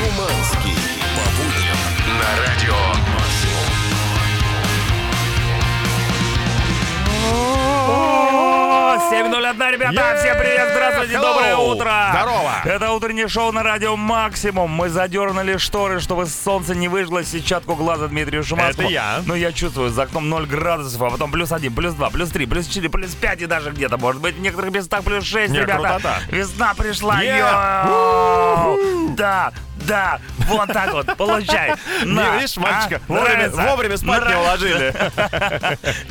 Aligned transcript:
Шуманский. 0.00 0.74
По 1.14 1.24
будням 1.36 1.76
на 2.18 2.30
радио 2.40 2.74
«Максимум». 3.12 3.68
О, 7.88 8.96
7.01, 9.10 9.72
ребята, 9.72 10.16
всем 10.18 10.38
привет, 10.38 10.68
здравствуйте, 10.72 11.14
Hello. 11.16 11.20
доброе 11.22 11.56
утро. 11.56 11.92
Здорово. 12.14 12.52
Это 12.64 12.90
утреннее 12.92 13.28
шоу 13.28 13.52
на 13.52 13.62
радио 13.62 13.96
Максимум. 13.96 14.70
Мы 14.70 14.88
задернули 14.88 15.58
шторы, 15.58 16.00
чтобы 16.00 16.24
солнце 16.26 16.74
не 16.74 16.88
выжгло 16.88 17.22
сетчатку 17.22 17.74
глаза 17.74 18.08
Дмитрию 18.08 18.42
Шуманскому. 18.42 18.88
Это 18.88 18.92
я. 18.92 19.20
Ну, 19.26 19.34
я 19.34 19.52
чувствую, 19.52 19.90
за 19.90 20.04
окном 20.04 20.28
0 20.30 20.46
градусов, 20.46 21.02
а 21.02 21.10
потом 21.10 21.30
плюс 21.30 21.52
1, 21.52 21.74
плюс 21.74 21.92
2, 21.94 22.10
плюс 22.10 22.30
3, 22.30 22.46
плюс 22.46 22.66
4, 22.66 22.88
плюс 22.88 23.14
5 23.14 23.42
и 23.42 23.46
даже 23.46 23.70
где-то, 23.70 23.98
может 23.98 24.22
быть, 24.22 24.36
в 24.36 24.40
некоторых 24.40 24.72
местах 24.72 25.02
плюс 25.04 25.24
6, 25.24 25.52
Не, 25.52 25.60
ребята. 25.60 25.78
крутота. 25.82 26.14
Весна 26.30 26.72
пришла, 26.74 27.20
Yeah. 27.22 27.86
йоу. 27.88 29.10
Да, 29.16 29.52
да, 29.86 30.20
вот 30.46 30.72
так 30.72 30.92
вот, 30.92 31.16
получай. 31.16 31.74
Не, 32.04 32.12
На. 32.12 32.36
видишь, 32.36 32.56
мальчика, 32.56 33.00
А? 33.08 33.12
вовремя, 33.12 33.50
вовремя 33.50 33.96
спать 33.96 34.22
не 34.22 34.34
Нравится? 34.34 34.40
уложили. 34.40 34.94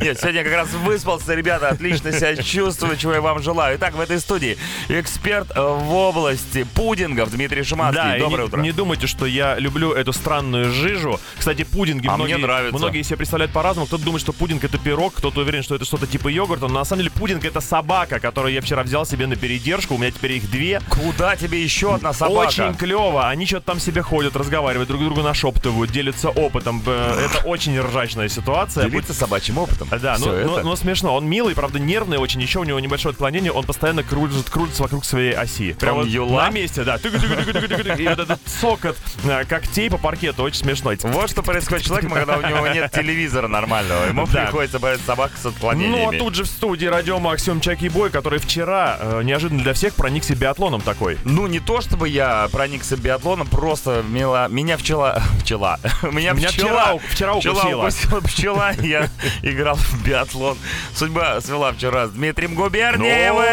Нет, 0.00 0.20
сегодня 0.20 0.44
как 0.44 0.52
раз 0.54 0.68
выспался, 0.72 1.34
ребята, 1.34 1.68
отлично 1.68 2.12
себя 2.12 2.36
чувствую, 2.36 2.96
чего 2.96 3.14
я 3.14 3.20
вам 3.20 3.42
желаю. 3.42 3.76
Итак, 3.76 3.94
в 3.94 4.00
этой 4.00 4.18
студии 4.20 4.58
эксперт 4.88 5.48
в 5.54 5.92
области 5.92 6.64
пудингов 6.74 7.30
Дмитрий 7.30 7.62
Шиманский. 7.62 8.02
Да, 8.02 8.18
Доброе 8.18 8.42
не, 8.42 8.48
утро. 8.48 8.60
не 8.60 8.72
думайте, 8.72 9.06
что 9.06 9.26
я 9.26 9.58
люблю 9.58 9.92
эту 9.92 10.12
странную 10.12 10.70
жижу. 10.72 11.20
Кстати, 11.38 11.64
пудинги 11.64 12.06
А 12.08 12.16
многие, 12.16 12.34
мне 12.34 12.46
нравится. 12.46 12.76
многие 12.78 13.02
себе 13.02 13.18
представляют 13.18 13.52
по-разному. 13.52 13.86
Кто-то 13.86 14.04
думает, 14.04 14.20
что 14.22 14.32
пудинг 14.32 14.64
это 14.64 14.78
пирог, 14.78 15.14
кто-то 15.14 15.40
уверен, 15.40 15.62
что 15.62 15.74
это 15.74 15.84
что-то 15.84 16.06
типа 16.06 16.28
йогурта. 16.28 16.66
Но 16.68 16.74
на 16.80 16.84
самом 16.84 17.00
деле 17.02 17.10
пудинг 17.10 17.44
это 17.44 17.60
собака, 17.60 18.20
которую 18.20 18.52
я 18.54 18.60
вчера 18.60 18.82
взял 18.82 19.04
себе 19.06 19.26
на 19.26 19.36
передержку. 19.36 19.94
У 19.94 19.98
меня 19.98 20.10
теперь 20.10 20.32
их 20.32 20.50
две. 20.50 20.80
Куда 20.88 21.36
тебе 21.36 21.62
еще 21.62 21.94
одна 21.94 22.12
собака? 22.12 22.48
Очень 22.48 22.74
клево. 22.74 23.28
Они 23.28 23.46
что-то 23.60 23.66
там 23.66 23.80
себе 23.80 24.02
ходят, 24.02 24.36
разговаривают, 24.36 24.88
друг 24.88 25.02
другу 25.02 25.22
нашептывают, 25.22 25.90
делятся 25.90 26.30
опытом. 26.30 26.82
Это 26.82 27.44
очень 27.44 27.78
ржачная 27.78 28.28
ситуация. 28.28 28.88
Делиться 28.88 29.14
собачьим 29.14 29.58
опытом. 29.58 29.88
Да, 30.00 30.14
Всё 30.14 30.26
ну, 30.26 30.32
это. 30.32 30.46
ну, 30.48 30.62
ну, 30.62 30.76
смешно. 30.76 31.14
Он 31.14 31.26
милый, 31.28 31.54
правда, 31.54 31.78
нервный 31.78 32.18
очень. 32.18 32.40
Еще 32.40 32.60
у 32.60 32.64
него 32.64 32.80
небольшое 32.80 33.12
отклонение. 33.12 33.52
Он 33.52 33.64
постоянно 33.64 34.02
кружит, 34.02 34.48
крутится 34.48 34.82
вокруг 34.82 35.04
своей 35.04 35.32
оси. 35.32 35.72
Прям 35.74 35.98
Он 35.98 36.08
вот 36.08 36.30
на 36.30 36.50
месте, 36.50 36.84
да. 36.84 36.96
И 36.96 38.08
вот 38.08 38.18
этот 38.18 38.40
сокот 38.46 38.96
э, 39.24 39.44
когтей 39.44 39.90
по 39.90 39.98
паркету 39.98 40.42
очень 40.42 40.58
смешно. 40.58 40.92
Вот 41.02 41.30
что 41.30 41.42
происходит 41.42 41.84
человеком, 41.86 42.12
когда 42.12 42.38
у 42.38 42.42
него 42.42 42.66
нет 42.68 42.90
телевизора 42.92 43.48
нормального. 43.48 44.06
Ему 44.06 44.26
Да. 44.26 44.44
приходится 44.44 44.78
бояться 44.78 45.06
собак 45.06 45.32
с 45.40 45.46
отклонениями. 45.46 46.04
Ну, 46.04 46.16
а 46.16 46.18
тут 46.18 46.34
же 46.34 46.44
в 46.44 46.46
студии 46.46 46.86
радио 46.86 47.18
Максим 47.18 47.60
Чаки 47.60 47.88
Бой, 47.88 48.10
который 48.10 48.38
вчера 48.38 48.96
э, 48.98 49.22
неожиданно 49.22 49.62
для 49.62 49.74
всех 49.74 49.94
проникся 49.94 50.34
биатлоном 50.34 50.80
такой. 50.80 51.18
Ну, 51.24 51.46
не 51.46 51.60
то 51.60 51.80
чтобы 51.80 52.08
я 52.08 52.48
проникся 52.50 52.96
биатлоном, 52.96 53.46
просто 53.50 54.02
мила- 54.08 54.48
меня 54.48 54.76
пчела... 54.78 55.22
Пчела. 55.42 55.78
Меня, 56.02 56.32
Меня 56.32 56.48
пчела, 56.48 56.98
вчера- 57.08 57.32
вчера 57.32 57.34
укусила. 57.34 57.82
укусила 57.82 58.20
пчела, 58.24 58.72
я 58.82 59.08
играл 59.42 59.76
в 59.76 60.04
биатлон. 60.06 60.56
Судьба 60.94 61.40
свела 61.40 61.72
вчера 61.72 62.06
с 62.06 62.10
Дмитрием 62.10 62.54
Губерниевым. 62.54 63.44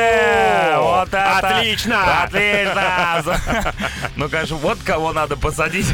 Ну, 0.76 0.81
Вот 0.84 1.08
это... 1.09 1.38
отлично! 1.38 2.23
Отлично! 2.23 3.23
Ну, 4.16 4.30
конечно, 4.30 4.56
вот 4.58 4.78
кого 4.84 5.14
надо 5.14 5.36
посадить 5.38 5.88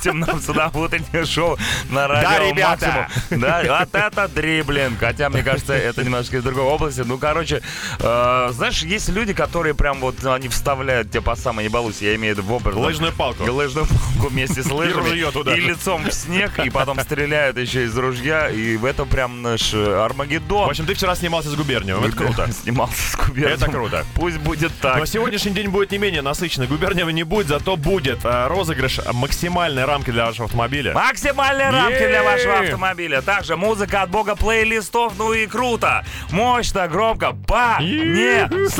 третьим 0.00 0.20
нам 0.20 0.40
сюда 0.40 0.70
в 0.70 0.78
утреннее 0.78 1.24
шоу 1.24 1.58
на 1.90 2.08
радио 2.08 2.50
ребята! 2.50 3.08
Максимум. 3.10 3.40
Да, 3.40 3.80
вот 3.80 3.94
это 3.94 4.28
дриблинг. 4.28 4.98
Хотя, 4.98 5.28
мне 5.28 5.42
кажется, 5.42 5.74
это 5.74 6.02
немножко 6.02 6.38
из 6.38 6.42
другой 6.42 6.64
области. 6.64 7.00
Ну, 7.00 7.18
короче, 7.18 7.62
э, 7.98 8.48
знаешь, 8.52 8.82
есть 8.82 9.08
люди, 9.08 9.32
которые 9.32 9.74
прям 9.74 10.00
вот, 10.00 10.24
они 10.24 10.48
вставляют 10.48 11.10
тебе 11.10 11.20
по 11.20 11.36
самой 11.36 11.64
не 11.64 11.68
балуйся, 11.68 12.06
я 12.06 12.14
имею 12.16 12.34
в 12.34 12.38
виду 12.38 12.48
в 12.48 12.52
образ. 12.52 12.76
Лыжную 12.76 13.12
палку. 13.12 13.44
Лыжную 13.44 13.86
палку 13.86 14.28
вместе 14.28 14.62
с 14.62 14.70
лыжами. 14.70 15.08
ружье 15.08 15.30
туда 15.30 15.54
и 15.54 15.60
лицом 15.60 16.04
в 16.04 16.12
снег, 16.12 16.58
и 16.64 16.70
потом 16.70 16.98
стреляют 17.00 17.58
еще 17.58 17.84
из 17.84 17.96
ружья. 17.96 18.48
И 18.48 18.76
в 18.76 18.84
этом 18.84 19.08
прям 19.08 19.42
наш 19.42 19.74
э, 19.74 20.02
Армагеддон. 20.02 20.66
В 20.66 20.70
общем, 20.70 20.86
ты 20.86 20.94
вчера 20.94 21.14
снимался 21.14 21.50
с 21.50 21.54
Губерниевым. 21.54 22.04
Это 22.04 22.16
круто. 22.16 22.50
Снимался 22.62 23.12
с 23.12 23.16
Кубером. 23.16 23.52
Это 23.52 23.66
круто. 23.70 24.04
Пусть 24.14 24.38
будет 24.38 24.72
так. 24.80 24.98
Но 24.98 25.06
сегодняшний 25.06 25.52
день 25.52 25.68
будет 25.68 25.90
не 25.90 25.98
менее 25.98 26.22
насыщенный. 26.22 26.66
Губерниева 26.66 27.10
не 27.10 27.22
будет, 27.22 27.48
зато 27.48 27.76
будет 27.76 28.24
э, 28.24 28.46
розыгрыш 28.48 29.00
максимальной 29.12 29.84
рамки 29.90 30.10
для 30.10 30.24
вашего 30.26 30.46
автомобиля. 30.46 30.94
Максимальные 30.94 31.70
рамки 31.70 32.06
для 32.06 32.22
вашего 32.22 32.58
автомобиля. 32.60 33.20
Также 33.22 33.56
музыка 33.56 34.02
от 34.02 34.10
бога 34.10 34.36
плейлистов, 34.36 35.14
ну 35.18 35.32
и 35.32 35.46
круто. 35.46 36.04
Мощно, 36.30 36.88
громко. 36.88 37.32
Понеслася. 37.46 38.70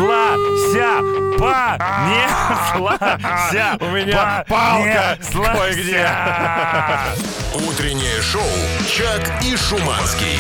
Понеслася. 2.79 3.77
У 3.81 3.87
меня 3.91 4.45
палка 4.49 5.19
кое-где. 5.33 6.09
Утреннее 7.55 8.23
шоу 8.23 8.43
«Чак 8.89 9.43
и 9.43 9.57
Шуманский». 9.57 10.39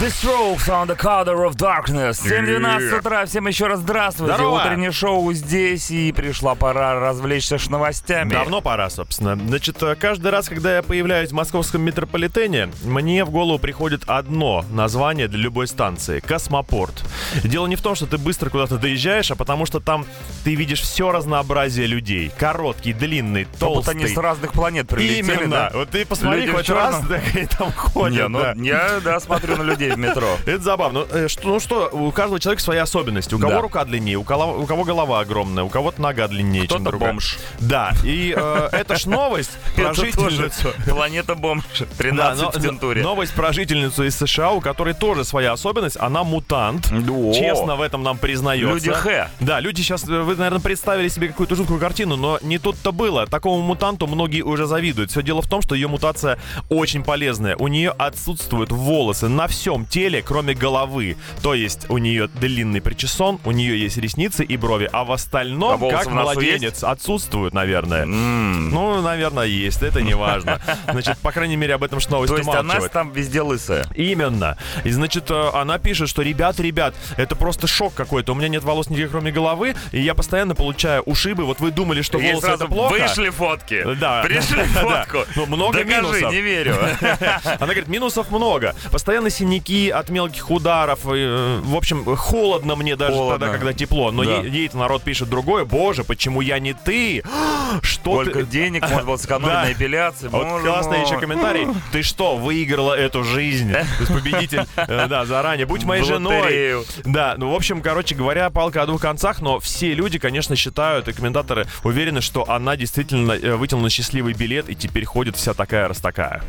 The 0.00 0.08
Strokes 0.10 0.68
on 0.68 0.88
the 0.88 0.96
Color 0.96 1.46
of 1.48 1.54
Darkness. 1.54 2.20
7.12 2.24 2.98
утра. 2.98 3.24
Всем 3.24 3.46
еще 3.46 3.68
раз 3.68 3.78
здравствуйте. 3.80 4.34
Здорово. 4.34 4.60
Утреннее 4.60 4.90
шоу 4.90 5.32
здесь, 5.32 5.92
и 5.92 6.10
пришла 6.10 6.56
пора 6.56 6.98
развлечься 6.98 7.56
с 7.56 7.70
новостями. 7.70 8.30
Давно 8.30 8.60
пора, 8.60 8.90
собственно. 8.90 9.36
Значит, 9.36 9.80
э, 9.80 9.94
каждый 9.94 10.32
раз, 10.32 10.48
когда 10.48 10.74
я 10.74 10.82
появляюсь 10.82 11.30
в 11.30 11.34
московском 11.34 11.82
метрополитене, 11.82 12.70
мне 12.82 13.24
в 13.24 13.30
голову 13.30 13.60
приходит 13.60 14.02
одно 14.08 14.64
название 14.72 15.28
для 15.28 15.38
любой 15.38 15.68
станции— 15.68 16.18
космопорт. 16.26 17.04
Дело 17.44 17.68
не 17.68 17.76
в 17.76 17.80
том, 17.82 17.94
что 17.94 18.06
ты 18.06 18.18
быстро 18.18 18.50
куда-то 18.50 18.78
доезжаешь, 18.78 19.30
а 19.30 19.36
потому 19.36 19.66
что 19.66 19.78
там 19.78 20.04
ты 20.42 20.56
видишь 20.56 20.80
все 20.80 21.12
разнообразие 21.12 21.86
людей. 21.86 22.32
Короткий, 22.36 22.92
длинный, 22.92 23.46
толстый. 23.60 23.76
будто 23.76 23.90
они 23.92 24.06
с 24.12 24.16
разных 24.16 24.52
планет 24.52 24.88
прилетели, 24.88 25.20
Именно. 25.44 25.48
да? 25.48 25.70
Вот 25.74 25.90
ты 25.90 26.04
посмотри 26.04 26.40
Люди 26.40 26.52
хоть 26.56 26.70
раз, 26.70 27.00
так 27.08 27.36
и 27.36 27.46
там 27.46 27.70
ходят. 27.70 28.18
Не, 28.18 28.26
ну, 28.28 28.40
да. 28.40 28.54
я, 28.56 28.98
да, 29.04 29.20
смотрю 29.20 29.56
на 29.56 29.62
людей 29.62 29.91
в 29.94 29.98
метро. 29.98 30.36
Это 30.46 30.62
забавно. 30.62 31.06
Ну, 31.10 31.18
э, 31.18 31.28
что, 31.28 31.48
ну 31.48 31.60
что, 31.60 31.88
у 31.92 32.10
каждого 32.12 32.38
человека 32.40 32.62
свои 32.62 32.78
особенности. 32.78 33.34
У 33.34 33.38
кого 33.38 33.52
Да. 33.52 33.60
рука 33.60 33.84
длиннее, 33.84 34.16
у 34.16 34.24
кого, 34.24 34.58
у 34.58 34.66
кого 34.66 34.84
голова 34.84 35.20
огромная, 35.20 35.64
у 35.64 35.68
кого-то 35.68 36.00
нога 36.00 36.28
длиннее, 36.28 36.66
чем 36.66 36.84
другая. 36.84 37.12
бомж. 37.12 37.38
Да, 37.60 37.92
и 38.04 38.34
э, 38.36 38.68
это 38.72 38.96
ж 38.96 39.06
новость 39.06 39.50
про 39.76 39.92
жительницу. 39.94 40.68
планета 40.86 41.34
бомж. 41.34 41.64
Да, 41.78 41.86
13 41.98 42.42
но- 42.42 42.50
в 42.50 42.62
тентуре. 42.62 43.02
новость 43.02 43.34
про 43.34 43.52
жительницу 43.52 44.04
из 44.04 44.16
США, 44.16 44.50
у 44.52 44.60
которой 44.60 44.94
тоже 44.94 45.24
своя 45.24 45.52
особенность. 45.52 45.96
Она 45.98 46.24
мутант. 46.24 46.88
Да. 46.90 47.32
Честно 47.34 47.76
в 47.76 47.80
этом 47.82 48.02
нам 48.02 48.18
признается. 48.18 48.72
Люди 48.74 48.90
Х. 48.92 49.28
Да, 49.40 49.60
люди 49.60 49.80
сейчас, 49.80 50.04
э, 50.08 50.20
вы, 50.20 50.36
наверное, 50.36 50.60
представили 50.60 51.08
себе 51.08 51.28
какую-то 51.28 51.54
жуткую 51.56 51.80
картину, 51.80 52.16
но 52.16 52.38
не 52.42 52.58
тут-то 52.58 52.92
было. 52.92 53.26
Такому 53.26 53.60
мутанту 53.62 54.06
многие 54.06 54.42
уже 54.42 54.66
завидуют. 54.66 55.10
Все 55.10 55.22
дело 55.22 55.42
в 55.42 55.48
том, 55.48 55.62
что 55.62 55.74
ее 55.74 55.88
мутация 55.88 56.38
очень 56.68 57.02
полезная. 57.02 57.56
У 57.56 57.68
нее 57.68 57.90
отсутствуют 57.90 58.70
волосы 58.72 59.28
на 59.28 59.46
всем 59.72 59.86
теле, 59.86 60.22
кроме 60.22 60.54
головы. 60.54 61.16
То 61.42 61.54
есть 61.54 61.88
у 61.88 61.98
нее 61.98 62.28
длинный 62.28 62.80
причесон, 62.80 63.40
у 63.44 63.52
нее 63.52 63.80
есть 63.80 63.96
ресницы 63.96 64.44
и 64.44 64.56
брови, 64.56 64.88
а 64.92 65.04
в 65.04 65.10
А 65.10 65.14
остальном, 65.14 65.78
волосы 65.78 66.04
как 66.04 66.12
младенец, 66.12 66.84
отсутствуют, 66.84 67.54
наверное. 67.54 68.02
М. 68.02 68.70
Ну, 68.70 69.00
наверное, 69.00 69.46
есть, 69.46 69.82
это 69.82 70.02
не 70.02 70.14
важно. 70.14 70.60
Значит, 70.90 71.18
по 71.18 71.32
крайней 71.32 71.56
мере, 71.56 71.74
об 71.74 71.84
этом 71.84 72.00
ж 72.00 72.08
новость 72.08 72.32
То 72.32 72.38
есть 72.38 72.48
она 72.48 72.80
там 72.88 73.12
везде 73.12 73.40
лысая. 73.42 73.86
Именно. 73.94 74.58
И 74.84 74.90
значит, 74.90 75.30
э, 75.30 75.50
она 75.54 75.78
пишет, 75.78 76.08
что 76.08 76.22
ребят, 76.22 76.60
ребят, 76.60 76.94
это 77.16 77.34
просто 77.36 77.66
шок 77.66 77.94
какой-то. 77.94 78.32
У 78.32 78.34
меня 78.34 78.48
нет 78.48 78.64
волос 78.64 78.90
нигде, 78.90 79.08
кроме 79.08 79.32
головы, 79.32 79.74
и 79.92 80.00
я 80.00 80.14
постоянно 80.14 80.54
получаю 80.54 81.02
ушибы. 81.02 81.44
Вот 81.44 81.60
вы 81.60 81.70
думали, 81.70 82.02
что 82.02 82.18
волосы 82.18 82.48
это 82.48 82.66
плохо. 82.66 82.92
Вышли 82.92 83.30
фотки. 83.30 83.86
Да. 83.94 84.22
Пришли 84.22 84.62
фотку. 84.64 85.24
Ну, 85.36 85.46
много 85.46 85.84
минусов. 85.84 86.32
не 86.32 86.40
верю. 86.40 86.76
Она 87.44 87.66
говорит, 87.66 87.88
минусов 87.88 88.30
много. 88.30 88.74
Постоянно 88.90 89.30
синяки 89.30 89.61
от 89.70 90.08
мелких 90.10 90.50
ударов. 90.50 91.00
э, 91.06 91.60
В 91.62 91.76
общем, 91.76 92.04
холодно 92.16 92.76
мне 92.76 92.96
даже 92.96 93.14
Холодно. 93.16 93.38
тогда, 93.38 93.58
когда 93.58 93.72
тепло. 93.72 94.10
Но 94.10 94.24
Да. 94.24 94.38
ей- 94.38 94.50
ей-то 94.50 94.78
народ 94.78 95.02
пишет 95.02 95.28
другое. 95.28 95.64
Боже, 95.64 96.04
почему 96.04 96.40
я 96.40 96.58
не 96.58 96.72
ты? 96.74 97.22
Что 97.82 98.12
Сколько 98.22 98.40
ты... 98.40 98.46
денег 98.46 98.82
можно 98.82 99.04
было 99.04 99.16
сэкономить 99.16 99.52
Да. 99.54 99.62
на 99.64 99.72
эпиляции. 99.72 100.28
Вот 100.28 100.46
Боже 100.46 100.64
классный 100.66 100.98
мой. 100.98 101.06
еще 101.06 101.18
комментарий. 101.18 101.66
Ты 101.92 102.02
что, 102.02 102.36
выиграла 102.36 102.94
эту 102.94 103.24
жизнь? 103.24 103.72
То 103.72 103.78
есть 104.00 104.12
победитель, 104.12 104.64
э, 104.76 105.06
да, 105.08 105.24
заранее. 105.24 105.66
Будь 105.66 105.84
моей 105.84 106.02
женой. 106.04 106.84
Да, 107.04 107.34
ну, 107.38 107.50
в 107.50 107.54
общем, 107.54 107.80
короче 107.82 108.14
говоря, 108.14 108.50
палка 108.50 108.82
о 108.82 108.86
двух 108.86 109.00
концах, 109.00 109.40
но 109.40 109.58
все 109.60 109.94
люди, 109.94 110.18
конечно, 110.18 110.56
считают, 110.56 111.08
и 111.08 111.12
комментаторы 111.12 111.66
уверены, 111.84 112.20
что 112.20 112.48
она 112.50 112.76
действительно 112.76 113.32
э, 113.32 113.54
вытянула 113.56 113.88
счастливый 113.90 114.34
билет 114.34 114.68
и 114.68 114.74
теперь 114.74 115.04
ходит 115.04 115.36
вся 115.36 115.54
такая 115.54 115.88
раз 115.88 115.98
такая. 115.98 116.42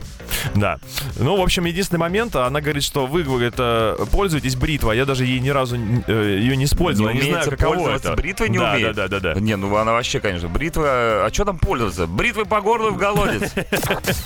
Да. 0.55 0.79
Ну, 1.17 1.37
в 1.37 1.41
общем, 1.41 1.65
единственный 1.65 1.99
момент, 1.99 2.35
она 2.35 2.59
говорит, 2.61 2.83
что 2.83 3.02
вы, 3.05 3.23
говорит, 3.23 3.55
э, 3.57 4.05
пользуетесь 4.11 4.55
бритвой, 4.55 4.93
а 4.93 4.97
я 4.97 5.05
даже 5.05 5.25
ей 5.25 5.39
ни 5.39 5.49
разу 5.49 5.77
э, 5.77 6.37
ее 6.39 6.55
не 6.55 6.65
использовал. 6.65 7.11
Не 7.11 7.19
я 7.19 7.23
не 7.23 7.31
знаю, 7.31 7.49
каково 7.49 7.75
пользоваться 7.75 8.07
это. 8.09 8.17
бритвой 8.21 8.49
не 8.49 8.57
да, 8.57 8.71
умеет? 8.73 8.95
Да, 8.95 9.07
да, 9.07 9.19
да, 9.19 9.33
да. 9.33 9.39
Не, 9.39 9.55
ну 9.55 9.75
она 9.75 9.93
вообще, 9.93 10.19
конечно, 10.19 10.47
бритва... 10.47 11.25
А 11.25 11.29
что 11.31 11.45
там 11.45 11.57
пользоваться? 11.57 12.07
Бритвой 12.07 12.45
по 12.45 12.61
горлу 12.61 12.89
и 12.89 12.91
в 12.91 12.97
голодец. 12.97 13.51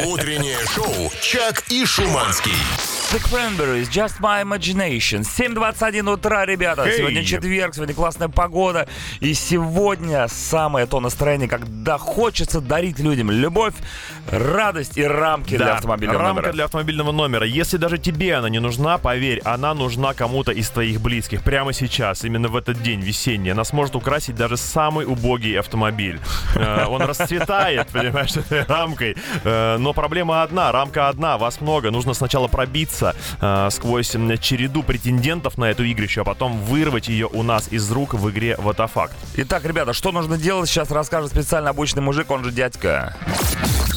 Утреннее 0.06 0.58
шоу 0.74 1.12
«Чак 1.22 1.64
и 1.70 1.86
Шуманский». 1.86 2.54
The 3.14 3.22
Cranberries, 3.22 3.88
Just 3.90 4.20
My 4.20 4.42
Imagination. 4.44 5.22
7.21 5.22 6.12
утра, 6.12 6.46
ребята. 6.46 6.86
Hey. 6.86 6.98
Сегодня 6.98 7.24
четверг, 7.24 7.74
сегодня 7.74 7.96
классная 7.96 8.28
погода. 8.28 8.86
И 9.22 9.34
сегодня 9.34 10.28
самое 10.28 10.88
то 10.88 11.00
настроение, 11.00 11.48
когда 11.48 11.98
хочется 11.98 12.60
дарить 12.60 13.00
людям 13.00 13.32
любовь, 13.32 13.74
радость 14.30 14.98
и 14.98 15.04
рамки 15.06 15.56
для 15.56 15.76
автомобильного 15.76 16.20
рамка 16.22 16.42
номера. 16.42 16.54
для 16.54 16.66
автомобильного 16.66 17.12
номера. 17.14 17.46
Если 17.46 17.78
даже 17.78 17.98
тебе 17.98 18.36
она 18.36 18.50
не 18.50 18.60
нужна, 18.60 18.98
поверь, 18.98 19.40
она 19.46 19.74
нужна 19.74 20.14
кому-то 20.14 20.52
из 20.52 20.70
твоих 20.70 21.00
близких. 21.00 21.44
Прямо 21.44 21.72
сейчас, 21.72 22.26
именно 22.26 22.50
в 22.50 22.58
этот 22.58 22.82
день 22.84 23.00
весенний. 23.00 23.52
Она 23.52 23.64
сможет 23.64 23.96
украсить 23.96 24.36
даже 24.36 24.58
самый 24.58 25.06
убогий 25.06 25.58
автомобиль. 25.58 26.20
Э, 26.56 26.86
Он 26.88 27.02
расцветает, 27.04 27.88
понимаешь, 27.94 28.36
этой 28.36 28.64
рамкой. 28.66 29.16
Э, 29.46 29.78
Но 29.78 29.94
проблема 29.94 30.44
одна, 30.44 30.74
рамка 30.74 31.08
одна, 31.08 31.38
вас 31.38 31.62
много. 31.62 31.90
Нужно 31.90 32.14
сначала 32.14 32.50
пробиться 32.50 32.97
э, 33.04 33.70
сквозь 33.72 34.12
череду 34.42 34.84
претендентов 34.84 35.58
на 35.58 35.66
эту 35.66 35.90
игрищу, 35.90 36.22
а 36.22 36.24
потом 36.24 36.60
вырвать 36.62 37.08
ее 37.08 37.28
у 37.28 37.44
нас 37.44 37.68
из 37.70 37.90
рук 37.92 38.14
в 38.14 38.30
игре 38.30 38.56
Ватафакт. 38.58 39.16
Итак, 39.36 39.66
ребята, 39.66 39.94
что 39.94 40.12
нужно 40.12 40.38
делать, 40.38 40.70
сейчас 40.70 40.92
расскажет 40.92 41.32
специально 41.32 41.70
обученный 41.70 42.04
мужик, 42.04 42.30
он 42.32 42.44
же 42.44 42.52
дядька. 42.52 43.16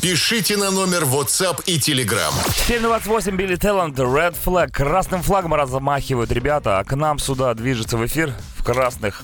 Пишите 0.02 0.56
на 0.56 0.70
номер 0.70 1.02
WhatsApp 1.02 1.62
и 1.66 1.78
Telegram. 1.78 2.32
728 2.66 3.36
Билли 3.36 3.56
Талант, 3.56 3.98
Red 3.98 4.34
Flag. 4.42 4.70
Красным 4.70 5.22
флагом 5.22 5.52
размахивают 5.52 6.32
ребята, 6.32 6.78
а 6.78 6.84
к 6.84 6.96
нам 6.96 7.18
сюда 7.18 7.52
движется 7.52 7.98
в 7.98 8.06
эфир 8.06 8.32
в 8.56 8.64
красных 8.64 9.22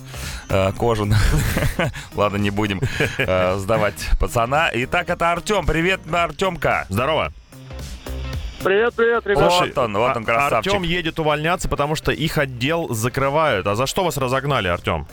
э, 0.50 0.72
кожаных. 0.72 1.18
Ладно, 2.14 2.36
не 2.36 2.50
будем 2.50 2.82
э, 3.16 3.56
сдавать 3.58 4.10
пацана. 4.20 4.70
Итак, 4.74 5.08
это 5.08 5.32
Артем. 5.32 5.64
Привет, 5.64 6.00
Артемка. 6.12 6.84
Здорово. 6.90 7.32
Привет, 8.66 8.94
привет, 8.96 9.24
ребят. 9.28 9.52
Вот 9.60 9.78
он, 9.78 9.96
вот 9.96 10.16
он, 10.16 10.24
А- 10.24 10.26
красавчик. 10.26 10.72
Артем 10.72 10.82
едет 10.82 11.20
увольняться, 11.20 11.68
потому 11.68 11.94
что 11.94 12.10
их 12.10 12.36
отдел 12.36 12.88
закрывают. 12.92 13.64
А 13.68 13.76
за 13.76 13.86
что 13.86 14.02
вас 14.02 14.16
разогнали, 14.16 14.66
Артем? 14.66 15.06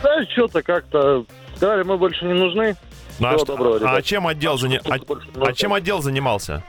Да, 0.00 0.24
что-то 0.30 0.62
как-то 0.62 1.24
сказали, 1.56 1.82
мы 1.82 1.98
больше 1.98 2.24
не 2.26 2.32
нужны. 2.34 2.76
Ну, 3.18 3.26
а, 3.26 3.44
доброго, 3.44 3.74
а 3.74 3.78
ребят. 3.80 4.04
чем 4.04 4.28
отдел 4.28 4.56
а- 4.62 4.68
не 4.68 4.78
а 4.78 4.98
нужно. 4.98 5.52
чем 5.52 5.72
отдел 5.72 6.00
занимался? 6.00 6.62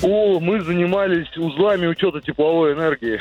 О, 0.00 0.38
мы 0.38 0.60
занимались 0.60 1.36
узлами 1.36 1.88
учета 1.88 2.20
тепловой 2.20 2.74
энергии. 2.74 3.20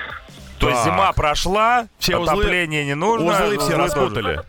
То 0.60 0.70
есть 0.70 0.84
зима 0.84 1.12
прошла, 1.14 1.88
Все 2.00 2.14
узлы- 2.14 2.30
отопление 2.44 2.86
не 2.86 2.96
нужно. 2.96 3.32
Узлы 3.34 3.58
все 3.60 3.76
распутали. 3.78 4.42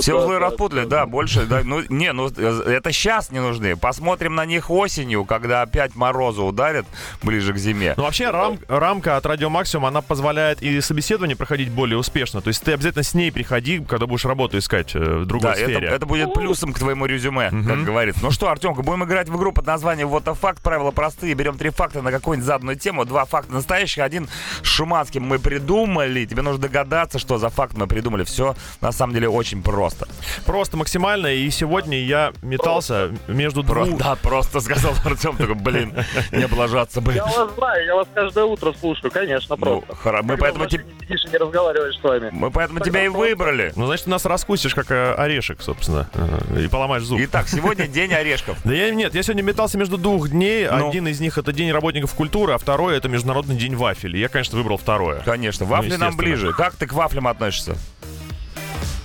Все 0.00 0.14
узлы 0.18 0.38
распутали, 0.38 0.84
да, 0.84 1.06
больше, 1.06 1.46
да, 1.46 1.60
ну, 1.64 1.82
не, 1.88 2.12
ну, 2.12 2.26
это 2.28 2.92
сейчас 2.92 3.30
не 3.30 3.40
нужны. 3.40 3.76
Посмотрим 3.76 4.34
на 4.34 4.44
них 4.46 4.70
осенью, 4.70 5.24
когда 5.24 5.62
опять 5.62 5.94
морозы 5.94 6.42
ударят 6.42 6.86
ближе 7.22 7.52
к 7.52 7.56
зиме. 7.58 7.94
Ну, 7.96 8.04
вообще, 8.04 8.30
рам- 8.30 8.58
рамка 8.68 9.16
от 9.16 9.26
Радио 9.26 9.50
Максимум, 9.50 9.86
она 9.86 10.00
позволяет 10.02 10.62
и 10.62 10.80
собеседование 10.80 11.36
проходить 11.36 11.70
более 11.70 11.98
успешно. 11.98 12.40
То 12.40 12.48
есть 12.48 12.62
ты 12.62 12.72
обязательно 12.72 13.02
с 13.04 13.14
ней 13.14 13.30
приходи, 13.32 13.80
когда 13.80 14.06
будешь 14.06 14.24
работу 14.24 14.58
искать 14.58 14.94
э, 14.94 14.98
в 14.98 15.26
другой 15.26 15.52
Да, 15.52 15.56
это, 15.58 15.64
сфере. 15.70 15.88
это 15.88 16.06
будет 16.06 16.34
плюсом 16.34 16.72
к 16.72 16.78
твоему 16.78 17.06
резюме, 17.06 17.50
как 17.50 17.84
говорится. 17.84 18.22
Ну 18.22 18.30
что, 18.30 18.48
Артемка, 18.48 18.82
будем 18.82 19.04
играть 19.04 19.28
в 19.28 19.36
игру 19.36 19.52
под 19.52 19.66
названием 19.66 20.08
Вот 20.08 20.24
факт. 20.38 20.62
Правила 20.62 20.90
простые. 20.90 21.34
Берем 21.34 21.56
три 21.58 21.70
факта 21.70 22.02
на 22.02 22.10
какую-нибудь 22.10 22.46
заданную 22.46 22.76
тему. 22.78 23.04
Два 23.04 23.24
факта 23.24 23.52
настоящих, 23.52 24.02
один 24.02 24.28
с 24.62 24.66
шуманским 24.96 25.22
мы 25.24 25.38
придумали. 25.38 26.24
Тебе 26.24 26.40
нужно 26.42 26.62
догадаться, 26.62 27.18
что 27.18 27.36
за 27.36 27.50
факт 27.50 27.76
мы 27.76 27.86
придумали. 27.86 28.24
Все 28.24 28.54
на 28.80 28.92
самом 28.92 29.12
деле 29.14 29.28
очень 29.28 29.62
просто. 29.62 30.08
Просто 30.46 30.76
максимально. 30.78 31.26
И 31.34 31.50
сегодня 31.50 31.98
я 32.02 32.32
метался 32.42 33.10
между 33.28 33.62
Про- 33.62 33.84
двух... 33.84 33.98
Да, 33.98 34.16
просто 34.16 34.60
сказал 34.60 34.92
Артем. 35.04 35.36
Такой, 35.36 35.54
блин, 35.54 35.92
не 36.32 36.44
облажаться 36.44 37.00
бы. 37.02 37.12
Я 37.12 37.24
вас 37.24 37.54
знаю, 37.56 37.84
я 37.84 37.94
вас 37.94 38.08
каждое 38.14 38.44
утро 38.44 38.72
слушаю, 38.80 39.10
конечно, 39.10 39.56
Ну, 39.58 39.82
просто. 39.82 39.92
хоро- 40.08 40.22
мы 40.22 40.38
поэтому, 40.38 40.64
в 40.64 40.68
теб- 40.68 40.80
машине 40.80 40.94
сидишь 41.02 41.24
и 41.26 41.28
не 41.28 41.36
разговариваешь 41.36 41.98
с 41.98 42.02
вами. 42.02 42.30
мы 42.32 42.50
поэтому 42.50 42.80
тебя 42.80 43.04
и 43.04 43.08
выбрали. 43.08 43.72
Ну, 43.76 43.86
значит, 43.86 44.04
ты 44.06 44.10
нас 44.10 44.24
раскусишь, 44.24 44.74
как 44.74 44.90
э, 44.90 45.12
орешек, 45.14 45.60
собственно, 45.60 46.08
э, 46.14 46.62
и 46.64 46.68
поломаешь 46.68 47.02
зуб. 47.04 47.18
Итак, 47.22 47.48
сегодня 47.48 47.86
день 47.86 48.14
орешков. 48.14 48.56
Да 48.64 48.72
я 48.72 48.90
нет, 48.94 49.14
я 49.14 49.22
сегодня 49.22 49.42
метался 49.42 49.76
между 49.76 49.98
двух 49.98 50.30
дней. 50.30 50.66
Ну? 50.70 50.88
Один 50.88 51.06
из 51.08 51.20
них 51.20 51.36
это 51.36 51.52
День 51.52 51.70
работников 51.72 52.14
культуры, 52.14 52.54
а 52.54 52.58
второй 52.58 52.96
это 52.96 53.08
Международный 53.08 53.56
день 53.56 53.76
вафель. 53.76 54.16
Я, 54.16 54.28
конечно, 54.28 54.56
выбрал 54.56 54.75
второе. 54.76 55.20
Конечно, 55.20 55.66
вафли 55.66 55.96
нам 55.96 56.10
естественно. 56.10 56.16
ближе. 56.16 56.52
Как 56.52 56.74
ты 56.76 56.86
к 56.86 56.92
вафлям 56.92 57.26
относишься? 57.28 57.76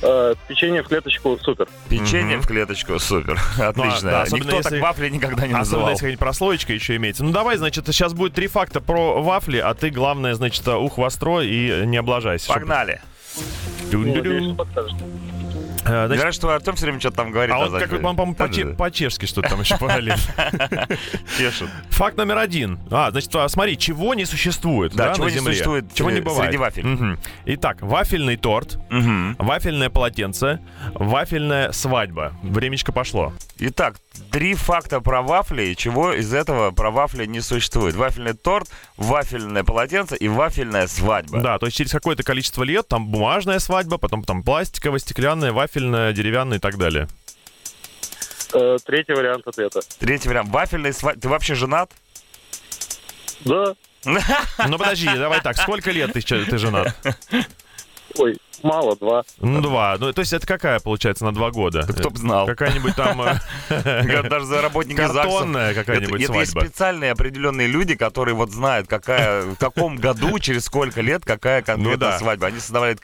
Э, 0.03 0.33
печенье 0.47 0.81
в 0.81 0.87
клеточку, 0.87 1.37
супер. 1.43 1.67
Печенье 1.87 2.39
в 2.39 2.47
клеточку, 2.47 2.97
супер, 2.97 3.39
отлично. 3.59 3.99
Ну, 4.01 4.09
да, 4.11 4.21
особенно 4.23 4.43
Никто 4.45 4.57
если- 4.57 4.69
так 4.71 4.81
вафли 4.81 5.09
никогда 5.09 5.35
не 5.47 5.53
Особенно 5.53 5.57
называл. 5.59 5.89
если 5.89 5.99
какая-нибудь 5.99 6.19
прослоечка 6.19 6.73
еще 6.73 6.95
имеется. 6.95 7.23
Ну 7.23 7.31
давай, 7.31 7.57
значит, 7.57 7.85
сейчас 7.87 8.13
будет 8.13 8.33
три 8.33 8.47
факта 8.47 8.81
про 8.81 9.21
вафли, 9.21 9.57
а 9.59 9.73
ты, 9.75 9.91
главное, 9.91 10.33
значит, 10.33 10.67
ух 10.67 10.97
востро 10.97 11.41
и 11.41 11.85
не 11.85 11.97
облажайся. 11.97 12.45
чтобы- 12.45 12.59
Погнали. 12.61 13.01
Надеюсь, 13.91 14.55
Э, 15.83 16.05
значит, 16.05 16.09
Говорят, 16.17 16.33
что 16.35 16.49
Артем 16.49 16.75
все 16.75 16.85
время 16.85 16.99
что-то 16.99 17.17
там 17.17 17.31
говорит. 17.31 17.55
а 17.55 17.57
вот 17.59 17.71
как, 17.71 17.89
заднем 17.89 18.01
по-моему, 18.03 18.35
по-че- 18.35 18.65
по-чешски 18.75 19.25
что-то 19.25 19.49
там 19.49 19.61
еще 19.61 19.77
параллельно. 19.77 20.17
Чешет. 21.37 21.69
Факт 21.89 22.17
номер 22.17 22.37
один. 22.37 22.79
А, 22.91 23.11
значит, 23.11 23.33
а, 23.35 23.47
смотри, 23.49 23.77
чего 23.77 24.13
не 24.13 24.25
существует 24.25 24.93
Да, 24.93 25.09
да, 25.09 25.13
чего 25.15 25.25
на 25.25 25.29
не 25.29 25.35
Земле? 25.35 25.51
существует, 25.53 25.93
Чего 25.93 26.11
не 26.11 26.19
э, 26.19 26.21
бывает. 26.21 26.43
среди 26.45 26.57
вафель. 26.57 26.85
Мгм. 26.85 27.19
Итак, 27.45 27.77
вафельный 27.81 28.37
торт, 28.37 28.77
Мгм. 28.89 29.35
вафельное 29.39 29.89
полотенце, 29.89 30.59
вафельная 30.93 31.71
свадьба. 31.71 32.33
Времечко 32.43 32.91
пошло. 32.91 33.33
Итак, 33.63 33.97
три 34.31 34.55
факта 34.55 35.01
про 35.01 35.21
вафли, 35.21 35.65
и 35.65 35.75
чего 35.75 36.13
из 36.13 36.33
этого 36.33 36.71
про 36.71 36.89
вафли 36.89 37.27
не 37.27 37.41
существует. 37.41 37.93
Вафельный 37.93 38.33
торт, 38.33 38.67
вафельное 38.97 39.63
полотенце 39.63 40.15
и 40.15 40.27
вафельная 40.27 40.87
свадьба. 40.87 41.41
Да, 41.41 41.59
то 41.59 41.67
есть 41.67 41.77
через 41.77 41.91
какое-то 41.91 42.23
количество 42.23 42.63
лет 42.63 42.87
там 42.87 43.07
бумажная 43.09 43.59
свадьба, 43.59 43.99
потом 43.99 44.23
там 44.23 44.41
пластиковая, 44.41 44.97
стеклянная, 44.97 45.51
вафельная, 45.51 46.11
деревянная 46.11 46.57
и 46.57 46.59
так 46.59 46.79
далее. 46.79 47.07
Э, 48.51 48.77
Третий 48.83 49.13
вариант 49.13 49.47
ответа. 49.47 49.81
Третий 49.99 50.27
вариант. 50.27 50.49
Вафельная 50.49 50.91
свадьба. 50.91 51.21
Ты 51.21 51.29
вообще 51.29 51.53
женат? 51.53 51.91
Да. 53.41 53.75
Ну 54.03 54.77
подожди, 54.79 55.05
давай 55.05 55.39
так, 55.41 55.55
сколько 55.57 55.91
лет 55.91 56.13
ты, 56.13 56.21
ты 56.21 56.57
женат? 56.57 56.95
Ой, 58.17 58.37
мало, 58.63 58.95
два. 58.95 59.23
Ну, 59.39 59.61
два. 59.61 59.97
Ну, 59.99 60.11
то 60.13 60.19
есть 60.21 60.33
это 60.33 60.45
какая, 60.47 60.79
получается, 60.79 61.25
на 61.25 61.33
два 61.33 61.51
года? 61.51 61.83
Кто 61.83 62.09
б 62.09 62.17
знал. 62.17 62.45
Какая-нибудь 62.47 62.95
там 62.95 63.21
э, 63.21 63.39
Даже 64.29 64.45
за 64.45 64.61
работники 64.61 64.97
ЗАГСа. 64.97 65.13
картонная 65.13 65.73
какая-нибудь 65.73 66.21
это 66.21 66.33
есть 66.33 66.51
свадьба. 66.51 66.67
специальные 66.67 67.11
определенные 67.11 67.67
люди, 67.67 67.95
которые 67.95 68.35
вот 68.35 68.51
знают, 68.51 68.87
какая, 68.87 69.43
в 69.43 69.55
каком 69.55 69.95
году, 69.97 70.39
через 70.39 70.65
сколько 70.65 71.01
лет, 71.01 71.23
какая 71.25 71.63
Ну 71.77 71.97
да. 71.97 72.17
свадьба. 72.17 72.47
Они 72.47 72.59
создавали, 72.59 72.97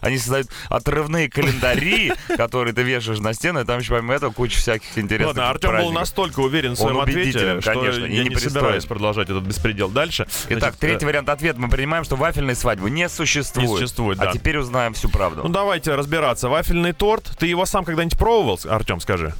они 0.00 0.18
создают 0.18 0.48
отрывные 0.68 1.28
календари, 1.30 2.12
которые 2.36 2.74
ты 2.74 2.82
вешаешь 2.82 3.18
на 3.18 3.32
стену, 3.34 3.60
и 3.60 3.64
там 3.64 3.80
еще 3.80 3.94
помимо 3.94 4.14
этого 4.14 4.32
куча 4.32 4.58
всяких 4.58 4.98
интересных 4.98 5.36
Ладно, 5.36 5.50
Артем 5.50 5.76
был 5.76 5.92
настолько 5.92 6.40
уверен 6.40 6.72
в 6.72 6.76
своем 6.78 7.00
ответе, 7.00 7.60
что 7.60 7.72
конечно, 7.72 8.04
и 8.04 8.16
я 8.16 8.24
не 8.24 8.36
собираюсь 8.36 8.84
продолжать 8.84 9.28
этот 9.28 9.44
беспредел 9.44 9.88
дальше. 9.88 10.26
Итак, 10.48 10.76
третий 10.76 11.04
э, 11.04 11.08
вариант 11.08 11.28
ответа. 11.28 11.60
Мы 11.60 11.68
принимаем, 11.68 12.04
что 12.04 12.16
вафельной 12.16 12.56
свадьбы 12.56 12.90
не 12.90 13.08
существует. 13.08 13.68
Не 13.68 13.76
существует, 13.76 14.20
А 14.20 14.26
да. 14.26 14.32
теперь 14.32 14.58
узнаем 14.58 14.94
всю 15.02 15.08
правду. 15.08 15.42
Ну 15.42 15.48
давайте 15.48 15.94
разбираться. 15.94 16.48
Вафельный 16.48 16.92
торт. 16.92 17.32
Ты 17.38 17.46
его 17.46 17.66
сам 17.66 17.84
когда-нибудь 17.84 18.18
пробовал, 18.18 18.58
Артем, 18.68 19.00
скажи? 19.00 19.34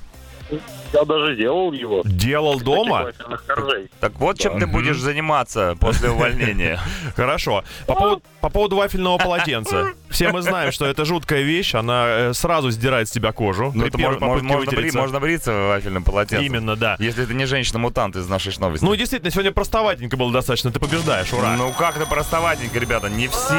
Я 0.92 1.04
даже 1.04 1.36
делал 1.36 1.72
его. 1.72 2.02
Делал 2.04 2.60
дома? 2.60 3.04
Вафельных 3.04 3.46
коржей. 3.46 3.90
Так 4.00 4.12
вот, 4.18 4.38
чем 4.38 4.58
ты 4.58 4.66
будешь 4.66 4.98
заниматься 4.98 5.76
после 5.80 6.10
увольнения. 6.10 6.80
Хорошо. 7.16 7.64
По 7.86 8.50
поводу 8.50 8.76
вафельного 8.76 9.18
полотенца. 9.18 9.92
Все 10.12 10.30
мы 10.30 10.42
знаем, 10.42 10.72
что 10.72 10.86
это 10.86 11.04
жуткая 11.04 11.42
вещь. 11.42 11.74
Она 11.74 12.04
э, 12.08 12.32
сразу 12.34 12.70
сдирает 12.70 13.08
с 13.08 13.10
тебя 13.10 13.32
кожу. 13.32 13.72
Ну, 13.74 13.84
это 13.86 13.98
мож- 13.98 14.18
можно, 14.20 14.48
бри- 14.48 14.56
вытереться. 14.58 14.98
можно 14.98 15.20
бриться 15.20 15.52
в 15.52 15.68
вафельном 15.68 16.04
полотенце. 16.04 16.44
Именно, 16.44 16.76
да. 16.76 16.96
Если 16.98 17.24
это 17.24 17.34
не 17.34 17.46
женщина-мутант 17.46 18.16
из 18.16 18.28
нашей 18.28 18.52
новости. 18.58 18.84
Ну, 18.84 18.94
действительно, 18.94 19.30
сегодня 19.30 19.52
простоватенько 19.52 20.16
было 20.16 20.32
достаточно. 20.32 20.70
Ты 20.70 20.78
побеждаешь, 20.78 21.32
ура. 21.32 21.54
Ну 21.56 21.72
как-то 21.72 22.06
простоватенько, 22.06 22.78
ребята. 22.78 23.08
Не 23.08 23.28
все, 23.28 23.54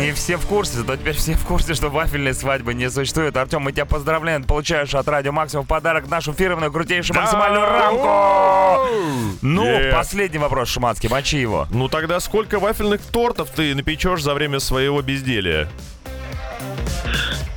не 0.00 0.12
все 0.12 0.36
в 0.36 0.46
курсе, 0.46 0.78
зато 0.78 0.96
теперь 0.96 1.14
все 1.14 1.34
в 1.34 1.44
курсе, 1.44 1.74
что 1.74 1.88
вафельной 1.90 2.34
свадьбы 2.34 2.74
не 2.74 2.90
существует. 2.90 3.36
Артем, 3.36 3.62
мы 3.62 3.72
тебя 3.72 3.84
поздравляем. 3.84 4.42
Ты 4.42 4.48
получаешь 4.48 4.94
от 4.94 5.06
Радио 5.08 5.32
Максимум 5.32 5.64
в 5.64 5.68
подарок 5.68 6.08
нашу 6.08 6.32
фирменную 6.32 6.72
крутейшую 6.72 7.14
Да! 7.14 7.22
максимальную 7.22 7.66
рамку. 7.66 8.88
Ну, 9.42 9.78
последний 9.92 10.38
вопрос, 10.38 10.68
Шуманский, 10.68 11.08
мочи 11.08 11.38
его. 11.38 11.66
Ну 11.70 11.88
тогда 11.88 12.20
сколько 12.20 12.58
вафельных 12.58 13.00
тортов 13.02 13.50
ты 13.50 13.74
напечешь 13.74 14.22
за 14.22 14.34
время 14.34 14.60
своего 14.86 15.02
безделия? 15.02 15.68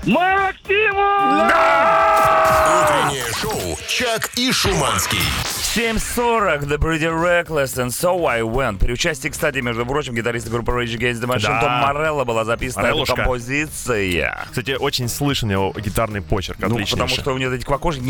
Максимум! 0.03 1.45
Утреннее 2.81 3.31
шоу 3.39 3.77
«Чак 3.87 4.31
и 4.35 4.51
Шуманский». 4.51 5.58
7.40, 5.79 6.67
The 6.67 6.77
Pretty 6.77 7.07
Reckless 7.07 7.77
and 7.77 7.91
So 7.91 8.27
I 8.27 8.41
Went. 8.41 8.79
При 8.79 8.91
участии, 8.91 9.29
кстати, 9.29 9.59
между 9.59 9.85
прочим, 9.85 10.13
гитариста 10.13 10.49
группы 10.49 10.73
Rage 10.73 10.97
Against 10.97 11.21
the 11.21 11.25
Machine 11.25 11.47
Да. 11.47 11.61
Том 11.61 11.71
Морелло 11.71 12.25
была 12.25 12.43
записана 12.43 12.87
эта 12.87 13.05
композиция. 13.15 14.45
Кстати, 14.49 14.71
очень 14.71 15.07
слышен 15.07 15.49
его 15.49 15.73
гитарный 15.77 16.21
почерк. 16.21 16.59
Ну, 16.59 16.79
потому 16.85 17.07
что 17.07 17.33
у 17.33 17.37
него 17.37 17.53
эти 17.53 17.63
квакошки... 17.63 18.01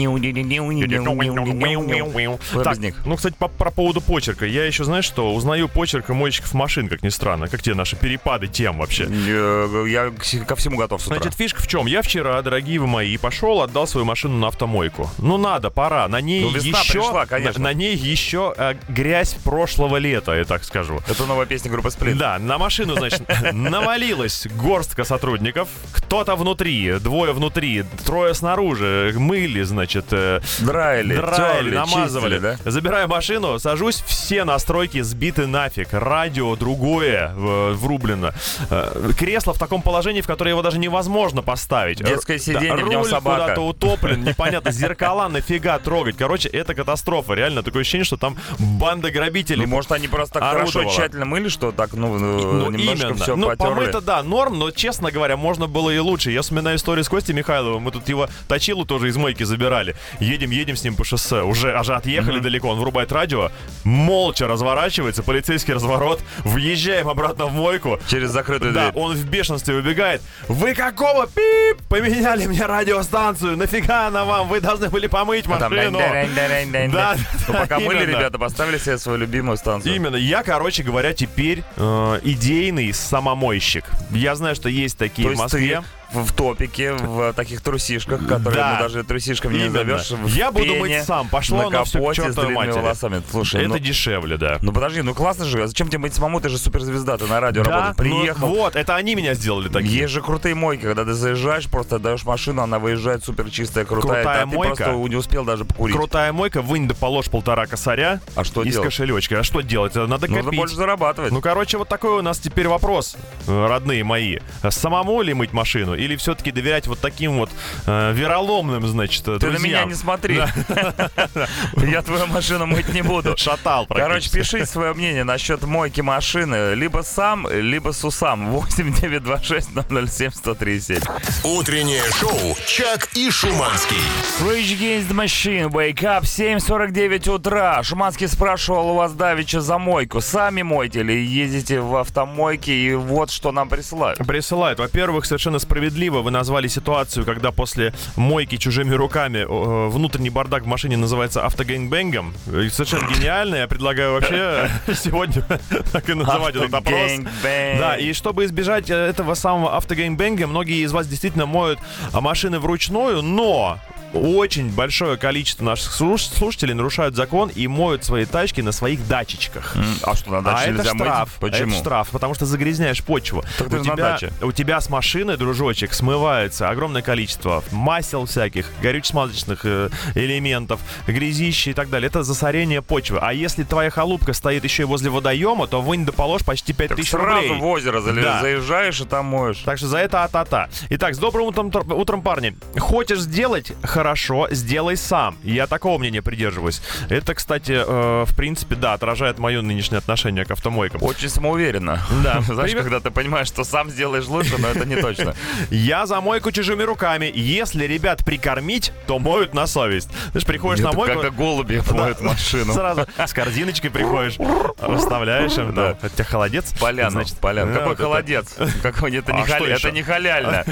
Так, 2.64 2.78
ну, 3.06 3.16
кстати, 3.18 3.36
по, 3.38 3.48
про 3.48 3.70
поводу 3.70 4.02
почерка. 4.02 4.48
Я 4.48 4.66
еще, 4.66 4.84
знаешь 4.84 5.06
что, 5.06 5.32
узнаю 5.36 5.70
почерк 5.70 6.10
мойщиков 6.10 6.56
машин, 6.56 6.90
как 6.90 7.04
ни 7.04 7.10
странно. 7.10 7.50
Как 7.50 7.62
тебе 7.62 7.76
наши 7.76 7.96
перепады 7.96 8.48
тем 8.48 8.80
вообще? 8.80 9.08
Э, 9.08 9.86
Я 9.88 10.12
ко 10.44 10.56
всему 10.56 10.78
готов 10.78 11.04
с 11.04 11.06
утра. 11.06 11.18
Значит, 11.18 11.36
фишка 11.38 11.62
в 11.62 11.68
чем? 11.68 11.86
Я 11.86 12.02
вчера, 12.02 12.42
дорогие 12.42 12.80
вы 12.80 12.88
мои, 12.88 13.16
пошел, 13.18 13.62
отдал 13.62 13.86
свою 13.86 14.06
машину 14.06 14.40
на 14.40 14.48
автомойку. 14.48 15.08
Ну 15.20 15.38
надо, 15.38 15.70
пора. 15.70 16.08
На 16.08 16.20
ней 16.20 16.42
Ну, 16.42 16.50
еще, 16.50 16.72
пришла, 16.72 17.28
конечно. 17.28 17.59
На, 17.60 17.74
ней 17.74 17.96
еще 17.96 18.54
э, 18.58 18.76
грязь 18.88 19.34
прошлого 19.34 19.98
лета, 19.98 20.34
я 20.34 20.46
так 20.46 20.64
скажу. 20.64 21.00
Это 21.08 21.26
новая 21.26 21.46
песня 21.46 21.70
группы 21.72 21.92
Сплит. 21.92 22.18
Да, 22.18 22.40
на 22.40 22.58
машину, 22.58 22.96
значит, 22.96 23.22
навалилась 23.54 24.48
горстка 24.56 25.04
сотрудников. 25.04 25.68
Кто-то 25.92 26.36
внутри, 26.36 26.94
двое 27.00 27.34
внутри, 27.34 27.84
трое 28.06 28.34
снаружи. 28.34 29.14
Мыли, 29.16 29.62
значит, 29.64 30.06
э, 30.12 30.42
Драили, 30.60 31.16
драили, 31.16 31.64
терли, 31.70 31.76
намазывали. 31.76 32.36
чистили, 32.36 32.58
да? 32.64 32.72
Забираю 32.72 33.08
машину, 33.08 33.60
сажусь, 33.60 34.04
все 34.08 34.44
настройки 34.44 35.02
сбиты 35.02 35.48
нафиг. 35.48 35.90
Радио 35.94 36.56
другое 36.56 37.34
э, 37.36 37.72
врублено. 37.74 38.32
Э, 38.70 39.12
Кресло 39.18 39.54
в 39.54 39.60
таком 39.60 39.82
положении, 39.82 40.22
в 40.22 40.28
которое 40.28 40.52
его 40.52 40.62
даже 40.62 40.80
невозможно 40.80 41.42
поставить. 41.42 42.00
Детское 42.04 42.38
Р- 42.38 42.40
сиденье, 42.42 42.76
в 42.76 42.88
нем 42.88 43.04
собака. 43.06 43.42
куда-то 43.42 43.62
утоплен, 43.62 44.24
непонятно, 44.26 44.72
зеркала 44.72 45.28
нафига 45.28 45.78
трогать. 45.80 46.18
Короче, 46.18 46.50
это 46.50 46.74
катастрофа. 46.74 47.34
Реально, 47.40 47.64
такое 47.64 47.82
ощущение, 47.82 48.04
что 48.04 48.18
там 48.18 48.36
банда 48.60 49.12
грабителей. 49.12 49.66
Ну, 49.66 49.70
может, 49.72 49.92
они 49.94 50.08
просто 50.10 50.40
так 50.40 50.52
хорошо 50.52 50.84
тщательно 50.86 51.26
мыли, 51.26 51.48
что 51.48 51.72
так, 51.72 51.94
ну, 51.94 52.18
Ну, 52.18 52.70
немножко 52.70 53.08
именно. 53.08 53.16
все 53.24 53.36
ну, 53.38 53.48
потерли. 53.48 53.70
помыто, 53.76 54.02
да, 54.02 54.22
норм, 54.24 54.60
но, 54.60 54.72
честно 54.72 55.10
говоря, 55.12 55.38
можно 55.38 55.68
было 55.68 55.90
и 55.90 55.98
лучше. 56.00 56.32
Я 56.32 56.42
вспоминаю 56.42 56.76
историю 56.78 57.04
с 57.06 57.10
Костей 57.10 57.34
Михайловым. 57.34 57.84
Мы 57.84 57.92
тут 57.92 58.10
его 58.10 58.28
точилу 58.50 58.86
тоже 58.86 59.08
из 59.08 59.16
мойки 59.16 59.44
забирали. 59.44 59.96
Едем, 60.20 60.52
едем 60.52 60.76
с 60.76 60.84
ним 60.84 60.96
по 60.96 61.04
шоссе. 61.06 61.42
Уже, 61.44 61.74
аж 61.74 61.90
отъехали 61.90 62.40
далеко. 62.40 62.68
Он 62.70 62.80
врубает 62.80 63.12
радио, 63.14 63.52
молча 63.86 64.48
разворачивается, 64.48 65.24
полицейский 65.24 65.74
разворот. 65.74 66.20
Въезжаем 66.40 67.08
обратно 67.08 67.46
в 67.46 67.54
мойку. 67.54 68.00
Через 68.08 68.32
закрытую 68.32 68.74
Да, 68.74 68.92
дверь. 68.92 69.02
он 69.04 69.14
в 69.16 69.26
бешенстве 69.30 69.76
убегает. 69.76 70.22
Вы 70.50 70.74
какого 70.76 71.26
пип? 71.28 71.82
Поменяли 71.88 72.46
мне 72.48 72.66
радиостанцию. 72.66 73.56
Нафига 73.58 74.08
она 74.08 74.26
вам? 74.26 74.50
Вы 74.50 74.60
должны 74.60 74.90
были 74.90 75.08
помыть 75.08 75.46
А 75.48 75.58
там 75.58 75.74
машину. 75.74 75.98
дань-дань-дань-дань-дань. 76.00 76.92
Да, 76.92 77.16
Ну, 77.48 77.54
да, 77.54 77.62
пока 77.62 77.80
мыли, 77.80 78.06
ребята, 78.06 78.38
поставили 78.38 78.78
себе 78.78 78.98
свою 78.98 79.18
любимую 79.20 79.58
станцию. 79.58 79.96
Именно. 79.96 80.16
Я, 80.16 80.44
короче 80.44 80.84
говоря, 80.84 81.14
теперь 81.14 81.64
э, 81.76 82.20
идейный 82.24 82.94
самомойщик. 82.94 83.86
Я 84.12 84.36
знаю, 84.36 84.56
что 84.56 84.70
есть 84.70 84.98
такие 84.98 85.24
То 85.24 85.30
в 85.30 85.32
есть 85.32 85.42
Москве. 85.44 85.84
Ты 86.12 86.20
в, 86.20 86.32
топике, 86.34 86.94
в 86.94 87.34
таких 87.34 87.62
трусишках, 87.62 88.26
которые 88.28 88.56
Да. 88.62 88.74
ну, 88.78 88.84
даже 88.84 89.04
трусишками 89.04 89.58
не 89.58 89.66
назовешь. 89.70 90.12
Я 90.36 90.52
буду 90.52 90.76
мыть 90.76 91.04
сам. 91.04 91.28
Пошло 91.30 91.70
на 91.70 91.84
капоте 91.84 92.22
с 92.22 92.26
чертовой 92.26 92.48
длинными 92.56 92.72
волосами. 92.72 93.22
Слушай, 93.30 93.62
Это 93.62 93.70
ну, 93.70 93.80
дешевле, 93.80 94.38
да. 94.38 94.58
ну 94.62 94.72
подожди, 94.72 95.02
ну 95.02 95.14
классно 95.14 95.46
же. 95.46 95.68
Зачем 95.68 95.88
тебе 95.88 96.00
мыть 96.00 96.14
самому? 96.14 96.40
Ты 96.42 96.50
же 96.50 96.58
суперзвезда, 96.58 97.18
ты 97.18 97.26
на 97.28 97.40
радио 97.40 97.64
Да, 97.64 97.72
работаешь. 97.72 97.96
Приехал. 97.98 98.48
ну 98.48 98.56
вот, 98.56 98.76
это 98.76 98.96
они 98.96 99.16
меня 99.16 99.34
сделали 99.34 99.70
такие. 99.70 100.00
Есть 100.00 100.14
же 100.14 100.22
крутые 100.22 100.56
мойки, 100.56 100.82
когда 100.84 101.06
ты 101.06 101.14
заезжаешь, 101.14 101.66
просто 101.68 101.98
отдаешь 101.98 102.24
машину, 102.26 102.62
она 102.62 102.80
выезжает 102.80 103.24
супер 103.24 103.50
чистая, 103.50 103.86
крутая, 103.86 104.24
Крутая 104.24 104.44
а 104.44 104.48
ты 104.48 104.56
мойка. 104.56 104.76
просто 104.86 105.10
не 105.10 105.16
успел 105.16 105.46
даже 105.46 105.66
покурить. 105.66 105.96
Крутая 105.96 106.34
мойка, 106.34 106.62
вынь 106.62 106.88
да 106.88 106.96
положь 106.96 107.30
полтора 107.30 107.66
косаря 107.66 108.20
А 108.36 108.44
что 108.44 108.64
из 108.64 108.74
делать? 108.74 108.88
кошелечка. 108.90 109.40
А 109.40 109.44
что 109.44 109.62
делать? 109.62 109.96
Надо 109.96 110.28
Нужно 110.28 110.44
копить. 110.44 110.60
больше 110.60 110.76
зарабатывать. 110.76 111.32
Ну, 111.32 111.42
короче, 111.42 111.78
вот 111.78 111.88
такой 111.88 112.20
у 112.20 112.22
нас 112.22 112.40
теперь 112.40 112.68
вопрос, 112.68 113.16
э, 113.48 113.68
родные 113.68 114.04
мои. 114.04 114.38
Самому 114.70 115.22
ли 115.22 115.34
мыть 115.34 115.54
машину 115.54 115.96
или 116.00 116.16
все-таки 116.16 116.52
доверять 116.52 116.88
вот 116.88 117.00
таким 117.00 117.38
вот 117.38 117.50
э, 117.86 118.14
вероломным, 118.14 118.88
значит, 118.88 119.24
ты 119.26 119.32
на 119.32 119.40
друзьям? 119.40 119.64
меня 119.64 119.86
не 119.86 119.94
смотри. 119.94 120.36
Я 121.78 122.02
твою 122.02 122.28
машину 122.28 122.66
мыть 122.66 122.90
не 122.94 123.02
буду. 123.02 123.36
Шатал 123.38 123.86
Короче, 123.88 124.30
пиши 124.30 124.66
свое 124.66 124.94
мнение 124.94 125.24
насчет 125.24 125.64
мойки 125.64 126.02
машины. 126.02 126.74
Либо 126.76 127.02
сам, 127.02 127.48
либо 127.50 127.92
с 127.92 128.04
усам. 128.04 128.50
8926 128.50 129.70
007 130.10 130.32
137. 130.32 131.02
Утреннее 131.44 132.04
шоу 132.20 132.56
«Чак 132.66 133.10
и 133.16 133.30
Шуманский». 133.30 133.98
Rage 134.42 134.78
Against 134.78 135.10
the 135.10 135.16
Machine, 135.16 135.70
Wake 135.70 136.02
Up, 136.02 136.24
7.49 136.24 137.30
утра. 137.30 137.84
Шуманский 137.84 138.28
спрашивал 138.28 138.92
у 138.92 138.94
вас 138.96 139.14
давеча 139.14 139.62
за 139.62 139.78
мойку. 139.78 140.22
Сами 140.22 140.62
мойте 140.62 141.02
или 141.02 141.14
ездите 141.14 141.82
в 141.82 141.96
автомойке 141.96 142.74
и 142.74 142.94
вот 142.94 143.32
что 143.32 143.52
нам 143.52 143.70
присылают. 143.70 144.20
Присылают. 144.20 144.80
Во-первых, 144.80 145.26
совершенно 145.26 145.60
справедливо 145.60 145.89
вы 145.90 146.32
назвали 146.32 146.68
ситуацию, 146.68 147.26
когда 147.26 147.52
после 147.52 147.94
мойки 148.16 148.58
чужими 148.58 148.94
руками 148.94 149.40
э, 149.40 149.90
внутренний 149.90 150.30
бардак 150.30 150.64
в 150.64 150.68
машине 150.68 150.98
называется 150.98 151.46
автогэнgbэнгом. 151.46 152.34
И 152.66 152.70
Совершенно 152.70 153.08
гениально. 153.14 153.56
Я 153.56 153.68
предлагаю 153.68 154.14
вообще 154.14 154.70
сегодня 154.94 155.44
так 155.92 156.10
и 156.10 156.14
называть 156.14 156.56
этот 156.56 156.74
опрос. 156.74 157.12
Да, 157.44 157.96
и 157.98 158.14
чтобы 158.14 158.46
избежать 158.46 158.90
этого 158.90 159.34
самого 159.34 159.76
автогеймбенга, 159.78 160.48
многие 160.48 160.84
из 160.84 160.92
вас 160.92 161.08
действительно 161.08 161.46
моют 161.46 161.80
а, 162.14 162.22
машины 162.22 162.60
вручную, 162.60 163.22
но 163.22 163.80
очень 164.14 164.70
большое 164.72 165.18
количество 165.18 165.64
наших 165.64 165.92
слуш- 165.94 166.30
слушателей 166.36 166.74
нарушают 166.74 167.16
закон 167.16 167.50
и 167.54 167.68
моют 167.68 168.04
свои 168.04 168.26
тачки 168.26 168.62
на 168.62 168.72
своих 168.72 169.08
дачечках. 169.08 169.76
А 170.04 170.16
что, 170.16 170.32
на 170.32 170.38
а 170.40 170.42
даче 170.42 170.64
это 170.72 170.78
нельзя 170.80 170.94
мыть? 170.94 171.04
штраф. 171.08 171.34
Почему? 171.40 171.72
Это 171.72 171.80
штраф, 171.80 172.10
потому 172.10 172.34
что 172.34 172.46
загрязняешь 172.46 173.04
почву. 173.04 173.44
Так 173.58 173.68
у, 173.68 173.72
же 173.72 173.78
на 173.78 173.84
тебя, 173.84 173.96
даче. 173.96 174.32
у 174.42 174.52
тебя 174.52 174.82
с 174.82 174.90
машины, 174.90 175.38
дружочек, 175.38 175.94
смывается 175.94 176.70
огромное 176.70 177.02
количество 177.02 177.64
масел 177.72 178.26
всяких, 178.26 178.68
горюче-смазочных 178.82 179.60
э, 179.64 179.90
элементов, 180.16 180.80
грязища 181.08 181.72
и 181.72 181.74
так 181.74 181.90
далее. 181.90 182.08
Это 182.08 182.24
засорение 182.24 182.82
почвы. 182.82 183.20
А 183.22 183.34
если 183.34 183.64
твоя 183.64 183.90
халупка 183.90 184.34
стоит 184.34 184.64
еще 184.64 184.84
и 184.84 184.86
возле 184.86 185.10
водоема, 185.10 185.68
то 185.68 185.82
вынь 185.82 186.06
да 186.06 186.12
положь 186.12 186.44
почти 186.44 186.74
Так 186.74 186.90
5000 186.90 187.10
сразу 187.10 187.36
рублей. 187.48 187.60
в 187.60 187.66
озеро 187.66 188.02
Да. 188.02 188.42
заезжаешь 188.42 189.00
и 189.02 189.06
там 189.06 189.26
моешь. 189.26 189.58
Так 189.60 189.78
что 189.78 189.88
за 189.88 189.98
это 190.00 190.24
а-та-та. 190.24 190.70
Итак, 190.90 191.16
с 191.16 191.18
добрым 191.18 191.46
утром, 191.48 191.70
тр- 191.70 191.94
утром, 191.94 192.22
парни. 192.22 192.56
Хочешь 192.78 193.20
сделать 193.20 193.72
хорошо, 194.00 194.48
сделай 194.52 194.96
сам. 194.96 195.36
Я 195.44 195.68
такого 195.68 195.98
мнения 195.98 196.22
придерживаюсь. 196.22 196.82
Это, 197.10 197.34
кстати, 197.36 197.74
э, 197.86 198.24
в 198.26 198.34
принципе, 198.34 198.76
да, 198.76 198.94
отражает 198.94 199.40
мое 199.40 199.62
нынешнее 199.62 199.98
отношение 199.98 200.46
к 200.46 200.52
автомойкам. 200.52 201.04
Очень 201.04 201.28
самоуверенно. 201.28 202.00
Да. 202.24 202.40
Знаешь, 202.48 202.72
Привет. 202.72 202.84
когда 202.84 203.00
ты 203.02 203.12
понимаешь, 203.12 203.48
что 203.48 203.66
сам 203.66 203.90
сделаешь 203.90 204.26
лучше, 204.28 204.56
но 204.58 204.70
это 204.70 204.86
не 204.86 204.96
точно. 204.96 205.36
Я 205.70 206.06
за 206.06 206.22
мойку 206.22 206.50
чужими 206.54 206.84
руками. 206.84 207.30
Если 207.36 207.84
ребят 207.86 208.24
прикормить, 208.24 208.94
то 209.06 209.20
моют 209.20 209.54
на 209.54 209.68
совесть. 209.68 210.10
Ты 210.32 210.40
же 210.40 210.46
приходишь 210.46 210.82
на 210.82 210.94
мойку... 210.94 211.16
когда 211.16 211.30
голуби 211.30 211.82
моют 211.92 212.22
машину. 212.22 212.74
Сразу 212.74 213.06
с 213.18 213.34
корзиночкой 213.34 213.90
приходишь, 213.92 214.38
расставляешь 214.80 215.58
им, 215.58 215.74
да. 215.74 215.98
У 216.02 216.08
тебя 216.08 216.24
холодец? 216.24 216.72
Поляну, 216.80 217.12
Значит, 217.12 217.38
поляну. 217.40 217.74
э, 217.74 217.80
Какой 217.80 217.96
холодец? 217.98 218.56
Какой 218.82 219.14
это 219.18 219.34
не 219.34 219.42
А 219.42 219.46
что 219.46 219.56
халя- 219.58 219.74
еще? 219.76 219.88
это 219.90 219.92
не 219.92 220.04
халяльно. 220.04 220.64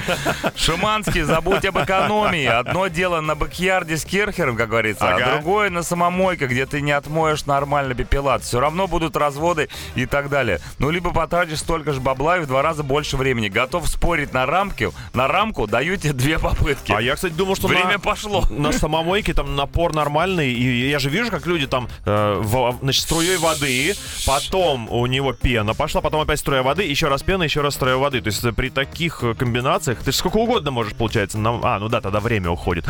Шиманский, 0.56 1.24
забудь 1.24 1.66
об 1.66 1.78
экономии. 1.78 2.46
Одно 2.46 2.88
дело 2.88 3.17
на 3.22 3.36
бэкьярде 3.36 3.98
с 3.98 4.06
керхером, 4.06 4.56
как 4.58 4.70
говорится, 4.70 5.14
Ага. 5.14 5.26
а 5.26 5.34
другое 5.36 5.70
на 5.70 5.84
самомойке, 5.84 6.48
где 6.48 6.66
ты 6.66 6.82
не 6.82 6.92
отмоешь 6.92 7.46
нормально 7.46 7.94
пепелат. 7.94 8.44
Все 8.44 8.60
равно 8.60 8.88
будут 8.88 9.16
разводы 9.16 9.70
и 9.96 10.06
так 10.06 10.30
далее. 10.30 10.60
Ну, 10.80 10.90
либо 10.90 11.12
потратишь 11.12 11.60
столько 11.60 11.94
же 11.94 12.00
бабла 12.02 12.38
и 12.38 12.42
в 12.42 12.48
два 12.48 12.62
раза 12.62 12.84
больше 12.84 13.18
времени. 13.18 13.48
Готов 13.50 13.88
спорить 13.88 14.34
на 14.34 14.46
рамке, 14.46 14.92
на 15.14 15.28
рамку 15.28 15.68
даю 15.68 15.98
тебе 15.98 16.14
две 16.14 16.40
попытки. 16.40 16.92
А 16.92 17.02
я, 17.02 17.16
кстати, 17.16 17.34
думал, 17.34 17.56
что 17.56 17.68
Время 17.68 17.94
на, 17.94 18.00
пошло. 18.00 18.44
на 18.50 18.72
самомойке 18.72 19.34
там 19.34 19.56
напор 19.56 19.94
нормальный. 19.94 20.52
И 20.54 20.90
я 20.90 21.00
же 21.00 21.10
вижу, 21.10 21.32
как 21.32 21.46
люди 21.46 21.68
там, 21.68 21.88
э, 22.06 22.40
в- 22.42 22.78
значит, 22.82 23.04
струей 23.04 23.38
воды, 23.38 23.96
потом 24.26 24.90
у 24.92 25.06
него 25.06 25.34
пена 25.34 25.74
пошла, 25.74 26.02
потом 26.02 26.22
опять 26.22 26.40
струя 26.40 26.64
воды, 26.64 26.84
еще 26.84 27.08
раз 27.08 27.24
пена, 27.24 27.44
еще 27.44 27.62
раз 27.62 27.76
струя 27.76 27.98
воды. 27.98 28.22
То 28.22 28.28
есть 28.28 28.44
при 28.56 28.70
таких 28.70 29.24
э, 29.24 29.34
комбинациях 29.34 30.00
ты 30.00 30.12
же 30.12 30.18
сколько 30.18 30.38
угодно 30.38 30.72
можешь, 30.72 30.94
получается. 30.94 31.38
на- 31.38 31.60
А, 31.64 31.80
ну 31.80 31.90
да, 31.90 32.02
тогда 32.02 32.20
время 32.20 32.50
уходит. 32.52 32.86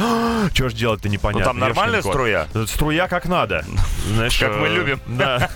Что 0.53 0.69
ж 0.69 0.74
делать-то 0.74 1.09
непонятно. 1.09 1.39
Ну, 1.39 1.45
там 1.45 1.59
нормальная 1.59 2.01
струя? 2.01 2.47
Струя 2.67 3.07
как 3.07 3.25
надо. 3.25 3.65
Знаешь, 4.07 4.38
Как 4.38 4.57
мы 4.57 4.69
любим. 4.69 5.00
Да. 5.07 5.50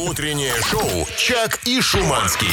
Утреннее 0.00 0.54
шоу 0.70 1.06
«Чак 1.16 1.60
и 1.64 1.80
Шуманский». 1.80 2.48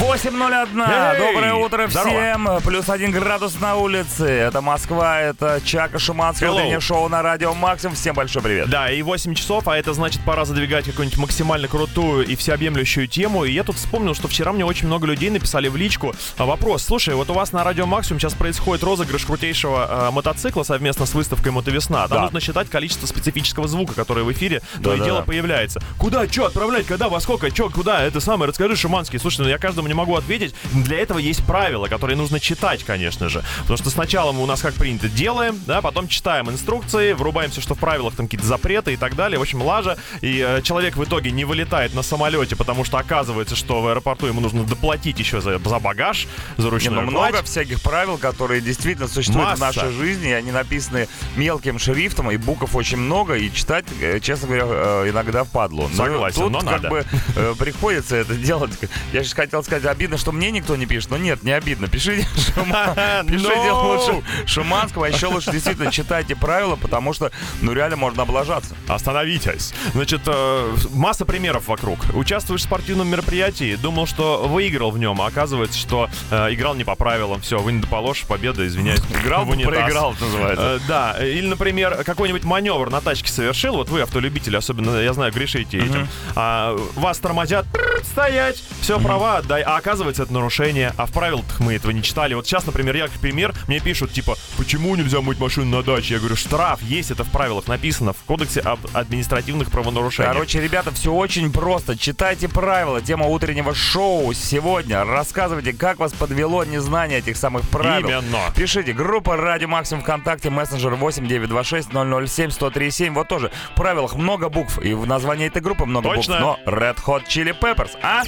8.01. 0.00 0.82
Эй! 0.88 1.18
Доброе 1.18 1.52
утро 1.54 1.86
Здорово. 1.86 2.10
всем. 2.10 2.48
Плюс 2.64 2.88
один 2.88 3.10
градус 3.10 3.60
на 3.60 3.76
улице. 3.76 4.24
Это 4.24 4.62
Москва, 4.62 5.20
это 5.20 5.60
Чака 5.62 5.98
Шуманский. 5.98 6.46
Hello. 6.46 6.54
Утреннее 6.54 6.80
шоу 6.80 7.08
на 7.10 7.20
радио 7.20 7.52
Максим. 7.52 7.94
Всем 7.94 8.14
большой 8.14 8.40
привет. 8.40 8.70
Да, 8.70 8.90
и 8.90 9.02
8 9.02 9.34
часов, 9.34 9.68
а 9.68 9.76
это 9.76 9.92
значит 9.92 10.22
пора 10.24 10.46
задвигать 10.46 10.86
какую-нибудь 10.86 11.18
максимально 11.18 11.68
крутую 11.68 12.26
и 12.26 12.34
всеобъемлющую 12.34 13.08
тему. 13.08 13.44
И 13.44 13.52
я 13.52 13.62
тут 13.62 13.76
вспомнил, 13.76 14.14
что 14.14 14.26
вчера 14.26 14.54
мне 14.54 14.64
очень 14.64 14.86
много 14.86 15.06
людей 15.06 15.28
написали 15.28 15.68
в 15.68 15.76
личку 15.76 16.14
а, 16.38 16.46
вопрос. 16.46 16.82
Слушай, 16.82 17.14
вот 17.14 17.28
у 17.28 17.34
вас 17.34 17.52
на 17.52 17.62
Радио 17.62 17.84
Максимум 17.84 18.20
сейчас 18.20 18.32
происходит 18.32 18.82
розыгрыш 18.82 19.26
крутейшего 19.26 20.08
э, 20.08 20.10
мотоцикла 20.12 20.62
совместно 20.62 21.04
с 21.04 21.12
выставкой 21.12 21.52
Мотовесна. 21.52 22.08
Там 22.08 22.16
Да. 22.16 22.22
нужно 22.22 22.40
считать 22.40 22.70
количество 22.70 23.06
специфического 23.06 23.68
звука, 23.68 23.92
который 23.92 24.24
в 24.24 24.32
эфире 24.32 24.60
то 24.82 24.94
и 24.94 24.96
Да-да-да. 24.96 25.04
дело 25.04 25.22
появляется. 25.22 25.82
Куда, 25.98 26.26
что 26.26 26.46
отправлять, 26.46 26.86
когда, 26.86 27.10
во 27.10 27.20
сколько, 27.20 27.50
что, 27.54 27.68
куда, 27.68 28.02
это 28.02 28.20
самое, 28.20 28.48
расскажи, 28.48 28.76
Шуманский. 28.76 29.18
Слушай, 29.18 29.42
ну 29.42 29.48
я 29.48 29.58
каждому 29.58 29.89
не 29.90 29.94
могу 29.94 30.14
ответить. 30.14 30.54
Для 30.72 30.98
этого 30.98 31.18
есть 31.18 31.44
правила, 31.44 31.88
которые 31.88 32.16
нужно 32.16 32.38
читать, 32.38 32.84
конечно 32.84 33.28
же. 33.28 33.42
Потому 33.62 33.76
что 33.76 33.90
сначала 33.90 34.30
мы 34.32 34.42
у 34.42 34.46
нас 34.46 34.60
как 34.62 34.74
принято 34.74 35.08
делаем, 35.08 35.60
да, 35.66 35.80
потом 35.82 36.06
читаем 36.06 36.48
инструкции, 36.48 37.12
врубаемся, 37.12 37.60
что 37.60 37.74
в 37.74 37.78
правилах 37.78 38.14
там 38.14 38.26
какие-то 38.26 38.46
запреты 38.46 38.92
и 38.92 38.96
так 38.96 39.16
далее. 39.16 39.38
В 39.38 39.42
общем, 39.42 39.62
лажа. 39.62 39.98
И 40.20 40.44
э, 40.46 40.62
человек 40.62 40.96
в 40.96 41.02
итоге 41.04 41.32
не 41.32 41.44
вылетает 41.44 41.92
на 41.94 42.02
самолете, 42.02 42.54
потому 42.54 42.84
что 42.84 42.98
оказывается, 42.98 43.56
что 43.56 43.80
в 43.82 43.88
аэропорту 43.88 44.26
ему 44.26 44.40
нужно 44.40 44.62
доплатить 44.64 45.18
еще 45.18 45.40
за, 45.40 45.58
за 45.58 45.78
багаж, 45.80 46.28
за 46.56 46.64
Не, 46.64 46.70
ручной 46.70 46.94
ну, 46.94 47.10
много 47.10 47.30
кладь. 47.30 47.46
всяких 47.46 47.82
правил, 47.82 48.16
которые 48.16 48.60
действительно 48.60 49.08
существуют 49.08 49.58
в 49.58 49.60
Масса. 49.60 49.64
нашей 49.64 49.92
жизни, 49.92 50.28
и 50.30 50.32
они 50.32 50.52
написаны 50.52 51.08
мелким 51.36 51.78
шрифтом, 51.80 52.30
и 52.30 52.36
букв 52.36 52.76
очень 52.76 52.98
много, 52.98 53.34
и 53.34 53.52
читать, 53.52 53.84
э, 54.00 54.20
честно 54.20 54.46
говоря, 54.46 54.64
э, 54.66 55.10
иногда 55.10 55.42
впадло. 55.44 55.88
Ну, 55.90 55.96
Согласен, 55.96 56.42
тут 56.42 56.52
но 56.52 56.60
как 56.60 56.82
надо. 56.82 56.88
бы 56.90 57.04
э, 57.34 57.54
приходится 57.58 58.16
это 58.16 58.34
делать. 58.34 58.70
Я 59.12 59.24
сейчас 59.24 59.34
хотел 59.34 59.62
сказать, 59.64 59.79
обидно, 59.88 60.18
что 60.18 60.32
мне 60.32 60.50
никто 60.50 60.76
не 60.76 60.86
пишет, 60.86 61.10
но 61.10 61.16
нет, 61.16 61.42
не 61.42 61.52
обидно. 61.52 61.88
Пишите, 61.88 62.26
Шума- 62.54 63.24
пишите 63.26 63.50
No! 63.50 63.96
лучше 63.96 64.22
Шуманского, 64.46 65.06
еще 65.06 65.26
лучше 65.28 65.50
действительно 65.52 65.90
читайте 65.90 66.36
правила, 66.36 66.76
потому 66.76 67.12
что, 67.12 67.30
ну, 67.62 67.72
реально 67.72 67.96
можно 67.96 68.22
облажаться. 68.22 68.74
Остановитесь. 68.88 69.72
Значит, 69.92 70.22
э, 70.26 70.76
масса 70.90 71.24
примеров 71.24 71.68
вокруг. 71.68 71.98
Участвуешь 72.14 72.60
в 72.60 72.64
спортивном 72.64 73.08
мероприятии, 73.08 73.76
думал, 73.76 74.06
что 74.06 74.46
выиграл 74.48 74.90
в 74.90 74.98
нем, 74.98 75.20
а 75.20 75.26
оказывается, 75.26 75.78
что 75.78 76.08
э, 76.30 76.52
играл 76.54 76.74
не 76.74 76.84
по 76.84 76.94
правилам. 76.94 77.40
Все, 77.40 77.58
вы 77.58 77.72
не 77.72 77.80
доположь, 77.80 78.24
победа, 78.26 78.66
извиняюсь. 78.66 79.00
Играл, 79.22 79.44
в 79.46 79.50
унитаз. 79.50 79.74
проиграл, 79.74 80.14
называется. 80.20 80.80
Э, 80.82 80.88
да, 80.88 81.16
или, 81.24 81.46
например, 81.46 82.04
какой-нибудь 82.04 82.44
маневр 82.44 82.90
на 82.90 83.00
тачке 83.00 83.30
совершил, 83.30 83.76
вот 83.76 83.88
вы, 83.88 84.02
автолюбители, 84.02 84.56
особенно, 84.56 84.98
я 85.00 85.12
знаю, 85.12 85.32
грешите 85.32 85.78
этим, 85.78 86.08
а, 86.34 86.76
вас 86.94 87.18
тормозят, 87.18 87.66
«Прррр, 87.72 88.04
стоять, 88.04 88.62
все, 88.80 88.98
права 89.00 89.38
отдай, 89.38 89.59
а 89.62 89.76
оказывается, 89.76 90.22
это 90.22 90.32
нарушение, 90.32 90.92
а 90.96 91.06
в 91.06 91.12
правилах 91.12 91.44
мы 91.58 91.74
этого 91.74 91.90
не 91.90 92.02
читали. 92.02 92.34
Вот 92.34 92.46
сейчас, 92.46 92.66
например, 92.66 92.96
я, 92.96 93.08
как 93.08 93.18
пример, 93.18 93.54
мне 93.68 93.80
пишут, 93.80 94.12
типа, 94.12 94.36
почему 94.56 94.94
нельзя 94.96 95.20
мыть 95.20 95.38
машину 95.38 95.76
на 95.76 95.82
даче? 95.82 96.14
Я 96.14 96.20
говорю, 96.20 96.36
штраф 96.36 96.82
есть, 96.82 97.10
это 97.10 97.24
в 97.24 97.30
правилах 97.30 97.68
написано, 97.68 98.12
в 98.12 98.22
кодексе 98.24 98.60
об 98.60 98.80
административных 98.92 99.70
правонарушениях. 99.70 100.32
Короче, 100.34 100.60
ребята, 100.60 100.90
все 100.92 101.12
очень 101.12 101.52
просто. 101.52 101.96
Читайте 101.96 102.48
правила. 102.48 103.00
Тема 103.00 103.26
утреннего 103.26 103.74
шоу 103.74 104.32
сегодня. 104.32 105.04
Рассказывайте, 105.04 105.72
как 105.72 105.98
вас 105.98 106.12
подвело 106.12 106.64
незнание 106.64 107.18
этих 107.18 107.36
самых 107.36 107.68
правил. 107.68 108.08
Именно. 108.08 108.52
Пишите. 108.54 108.92
Группа 108.92 109.36
Радио 109.36 109.68
Максимум 109.68 110.02
ВКонтакте, 110.02 110.50
мессенджер 110.50 110.94
8926 110.94 111.88
007 111.90 112.50
1037. 112.50 113.14
Вот 113.14 113.28
тоже. 113.28 113.50
В 113.72 113.76
правилах 113.76 114.14
много 114.14 114.48
букв. 114.48 114.78
И 114.82 114.94
в 114.94 115.06
названии 115.06 115.46
этой 115.46 115.62
группы 115.62 115.84
много 115.86 116.14
Точно. 116.14 116.40
букв. 116.40 116.60
Но 116.66 116.72
Red 116.72 116.96
Hot 117.04 117.26
Chili 117.26 117.58
Peppers, 117.58 117.92
а? 118.02 118.22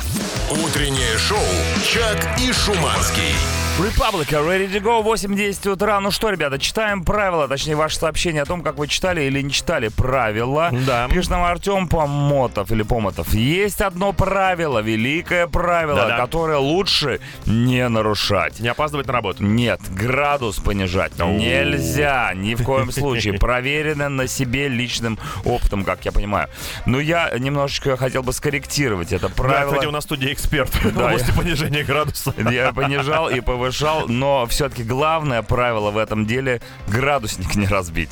Утреннее 0.50 1.16
шоу 1.22 1.38
«Чак 1.84 2.40
и 2.40 2.52
Шуманский». 2.52 3.61
Republica, 3.80 4.40
ready 4.46 4.68
to 4.70 4.80
go, 4.82 5.02
8.10 5.02 5.70
утра. 5.70 5.98
Ну 5.98 6.10
что, 6.10 6.28
ребята, 6.28 6.58
читаем 6.58 7.02
правила, 7.04 7.48
точнее, 7.48 7.74
ваше 7.74 7.96
сообщение 7.96 8.42
о 8.42 8.44
том, 8.44 8.62
как 8.62 8.76
вы 8.76 8.86
читали 8.86 9.22
или 9.22 9.40
не 9.40 9.50
читали 9.50 9.88
правила. 9.88 10.70
Да. 10.86 11.08
Пишет 11.08 11.30
нам 11.30 11.42
Артем 11.42 11.88
Помотов 11.88 12.70
или 12.70 12.82
Помотов. 12.82 13.32
Есть 13.32 13.80
одно 13.80 14.12
правило, 14.12 14.80
великое 14.80 15.46
правило, 15.46 15.96
Да-да. 16.02 16.16
которое 16.18 16.58
лучше 16.58 17.20
не 17.46 17.88
нарушать. 17.88 18.60
Не 18.60 18.68
опаздывать 18.68 19.06
на 19.06 19.14
работу. 19.14 19.42
Нет, 19.42 19.80
градус 19.90 20.58
понижать 20.58 21.18
Оу. 21.18 21.32
нельзя, 21.38 22.32
ни 22.34 22.54
в 22.54 22.62
коем 22.64 22.92
случае. 22.92 23.32
Проверено 23.40 24.10
на 24.10 24.28
себе 24.28 24.68
личным 24.68 25.18
опытом, 25.46 25.84
как 25.84 26.04
я 26.04 26.12
понимаю. 26.12 26.48
Но 26.84 27.00
я 27.00 27.30
немножечко 27.38 27.96
хотел 27.96 28.22
бы 28.22 28.34
скорректировать 28.34 29.12
это 29.12 29.28
Да, 29.28 29.34
правило. 29.34 29.70
кстати, 29.72 29.86
у 29.86 29.90
нас 29.90 30.04
в 30.04 30.06
студии 30.08 30.30
эксперт 30.32 30.68
в 30.84 30.94
Да, 30.94 31.06
области 31.06 31.30
я- 31.30 31.34
понижения 31.36 31.82
градуса. 31.84 32.34
Я 32.50 32.72
понижал 32.74 33.28
и 33.30 33.40
повышал, 33.40 33.71
но 34.08 34.46
все-таки 34.46 34.82
главное 34.84 35.42
правило 35.42 35.90
в 35.90 35.98
этом 35.98 36.26
деле— 36.26 36.60
градусник 36.88 37.54
не 37.54 37.66
разбить. 37.66 38.10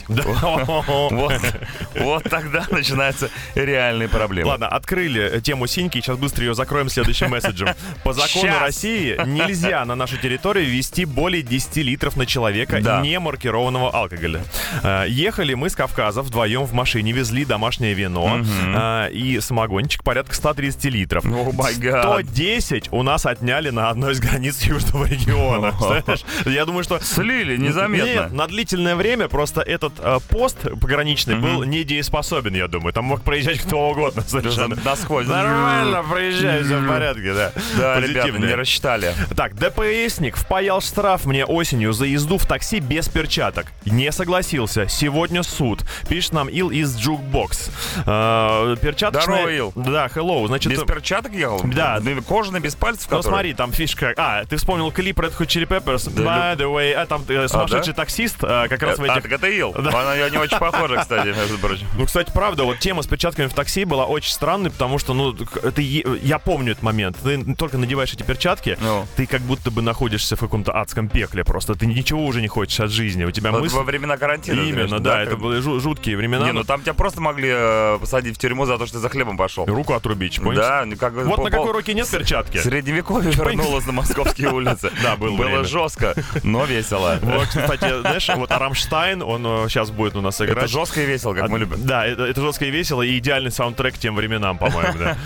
Вот, 1.94 2.24
тогда 2.24 2.66
начинаются 2.70 3.30
реальные 3.54 4.08
проблемы. 4.08 4.48
Ладно, 4.50 4.68
открыли 4.68 5.40
тему 5.40 5.66
синьки, 5.66 6.00
сейчас 6.00 6.16
быстро 6.16 6.44
ее 6.44 6.54
закроем 6.54 6.88
следующим 6.88 7.30
месседжем. 7.30 7.68
По 8.04 8.12
закону. 8.12 8.58
России 8.60 9.18
нельзя 9.26 9.84
на 9.84 9.94
нашу 9.94 10.16
территорию 10.16 10.66
ввести 10.66 11.04
более 11.04 11.42
10 11.42 11.76
литров 11.78 12.16
на 12.16 12.26
человека 12.26 12.80
не 13.02 13.18
маркированного 13.18 13.90
алкоголя. 13.90 14.42
Э, 14.82 15.04
Ехали 15.08 15.54
мы 15.54 15.70
с 15.70 15.76
Кавказа 15.76 16.22
вдвоем 16.22 16.64
в 16.64 16.72
машине, 16.72 17.12
везли 17.12 17.44
домашнее 17.44 17.94
вино 17.94 18.42
э, 18.42 19.10
и 19.12 19.40
самогончик 19.40 20.02
порядка 20.04 20.34
130 20.34 20.84
литров. 20.86 21.24
О 21.24 21.52
май 21.52 21.74
гад. 21.74 22.04
110 22.04 22.92
у 22.92 23.02
нас 23.02 23.26
отняли 23.26 23.70
на 23.70 23.90
одной 23.90 24.12
из 24.12 24.20
границ 24.20 24.62
южного 24.62 25.06
региона. 25.06 25.39
Знаешь, 25.78 26.24
Я 26.46 26.64
думаю, 26.66 26.84
что 26.84 27.00
Слили 27.00 27.56
незаметно. 27.56 28.06
нет, 28.06 28.32
на 28.32 28.46
длительное 28.46 28.96
время 28.96 29.28
просто 29.28 29.60
этот 29.60 29.94
э, 29.98 30.18
пост 30.28 30.58
пограничный 30.80 31.36
был 31.36 31.64
недееспособен, 31.64 32.54
я 32.54 32.68
думаю. 32.68 32.92
Там 32.92 33.04
мог 33.06 33.22
проезжать 33.22 33.60
кто 33.60 33.90
угодно 33.90 34.22
совершенно. 34.22 34.76
Насквозь. 34.84 35.26
Нормально, 35.26 36.02
проезжай, 36.08 36.62
все 36.62 36.78
в 36.78 36.88
порядке, 36.88 37.34
да. 37.34 37.52
Да, 37.76 38.00
ребята, 38.00 38.30
не 38.38 38.54
рассчитали. 38.54 39.14
Так, 39.36 39.54
DPСник 39.54 40.36
впаял 40.36 40.80
штраф 40.80 41.24
мне 41.24 41.44
осенью 41.44 41.92
за 41.92 42.06
езду 42.06 42.38
в 42.38 42.46
такси 42.46 42.80
без 42.80 43.08
перчаток. 43.08 43.66
Не 43.84 44.12
согласился. 44.12 44.88
Сегодня 44.88 45.42
суд. 45.42 45.82
Пишет 46.08 46.32
нам 46.32 46.48
Ил 46.48 46.70
из 46.70 46.96
Jukebox. 46.96 47.70
Э, 48.06 48.76
перчаточная... 48.80 49.36
Здорово, 49.36 49.54
Ил. 49.54 49.72
Да, 49.76 50.06
hello. 50.06 50.46
Значит, 50.46 50.72
Без 50.72 50.82
перчаток 50.82 51.32
ехал? 51.32 51.60
Да. 51.64 52.00
Кожаный, 52.28 52.60
без 52.60 52.74
пальцев? 52.74 53.08
ну 53.10 53.16
который? 53.18 53.30
смотри, 53.32 53.54
там 53.54 53.72
фишка. 53.72 54.14
А, 54.16 54.44
ты 54.44 54.56
вспомнил 54.56 54.90
клип 54.90 55.18
Red 55.20 55.29
Hot 55.38 55.46
Chili 55.46 55.66
Peppers. 55.66 56.10
Да, 56.14 56.54
By 56.54 56.56
the 56.56 56.72
way, 56.72 56.92
а 56.92 57.06
там 57.06 57.22
э, 57.28 57.48
сумасшедший 57.48 57.94
таксист 57.94 58.36
э, 58.42 58.66
как 58.68 58.82
раз 58.82 58.98
в 58.98 59.02
А, 59.02 59.06
этих 59.06 59.22
так 59.22 59.32
это 59.32 59.48
Ил. 59.48 59.74
Она 59.76 60.28
не 60.28 60.38
очень 60.38 60.58
похожа, 60.58 60.96
кстати, 60.96 61.28
между 61.28 61.58
прочим. 61.58 61.86
Ну, 61.96 62.06
кстати, 62.06 62.30
правда, 62.32 62.64
вот 62.64 62.78
тема 62.78 63.02
с 63.02 63.06
перчатками 63.06 63.46
в 63.46 63.54
такси 63.54 63.84
была 63.84 64.06
очень 64.06 64.32
странной, 64.32 64.70
потому 64.70 64.98
что, 64.98 65.14
ну, 65.14 65.34
е- 65.76 66.18
я 66.22 66.38
помню 66.38 66.72
этот 66.72 66.82
момент. 66.82 67.16
Ты 67.22 67.54
только 67.54 67.78
надеваешь 67.78 68.12
эти 68.12 68.22
перчатки, 68.22 68.76
Ну. 68.80 69.06
ты 69.16 69.26
как 69.26 69.42
будто 69.42 69.70
бы 69.70 69.82
находишься 69.82 70.36
в 70.36 70.40
каком-то 70.40 70.72
адском 70.76 71.08
пекле 71.08 71.44
просто. 71.44 71.74
Ты 71.74 71.86
ничего 71.86 72.24
уже 72.24 72.40
не 72.40 72.48
хочешь 72.48 72.80
от 72.80 72.90
жизни. 72.90 73.24
У 73.24 73.30
тебя 73.30 73.52
мысли... 73.52 73.76
во 73.76 73.82
времена 73.82 74.16
карантина. 74.16 74.60
Именно, 74.60 75.00
да, 75.00 75.22
это 75.22 75.36
были 75.36 75.60
жу- 75.60 75.80
жуткие 75.80 76.16
времена. 76.16 76.46
Не, 76.46 76.52
ну 76.52 76.64
там 76.64 76.82
тебя 76.82 76.94
просто 76.94 77.20
могли 77.20 77.50
э, 77.52 77.98
посадить 78.00 78.36
в 78.36 78.38
тюрьму 78.38 78.66
за 78.66 78.78
то, 78.78 78.86
что 78.86 78.96
ты 78.96 79.00
за 79.00 79.08
хлебом 79.08 79.36
пошел. 79.36 79.66
Руку 79.66 79.94
отрубить, 79.94 80.40
понял? 80.40 80.60
Да, 80.60 80.84
ну 80.86 80.96
как 80.96 81.12
Вот 81.14 81.38
на 81.44 81.50
какой 81.50 81.72
руке 81.72 81.94
нет 81.94 82.08
перчатки. 82.08 82.58
Средневековье 82.58 83.30
вернулось 83.32 83.86
на 83.86 83.92
московские 83.92 84.50
улицы. 84.50 84.90
Да, 85.02 85.16
было 85.20 85.36
Было 85.36 85.46
время. 85.46 85.64
жестко, 85.64 86.14
но 86.42 86.64
весело. 86.64 87.18
Вот, 87.30 87.46
кстати, 87.48 88.00
знаешь, 88.00 88.28
вот 88.34 88.50
Рамштайн, 88.50 89.22
он 89.22 89.68
сейчас 89.68 89.90
будет 89.90 90.16
у 90.16 90.20
нас 90.20 90.40
играть. 90.40 90.56
Это 90.58 90.66
жестко 90.68 91.02
и 91.02 91.06
весело, 91.06 91.34
как 91.34 91.48
мы 91.48 91.58
любим. 91.58 91.86
Да, 91.86 92.06
это, 92.06 92.24
это 92.24 92.40
жестко 92.40 92.64
и 92.64 92.70
весело, 92.70 93.02
и 93.02 93.16
идеальный 93.18 93.50
саундтрек 93.52 93.96
тем 93.98 94.16
временам, 94.16 94.58
по-моему, 94.58 94.98
да. 94.98 95.16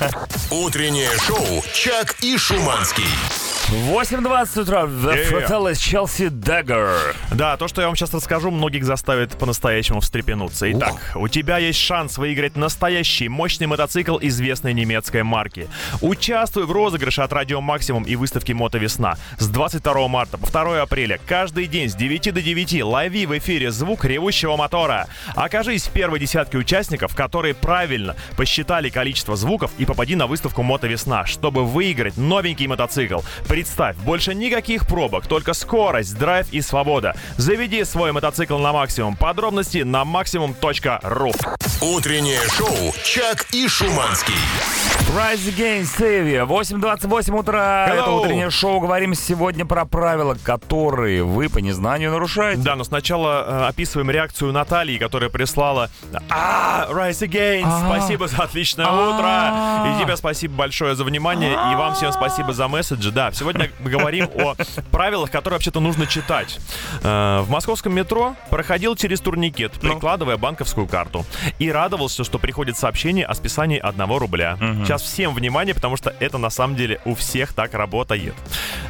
Утреннее 0.51 1.11
шоу 1.27 1.65
«Чак 1.73 2.17
и 2.21 2.37
Шуманский». 2.37 3.05
8.20 3.71 4.61
утра. 4.61 4.83
The 4.83 5.15
Yeah. 5.15 5.31
Fratellis 5.31 5.79
Chelsea 5.79 6.29
Dagger. 6.29 7.15
Да, 7.33 7.57
то, 7.57 7.67
что 7.67 7.81
я 7.81 7.87
вам 7.87 7.97
сейчас 7.97 8.13
расскажу, 8.13 8.51
многих 8.51 8.85
заставит 8.85 9.31
по-настоящему 9.39 10.01
встрепенуться. 10.01 10.71
Итак, 10.73 11.13
у 11.15 11.29
тебя 11.29 11.57
есть 11.59 11.79
шанс 11.79 12.19
выиграть 12.19 12.57
настоящий 12.57 13.29
мощный 13.29 13.67
мотоцикл 13.67 14.19
известной 14.21 14.75
немецкой 14.75 15.23
марки. 15.23 15.69
Участвуй 16.03 16.67
в 16.67 16.73
розыгрыше 16.73 17.23
от 17.23 17.33
Радио 17.33 17.61
Максимум 17.63 18.03
и 18.05 18.17
выставки 18.17 18.53
Мото 18.53 18.77
Весна 18.79 19.17
с 19.39 19.49
22 19.49 20.09
марта 20.09 20.37
по 20.37 20.47
2 20.47 20.83
апреля. 20.83 21.19
Каждый 21.27 21.67
день 21.67 21.89
с 21.89 21.95
9 21.95 22.35
до 22.35 22.43
9 22.43 22.83
лови 22.83 23.25
в 23.25 23.39
эфире 23.39 23.71
звук 23.71 24.05
ревущего 24.05 24.57
мотора. 24.57 25.07
Окажись 25.35 25.85
в 25.85 25.91
первой 25.91 26.21
десятке 26.21 26.59
участников, 26.59 27.17
которые 27.17 27.55
правильно 27.55 28.15
посчитали 28.37 28.91
количество 28.91 29.37
звуков 29.37 29.71
и 29.79 29.87
попади 29.87 30.17
на 30.17 30.27
выставку 30.27 30.63
Мото 30.63 30.87
Весна, 30.87 31.25
чтобы 31.25 31.65
выиграть 31.65 32.19
новенький 32.19 32.67
мотоцикл. 32.67 33.21
Представь, 33.55 33.97
больше 33.99 34.35
никаких 34.35 34.85
пробок, 34.85 35.29
только 35.29 35.53
скорость, 35.55 36.19
драйв 36.19 36.49
и 36.51 36.61
свобода. 36.61 37.15
Заведи 37.37 37.85
свой 37.85 38.11
мотоцикл 38.11 38.59
на 38.59 38.73
максимум. 38.73 39.15
Подробности 39.15 39.79
на 39.85 40.05
максимум.ру. 40.05 41.33
Утреннее 41.81 42.41
шоу 42.49 42.93
«Чак 43.05 43.47
и 43.53 43.69
Шуманский». 43.69 44.35
Rise 45.15 45.55
Against 45.55 45.97
Stevie. 45.99 46.45
8.28 46.45 47.39
утра. 47.39 47.87
Hello. 47.89 48.01
Это 48.03 48.11
утреннее 48.11 48.51
шоу. 48.51 48.81
Говорим 48.81 49.15
сегодня 49.15 49.65
про 49.65 49.85
правила, 49.85 50.35
которые 50.43 51.23
вы 51.23 51.49
по 51.49 51.59
незнанию 51.59 52.11
нарушаете. 52.11 52.63
Да, 52.63 52.75
но 52.75 52.83
сначала 52.83 53.45
э, 53.47 53.67
описываем 53.69 54.11
реакцию 54.11 54.51
Натальи, 54.53 54.99
которая 54.99 55.31
прислала 55.31 55.89
«А, 56.31 56.89
Rise 56.91 57.29
Against, 57.29 57.63
А. 57.67 57.87
спасибо 57.87 58.27
за 58.27 58.43
отличное 58.43 58.87
А. 58.89 59.85
утро!» 59.91 59.95
И 60.01 60.03
тебе 60.03 60.17
спасибо 60.17 60.55
большое 60.55 60.97
за 60.97 61.05
внимание, 61.05 61.53
и 61.53 61.75
вам 61.77 61.95
всем 61.95 62.11
спасибо 62.13 62.53
за 62.53 62.67
месседжи. 62.67 63.13
Да, 63.13 63.31
сегодня 63.31 63.71
мы 63.81 63.91
говорим 63.91 64.29
о 64.35 64.55
правилах, 64.91 65.31
которые 65.31 65.57
вообще-то 65.59 65.79
нужно 65.79 66.07
читать. 66.07 66.59
Э, 67.05 67.43
В 67.43 67.51
московском 67.51 67.95
метро 67.95 68.35
проходил 68.51 68.97
через 68.97 69.21
турникет, 69.21 69.75
Ну. 69.81 69.93
прикладывая 69.93 70.39
банковскую 70.39 70.89
карту, 70.89 71.25
и 71.61 71.71
радовался, 71.71 72.25
что 72.25 72.39
приходит 72.41 72.77
сообщение 72.77 73.27
о 73.27 73.35
списании 73.35 73.79
одного 73.79 74.19
рубля. 74.19 74.57
Сейчас 74.85 75.04
всем 75.05 75.35
внимание, 75.35 75.75
потому 75.75 75.97
что 75.97 76.15
это 76.21 76.39
на 76.39 76.51
самом 76.51 76.77
деле 76.77 77.01
у 77.05 77.15
всех 77.15 77.53
так 77.53 77.75
работает. 77.75 78.35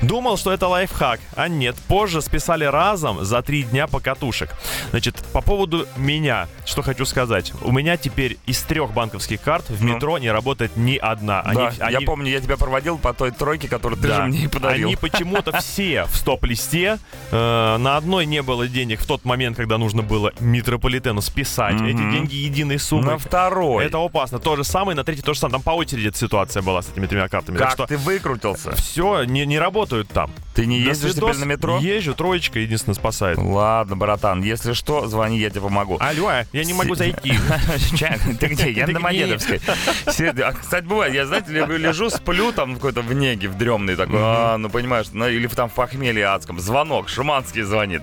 Думал, 0.02 0.36
что 0.36 0.52
это 0.52 0.68
лайфхак, 0.68 1.20
а 1.36 1.48
нет. 1.48 1.76
Позже 1.88 2.22
списали 2.22 2.64
разом 2.64 3.24
за 3.24 3.42
три 3.42 3.62
дня 3.64 3.86
покатушек. 3.86 4.50
Значит, 4.90 5.16
по 5.32 5.40
поводу 5.40 5.86
меня, 5.96 6.48
что 6.66 6.82
хочу 6.82 7.04
сказать. 7.04 7.52
У 7.62 7.72
меня 7.72 7.96
теперь 7.96 8.38
из 8.46 8.62
трех 8.62 8.92
банковских 8.92 9.40
карт 9.40 9.68
в 9.68 9.82
Ну. 9.84 9.94
метро 9.94 10.18
не 10.18 10.30
работает 10.30 10.76
ни 10.76 10.96
одна. 10.96 11.40
Они, 11.42 11.56
Да, 11.78 11.90
я 11.90 11.98
они- 11.98 12.06
помню, 12.06 12.30
я 12.30 12.40
тебя 12.40 12.56
проводил 12.56 12.98
по 12.98 13.12
той 13.12 13.30
тройке, 13.30 13.68
которую 13.68 14.00
ты 14.00 14.08
да. 14.08 14.16
же 14.16 14.22
мне 14.24 14.44
и 14.44 14.48
подарил. 14.48 14.86
Они 14.88 14.96
почему-то 14.96 15.52
все 15.60 16.04
в 16.04 16.16
стоп-листе. 16.16 16.98
Э, 17.30 17.76
на 17.78 17.96
одной 17.96 18.26
не 18.26 18.42
было 18.42 18.66
денег 18.68 19.00
в 19.00 19.06
тот 19.06 19.24
момент, 19.24 19.56
когда 19.56 19.78
нужно 19.78 20.02
было 20.02 20.32
метрополитену 20.40 21.20
списать. 21.22 21.80
Эти 21.80 21.96
деньги 22.10 22.34
единой 22.34 22.78
суммой. 22.78 23.12
На 23.12 23.18
второй. 23.18 23.84
Это 23.86 23.98
опасно. 24.04 24.38
То 24.38 24.56
же 24.56 24.64
самое, 24.64 24.96
на 24.96 25.04
третий 25.04 25.22
то 25.22 25.34
же 25.34 25.40
самое. 25.40 25.54
Там 25.54 25.62
по 25.62 25.70
очереди 25.70 26.03
эта 26.08 26.18
ситуация 26.18 26.62
была 26.62 26.82
с 26.82 26.90
этими 26.90 27.06
тремя 27.06 27.28
картами. 27.28 27.56
Как 27.56 27.68
так 27.68 27.74
что 27.74 27.86
ты 27.86 27.96
выкрутился? 27.96 28.72
все, 28.76 29.24
не, 29.24 29.46
не 29.46 29.58
работают 29.58 30.08
там. 30.08 30.30
Ты 30.54 30.66
не 30.66 30.78
ездишь 30.80 31.14
теперь 31.14 31.36
на 31.36 31.44
метро? 31.44 31.78
Езжу, 31.78 32.14
троечка 32.14 32.60
единственное 32.60 32.94
спасает. 32.94 33.38
Ладно, 33.38 33.96
братан, 33.96 34.42
если 34.42 34.72
что, 34.72 35.06
звони, 35.08 35.38
я 35.38 35.50
тебе 35.50 35.62
помогу. 35.62 35.96
Алло, 36.00 36.30
я 36.52 36.64
не 36.64 36.72
могу 36.72 36.94
зайти. 36.94 37.34
Ты 38.40 38.46
где? 38.46 38.70
Я 38.70 38.86
на? 38.86 38.92
Домодедовской. 38.94 39.60
А, 39.66 40.52
Кстати, 40.52 40.84
бывает, 40.84 41.12
я, 41.12 41.26
знаете, 41.26 41.50
лежу- 41.52 42.10
сплю 42.10 42.52
там 42.52 42.74
какой-то 42.74 43.02
в 43.02 43.12
неге, 43.12 43.48
в 43.48 43.58
дремной 43.58 43.96
такой, 43.96 44.18
а, 44.20 44.56
ну 44.56 44.68
понимаешь, 44.70 45.06
ну, 45.12 45.26
или 45.28 45.46
там 45.48 45.68
в 45.68 45.72
похмелье 45.74 46.26
адском. 46.26 46.60
Звонок, 46.60 47.08
Шуманский 47.08 47.62
звонит. 47.62 48.02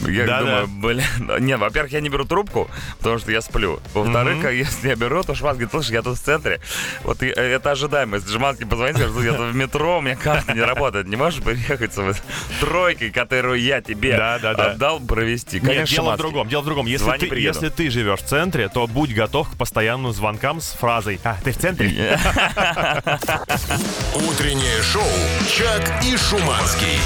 Я 0.00 0.26
Да-да. 0.26 0.40
думаю, 0.40 0.68
блин, 0.68 1.04
да, 1.20 1.38
не, 1.38 1.56
во-первых, 1.56 1.92
я 1.92 2.00
не 2.00 2.08
беру 2.08 2.24
трубку, 2.24 2.68
потому 2.98 3.18
что 3.18 3.30
я 3.30 3.40
сплю. 3.40 3.80
Во-вторых, 3.94 4.44
а 4.44 4.50
если 4.50 4.88
я 4.88 4.96
беру, 4.96 5.22
то 5.22 5.34
Шуманский 5.34 5.66
говорит, 5.66 5.70
слушай, 5.70 5.92
я 5.92 6.02
тут 6.02 6.18
в 6.18 6.22
центре. 6.22 6.60
Вот 7.04 7.22
и, 7.22 7.26
э, 7.26 7.32
это 7.32 7.70
ожидаемо. 7.70 8.16
Если 8.16 8.32
Шуманский 8.32 8.66
позвонит, 8.66 8.96
скажет, 8.96 9.16
я 9.24 9.32
тут 9.32 9.52
в 9.52 9.54
метро, 9.54 9.98
у 9.98 10.00
меня 10.00 10.16
карта 10.16 10.52
не 10.52 10.62
работает. 10.62 11.06
Не 11.06 11.16
можешь 11.16 11.42
приехать 11.42 11.75
с 11.80 11.96
вот 11.96 12.16
тройкой, 12.60 13.10
которую 13.10 13.60
я 13.60 13.80
тебе 13.80 14.16
Да-да-да. 14.16 14.72
отдал 14.72 15.00
провести? 15.00 15.56
Нет, 15.60 15.66
Конечно, 15.66 15.96
дело 15.96 16.14
в 16.14 16.18
другом. 16.18 16.48
Дело 16.48 16.62
в 16.62 16.64
другом. 16.64 16.86
Если 16.86 17.04
Звони, 17.04 17.18
ты, 17.20 17.26
приеду. 17.28 17.54
если 17.54 17.68
ты 17.74 17.90
живешь 17.90 18.20
в 18.20 18.24
центре, 18.26 18.68
то 18.68 18.86
будь 18.86 19.12
готов 19.14 19.50
к 19.50 19.56
постоянным 19.56 20.12
звонкам 20.12 20.60
с 20.60 20.72
фразой 20.72 21.20
«А, 21.24 21.36
ты 21.42 21.52
в 21.52 21.58
центре?» 21.58 21.86
Утреннее 24.14 24.82
шоу 24.82 25.02
«Чак 25.48 25.92
и 26.04 26.16
Шуманский». 26.16 26.98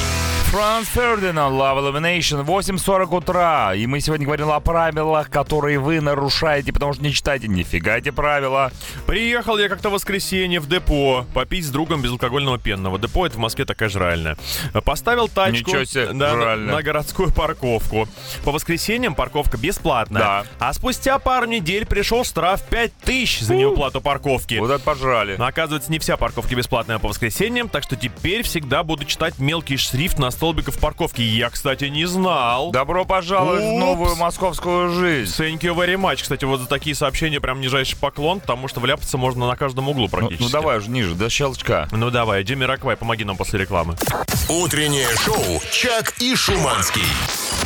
Франс 0.51 0.89
Фердинанд, 0.89 1.55
Love 1.55 1.79
Illumination, 1.79 2.45
8.40 2.45 3.17
утра. 3.17 3.73
И 3.77 3.87
мы 3.87 4.01
сегодня 4.01 4.27
говорим 4.27 4.51
о 4.51 4.59
правилах, 4.59 5.31
которые 5.31 5.79
вы 5.79 6.01
нарушаете, 6.01 6.73
потому 6.73 6.93
что 6.93 7.05
не 7.05 7.13
читаете 7.13 7.47
нифига 7.47 7.99
эти 7.99 8.11
правила. 8.11 8.73
Приехал 9.07 9.59
я 9.59 9.69
как-то 9.69 9.91
в 9.91 9.93
воскресенье 9.93 10.59
в 10.59 10.69
депо 10.69 11.25
попить 11.35 11.65
с 11.65 11.69
другом 11.71 12.03
безалкогольного 12.03 12.59
пенного. 12.59 12.99
Депо 12.99 13.27
это 13.27 13.37
в 13.37 13.39
Москве 13.39 13.65
такая 13.65 13.89
жральная. 13.89 14.37
Поставил 14.85 15.29
тачку 15.29 15.71
Ничего 15.71 15.85
себе, 15.85 16.09
да, 16.15 16.35
на, 16.35 16.57
на 16.57 16.83
городскую 16.83 17.33
парковку. 17.33 18.09
По 18.45 18.51
воскресеньям 18.51 19.15
парковка 19.15 19.57
бесплатная. 19.57 20.21
Да. 20.21 20.45
А 20.59 20.73
спустя 20.73 21.21
пару 21.21 21.47
недель 21.47 21.87
пришел 21.87 22.25
штраф 22.25 22.65
5000 22.69 23.43
за 23.43 23.55
неуплату 23.55 24.01
парковки. 24.01 24.55
Вот 24.55 24.73
это 24.73 24.83
пожрали. 24.83 25.37
Но 25.37 25.47
оказывается, 25.47 25.93
не 25.93 26.01
вся 26.01 26.17
парковка 26.17 26.57
бесплатная 26.57 26.99
по 26.99 27.07
воскресеньям, 27.07 27.69
так 27.69 27.85
что 27.85 27.95
теперь 27.95 28.43
всегда 28.43 28.83
буду 28.83 29.05
читать 29.05 29.39
мелкий 29.39 29.77
шрифт 29.77 30.19
на 30.19 30.33
столбиках 30.41 30.75
парковки. 30.79 31.21
Я, 31.21 31.51
кстати, 31.51 31.85
не 31.85 32.07
знал. 32.07 32.71
Добро 32.71 33.05
пожаловать 33.05 33.61
в 33.63 33.67
Упс. 33.75 33.79
новую 33.79 34.17
московскую 34.17 34.91
жизнь. 34.91 35.31
Thank 35.39 35.61
you 35.61 35.75
very 35.75 35.97
much. 35.97 36.23
Кстати, 36.23 36.47
вот 36.47 36.61
за 36.61 36.67
такие 36.67 36.97
сообщения 36.97 37.41
прям 37.43 37.61
нижайший 37.61 37.99
поклон, 37.99 38.41
потому 38.41 38.67
что 38.67 38.81
вляпаться 38.81 39.19
можно 39.19 39.47
на 39.47 39.55
каждом 39.57 39.91
углу 39.91 40.05
Ну, 40.05 40.09
практически. 40.09 40.43
ну 40.43 40.49
давай 40.49 40.79
уже 40.79 40.89
ниже, 40.89 41.15
до 41.15 41.29
щелчка. 41.29 41.89
Ну 41.93 42.11
давай, 42.11 42.43
Jamiroquai, 42.43 42.97
помоги 42.97 43.23
нам 43.25 43.37
после 43.37 43.59
рекламы. 43.61 43.97
Утреннее 44.49 45.09
шоу 45.23 45.61
«Чак 45.71 46.15
и 46.21 46.35
Шуманский». 46.35 47.03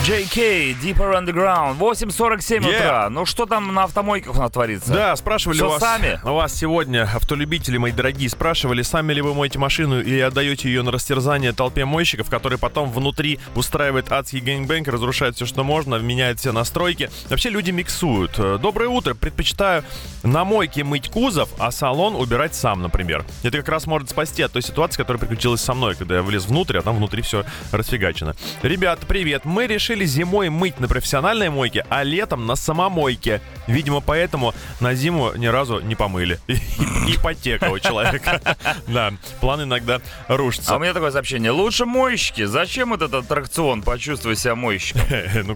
JK, 0.04 0.76
Deeper 0.82 1.14
Underground, 1.18 1.78
8.47 1.78 2.58
Yeah. 2.64 2.76
утра. 2.76 3.08
Ну 3.08 3.24
что 3.24 3.46
там 3.46 3.72
на 3.72 3.84
автомойках 3.84 4.34
у 4.37 4.38
нас 4.38 4.50
творится? 4.50 4.92
Да, 4.92 5.16
спрашивали 5.16 5.56
Всё 5.56 5.66
у 5.66 5.70
вас, 5.70 5.80
сами? 5.80 6.20
у 6.24 6.34
вас 6.34 6.52
сегодня, 6.54 7.04
автолюбители 7.14 7.78
мои 7.78 7.92
дорогие, 7.92 8.28
спрашивали, 8.28 8.82
сами 8.82 9.12
ли 9.14 9.22
вы 9.22 9.32
моете 9.32 9.58
машину 9.58 10.00
или 10.00 10.18
отдаете 10.20 10.68
ее 10.68 10.82
на 10.82 10.90
растерзание 10.90 11.52
толпе 11.52 11.84
мойщиков, 11.87 12.28
которые 12.28 12.58
потом 12.64 12.90
внутри 12.90 13.38
устраивает 13.55 14.11
адский 14.11 14.40
gangbang, 14.40 14.88
разрушает 14.88 15.37
все, 15.37 15.44
что 15.44 15.64
можно, 15.64 15.96
меняет 15.96 16.40
все 16.40 16.50
настройки. 16.50 17.11
Вообще 17.29 17.50
люди 17.50 17.70
миксуют. 17.72 18.38
Э, 18.38 18.57
Доброе 18.59 18.88
утро, 18.88 19.12
предпочитаю 19.12 19.85
на 20.22 20.44
мойке 20.46 20.83
мыть 20.83 21.11
кузов, 21.11 21.50
а 21.59 21.70
салон 21.70 22.14
убирать 22.16 22.55
сам, 22.55 22.81
например. 22.81 23.27
Это 23.42 23.59
как 23.59 23.68
раз 23.68 23.87
может 23.87 24.09
спасти 24.09 24.40
от 24.42 24.53
той 24.53 24.62
ситуации, 24.62 24.96
которая 24.96 25.20
приключилась 25.20 25.61
со 25.61 25.74
мной, 25.74 25.94
когда 25.94 26.14
я 26.14 26.22
влез 26.22 26.46
внутрь, 26.46 26.79
а 26.79 26.83
там 26.83 26.96
внутри 26.96 27.20
все 27.20 27.44
расфигачено. 27.70 28.35
Ребята, 28.62 29.05
привет. 29.05 29.44
Мы 29.44 29.66
решили 29.66 30.07
зимой 30.07 30.48
мыть 30.48 30.81
на 30.81 30.88
профессиональной 30.88 31.50
мойке, 31.50 31.85
а 31.90 32.03
летом 32.03 32.46
на 32.46 32.57
самомойке. 32.57 33.42
Видимо, 33.66 34.00
поэтому 34.00 34.55
на 34.81 34.94
зиму 34.94 35.33
ни 35.37 35.48
разу 35.48 35.81
не 35.81 35.96
помыли. 35.96 36.40
Ипотека 36.48 37.68
у 37.70 37.79
человека. 37.79 38.40
Да, 38.88 39.12
план 39.40 39.62
иногда 39.64 40.00
А 40.29 40.35
у 40.35 40.37
рушится. 40.37 40.79
меня 40.79 40.94
такое 40.94 41.11
сообщение. 41.11 41.50
Лучше 41.50 41.85
мойщики. 41.85 42.44
Зачем 42.54 42.94
этот 42.94 43.12
аттракцион 43.14 43.82
почувствовать 43.82 44.38
себя 44.38 44.54
мойщиком? 44.54 45.02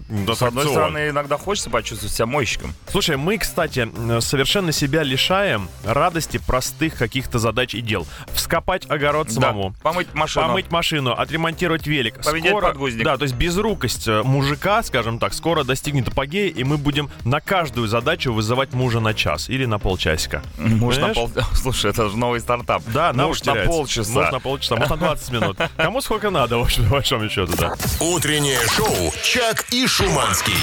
Ну, 0.09 0.35
С 0.35 0.41
одной 0.41 0.67
стороны, 0.67 1.09
иногда 1.09 1.37
хочется 1.37 1.69
почувствовать 1.69 2.13
себя 2.13 2.25
мойщиком. 2.25 2.73
Слушай, 2.91 3.15
мы, 3.15 3.37
кстати, 3.37 3.89
совершенно 4.19 4.73
себя 4.73 5.03
лишаем 5.03 5.69
радости 5.85 6.41
простых 6.45 6.95
каких-то 6.95 7.39
задач 7.39 7.73
и 7.73 7.79
дел. 7.79 8.05
Вскопать 8.33 8.89
огород 8.89 9.31
самому. 9.31 9.73
Помыть 9.81 10.13
машину. 10.13 10.47
Помыть 10.47 10.71
машину, 10.71 11.13
отремонтировать 11.13 11.87
велик. 11.87 12.21
Поменять 12.21 12.51
Скоро- 12.51 12.67
подгузник. 12.67 13.05
Да, 13.05 13.17
то 13.17 13.23
есть 13.23 13.35
безрукость 13.35 14.07
э, 14.09 14.21
мужика, 14.23 14.83
скажем 14.83 15.19
так, 15.19 15.33
скоро 15.33 15.63
достигнет 15.63 16.09
апогея, 16.09 16.49
и 16.49 16.63
мы 16.65 16.77
будем 16.77 17.09
на 17.23 17.39
каждую 17.39 17.87
задачу 17.87 18.33
вызывать 18.33 18.73
мужа 18.73 18.99
на 18.99 19.13
час 19.13 19.49
или 19.49 19.63
на 19.63 19.79
полчасика. 19.79 20.43
Муж 20.57 20.97
на 20.97 21.13
пол... 21.13 21.31
Слушай, 21.53 21.91
это 21.91 22.09
же 22.09 22.17
новый 22.17 22.41
стартап. 22.41 22.83
Да, 22.87 23.13
Муж 23.13 23.41
на 23.43 23.55
полчаса. 23.55 24.11
Может 24.11 24.31
на 24.33 24.39
полчаса, 24.41 24.75
может 24.75 24.89
на 24.89 24.97
20 24.97 25.31
минут. 25.31 25.57
Кому 25.77 26.01
сколько 26.01 26.29
надо, 26.29 26.57
в 26.57 26.63
общем, 26.63 26.88
по 26.89 26.95
большому 26.95 27.29
счету, 27.29 27.53
да. 27.55 27.75
Утреннее 27.99 28.59
шоу 28.67 29.13
«Чак 29.23 29.65
и 29.71 29.85
Шуманский». 29.85 30.55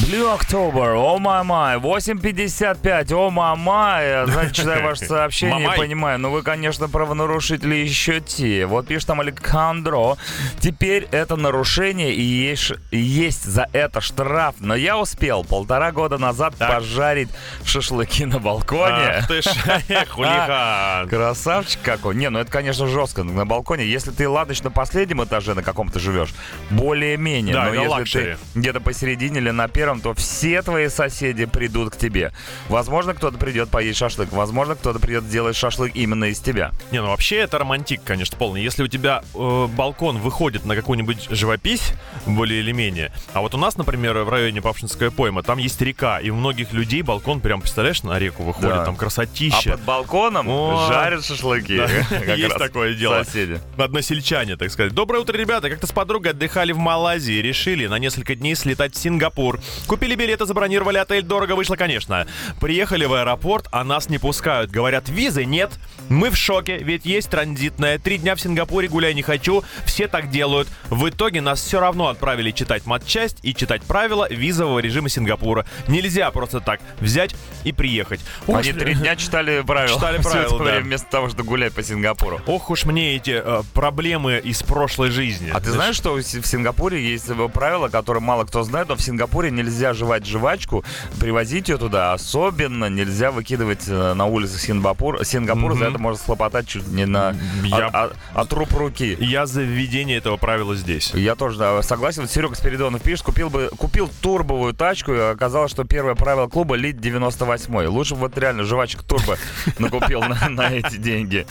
Blue 0.00 0.34
October, 0.38 0.94
о 0.94 1.18
мамай, 1.18 1.76
8.55, 1.76 3.12
о 3.12 3.30
мамай. 3.30 4.24
Знаете, 4.26 4.54
читаю 4.54 4.82
ваше 4.84 5.04
сообщение 5.06 5.74
и 5.74 5.76
понимаю, 5.76 6.18
ну 6.18 6.30
вы, 6.30 6.42
конечно, 6.42 6.88
правонарушители 6.88 7.74
еще 7.74 8.20
те. 8.20 8.64
Вот 8.64 8.86
пишет 8.86 9.08
там 9.08 9.20
Александро, 9.20 10.16
теперь 10.58 11.06
это 11.12 11.36
нарушение 11.36 12.14
и 12.14 12.22
есть, 12.22 12.72
есть 12.90 13.44
за 13.44 13.66
это 13.74 14.00
штраф. 14.00 14.54
Но 14.60 14.74
я 14.74 14.98
успел 14.98 15.44
полтора 15.44 15.92
года 15.92 16.16
назад 16.16 16.54
Так. 16.58 16.76
пожарить 16.76 17.28
шашлыки 17.64 18.24
на 18.24 18.38
балконе. 18.38 19.18
Ах 19.18 19.28
ты 19.28 19.42
ж, 19.42 19.48
хулиган. 20.10 21.08
Красавчик 21.10 21.80
какой. 21.82 22.14
Не, 22.14 22.30
ну 22.30 22.38
это, 22.38 22.50
конечно, 22.50 22.86
жестко 22.86 23.22
на 23.22 23.44
балконе. 23.44 23.84
Если 23.84 24.12
ты, 24.12 24.26
ладно, 24.28 24.52
еще 24.52 24.64
на 24.64 24.70
последнем 24.70 25.22
этаже 25.24 25.54
на 25.54 25.62
каком-то 25.70 25.98
живешь, 25.98 26.30
более-менее. 26.70 27.54
Да, 27.54 27.64
Но 27.66 27.74
если 27.74 27.86
luxury. 27.88 28.36
ты 28.54 28.60
где-то 28.60 28.80
посередине 28.80 29.38
или 29.40 29.50
на 29.50 29.68
первом, 29.68 30.00
то 30.00 30.14
все 30.14 30.62
твои 30.62 30.88
соседи 30.88 31.44
придут 31.46 31.94
к 31.94 31.96
тебе. 31.96 32.32
Возможно, 32.68 33.14
кто-то 33.14 33.38
придет 33.38 33.68
поесть 33.70 33.98
шашлык. 33.98 34.32
Возможно, 34.32 34.74
кто-то 34.74 34.98
придет 34.98 35.24
сделать 35.24 35.56
шашлык 35.56 35.94
именно 35.94 36.24
из 36.26 36.38
тебя. 36.40 36.72
Не, 36.90 37.00
ну 37.00 37.08
вообще 37.08 37.36
это 37.36 37.58
романтик, 37.58 38.02
конечно, 38.04 38.36
полный. 38.38 38.62
Если 38.62 38.82
у 38.82 38.88
тебя 38.88 39.22
э, 39.34 39.66
балкон 39.76 40.18
выходит 40.18 40.64
на 40.64 40.74
какую-нибудь 40.76 41.28
живопись, 41.30 41.92
более 42.26 42.60
или 42.60 42.72
менее, 42.72 43.12
а 43.32 43.40
вот 43.40 43.54
у 43.54 43.58
нас, 43.58 43.76
например, 43.76 44.18
в 44.18 44.28
районе 44.28 44.62
Павшинская 44.62 45.10
пойма, 45.10 45.42
там 45.42 45.58
есть 45.58 45.80
река, 45.80 46.18
и 46.20 46.30
у 46.30 46.36
многих 46.36 46.72
людей 46.72 47.02
балкон 47.02 47.40
прям, 47.40 47.60
представляешь, 47.60 48.02
на 48.02 48.18
реку 48.18 48.42
выходит, 48.42 48.70
Да. 48.70 48.84
там 48.84 48.94
А 48.94 48.98
красотища. 48.98 49.70
под 49.72 49.80
балконом 49.82 50.48
О. 50.48 50.86
жарят 50.88 51.24
шашлыки. 51.24 51.78
Да, 51.78 52.34
есть 52.34 52.56
такое 52.56 52.94
дело. 52.94 53.22
Соседи. 53.24 53.60
Односельчане, 53.76 54.56
так 54.56 54.70
сказать. 54.70 54.92
Доброе 54.92 55.20
утро, 55.20 55.36
ребята. 55.60 55.70
Как-то 55.70 55.86
с 55.86 55.92
подругой 55.92 56.32
отдыхали 56.32 56.72
в 56.72 56.78
Малайзии. 56.78 57.40
Решили 57.40 57.86
на 57.86 57.98
несколько 57.98 58.34
дней 58.34 58.54
слетать 58.54 58.94
в 58.94 58.98
Сингапур. 58.98 59.60
Купили 59.86 60.14
билеты, 60.14 60.46
забронировали 60.46 60.98
отель, 60.98 61.22
дорого 61.22 61.54
вышло, 61.54 61.76
конечно. 61.76 62.26
Приехали 62.60 63.04
в 63.04 63.14
аэропорт, 63.14 63.68
а 63.72 63.84
нас 63.84 64.08
не 64.08 64.18
пускают. 64.18 64.70
Говорят, 64.70 65.08
визы 65.08 65.44
нет. 65.44 65.70
Мы 66.08 66.30
в 66.30 66.36
шоке, 66.36 66.78
ведь 66.78 67.04
есть 67.04 67.30
транзитная. 67.30 67.98
Три 67.98 68.18
дня 68.18 68.34
в 68.34 68.40
Сингапуре 68.40 68.88
гуляй 68.88 69.14
не 69.14 69.22
хочу. 69.22 69.62
Все 69.84 70.08
так 70.08 70.30
делают. 70.30 70.68
В 70.88 71.08
итоге 71.08 71.40
нас 71.40 71.60
все 71.60 71.80
равно 71.80 72.08
отправили 72.08 72.50
читать 72.50 72.86
матчасть 72.86 73.38
и 73.42 73.54
читать 73.54 73.82
правила 73.82 74.26
визового 74.30 74.78
режима 74.78 75.08
Сингапура. 75.08 75.66
Нельзя 75.88 76.30
просто 76.30 76.60
так 76.60 76.80
взять 77.00 77.34
и 77.64 77.72
приехать. 77.72 78.20
Они 78.46 78.72
три 78.72 78.94
дня 78.94 79.16
читали 79.16 79.62
правила. 79.62 79.94
Читали 79.94 80.22
правила, 80.22 80.64
да. 80.64 80.80
вместо 80.80 81.08
того, 81.10 81.28
чтобы 81.28 81.44
гулять 81.44 81.72
по 81.72 81.82
Сингапуру. 81.82 82.40
Ох 82.46 82.70
уж 82.70 82.84
мне 82.84 83.16
эти 83.16 83.40
э, 83.42 83.62
проблемы 83.74 84.40
из 84.42 84.62
прошлой 84.62 85.10
жизни. 85.10 85.39
А 85.52 85.60
ты 85.60 85.70
знаешь, 85.70 85.96
что 85.96 86.14
в 86.14 86.22
Си- 86.22 86.40
в 86.40 86.46
Сингапуре 86.46 87.02
есть 87.02 87.26
правило, 87.54 87.88
которое 87.88 88.20
мало 88.20 88.44
кто 88.44 88.62
знает, 88.62 88.88
но 88.88 88.96
в 88.96 89.02
Сингапуре 89.02 89.50
нельзя 89.50 89.92
жевать 89.94 90.26
жвачку, 90.26 90.84
привозить 91.18 91.68
ее 91.68 91.78
туда, 91.78 92.12
особенно 92.12 92.86
нельзя 92.88 93.30
выкидывать 93.30 93.84
э, 93.88 94.14
на 94.14 94.26
улицах 94.26 94.60
Сингапура. 94.60 95.24
Сингапура 95.24 95.74
за 95.74 95.86
это 95.86 95.98
можно 95.98 96.18
схлопотать 96.22 96.66
чуть 96.68 96.86
не 96.88 97.06
на 97.06 97.34
Я- 97.64 97.86
от, 97.86 97.94
от- 97.94 98.16
от 98.34 98.48
труп 98.48 98.72
руки. 98.74 99.16
Я 99.20 99.46
за 99.46 99.62
введение 99.62 100.18
этого 100.18 100.36
правила 100.36 100.74
здесь. 100.76 101.12
Я 101.14 101.34
тоже 101.34 101.58
да, 101.58 101.82
согласен. 101.82 102.22
Вот 102.22 102.30
Серега 102.30 102.54
Спиридонов 102.54 103.02
пишет, 103.02 103.24
купил 103.24 103.50
бы 103.50 103.70
купил 103.76 104.10
турбовую 104.20 104.74
тачку, 104.74 105.12
и 105.12 105.18
оказалось, 105.18 105.70
что 105.70 105.84
первое 105.84 106.14
правило 106.14 106.48
клуба 106.48 106.74
лить 106.74 107.00
98 107.00 107.86
Лучше 107.86 108.14
бы 108.14 108.20
вот 108.22 108.36
реально 108.38 108.64
жвачек 108.64 109.02
турбо 109.02 109.36
накупил 109.78 110.20
на, 110.22 110.48
на 110.48 110.70
эти 110.70 110.96
деньги. 110.96 111.46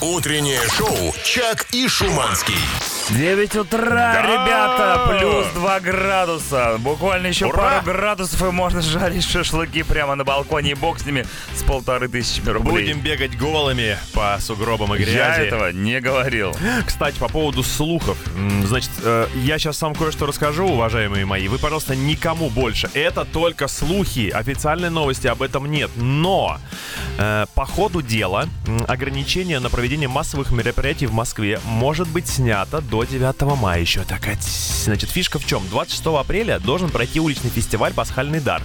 Утреннее 0.00 0.60
шоу 0.68 1.14
«Чак 1.24 1.66
и 1.72 1.88
Шуманский». 1.88 2.54
9 3.10 3.56
утра, 3.56 4.22
ребята, 4.22 5.06
плюс 5.08 5.46
2 5.54 5.80
градуса. 5.80 6.76
Буквально 6.78 7.28
еще 7.28 7.46
Ура! 7.46 7.58
пару 7.58 7.84
градусов, 7.84 8.40
и 8.42 8.50
можно 8.50 8.80
жарить 8.80 9.24
шашлыки 9.24 9.82
прямо 9.82 10.14
на 10.14 10.24
балконе 10.24 10.70
и 10.70 10.74
бог 10.74 11.00
с 11.00 11.06
ними 11.06 11.26
с 11.54 11.62
полторы 11.62 12.08
тысячи 12.08 12.40
рублей. 12.48 12.70
Будем 12.70 13.00
бегать 13.00 13.36
голыми 13.36 13.98
по 14.14 14.36
сугробам 14.40 14.94
и 14.94 14.98
грязи. 14.98 15.16
Я 15.16 15.36
этого 15.36 15.72
не 15.72 16.00
говорил. 16.00 16.54
Кстати, 16.86 17.18
по 17.18 17.28
поводу 17.28 17.62
слухов. 17.62 18.16
Значит, 18.64 18.90
э, 19.02 19.26
я 19.36 19.58
сейчас 19.58 19.82
вам 19.82 19.94
кое-что 19.94 20.26
расскажу, 20.26 20.66
уважаемые 20.66 21.26
мои. 21.26 21.48
Вы, 21.48 21.58
пожалуйста, 21.58 21.96
никому 21.96 22.50
больше. 22.50 22.88
Это 22.94 23.24
только 23.24 23.66
слухи. 23.68 24.30
Официальной 24.30 24.90
новости 24.90 25.26
об 25.26 25.42
этом 25.42 25.66
нет. 25.66 25.90
Но 25.96 26.58
э, 27.18 27.46
по 27.54 27.66
ходу 27.66 28.00
дела 28.00 28.48
ограничение 28.86 29.58
на 29.58 29.70
проведение 29.70 30.08
массовых 30.08 30.52
мероприятий 30.52 31.06
в 31.06 31.12
Москве 31.12 31.60
может 31.64 32.08
быть 32.08 32.28
снято 32.28 32.80
до 32.92 33.04
9 33.04 33.58
мая 33.58 33.80
еще. 33.80 34.04
Такая, 34.04 34.36
значит, 34.84 35.08
фишка 35.08 35.38
в 35.38 35.46
чем? 35.46 35.66
26 35.70 36.06
апреля 36.08 36.58
должен 36.58 36.90
пройти 36.90 37.20
уличный 37.20 37.48
фестиваль 37.48 37.94
«Пасхальный 37.94 38.38
дар». 38.38 38.62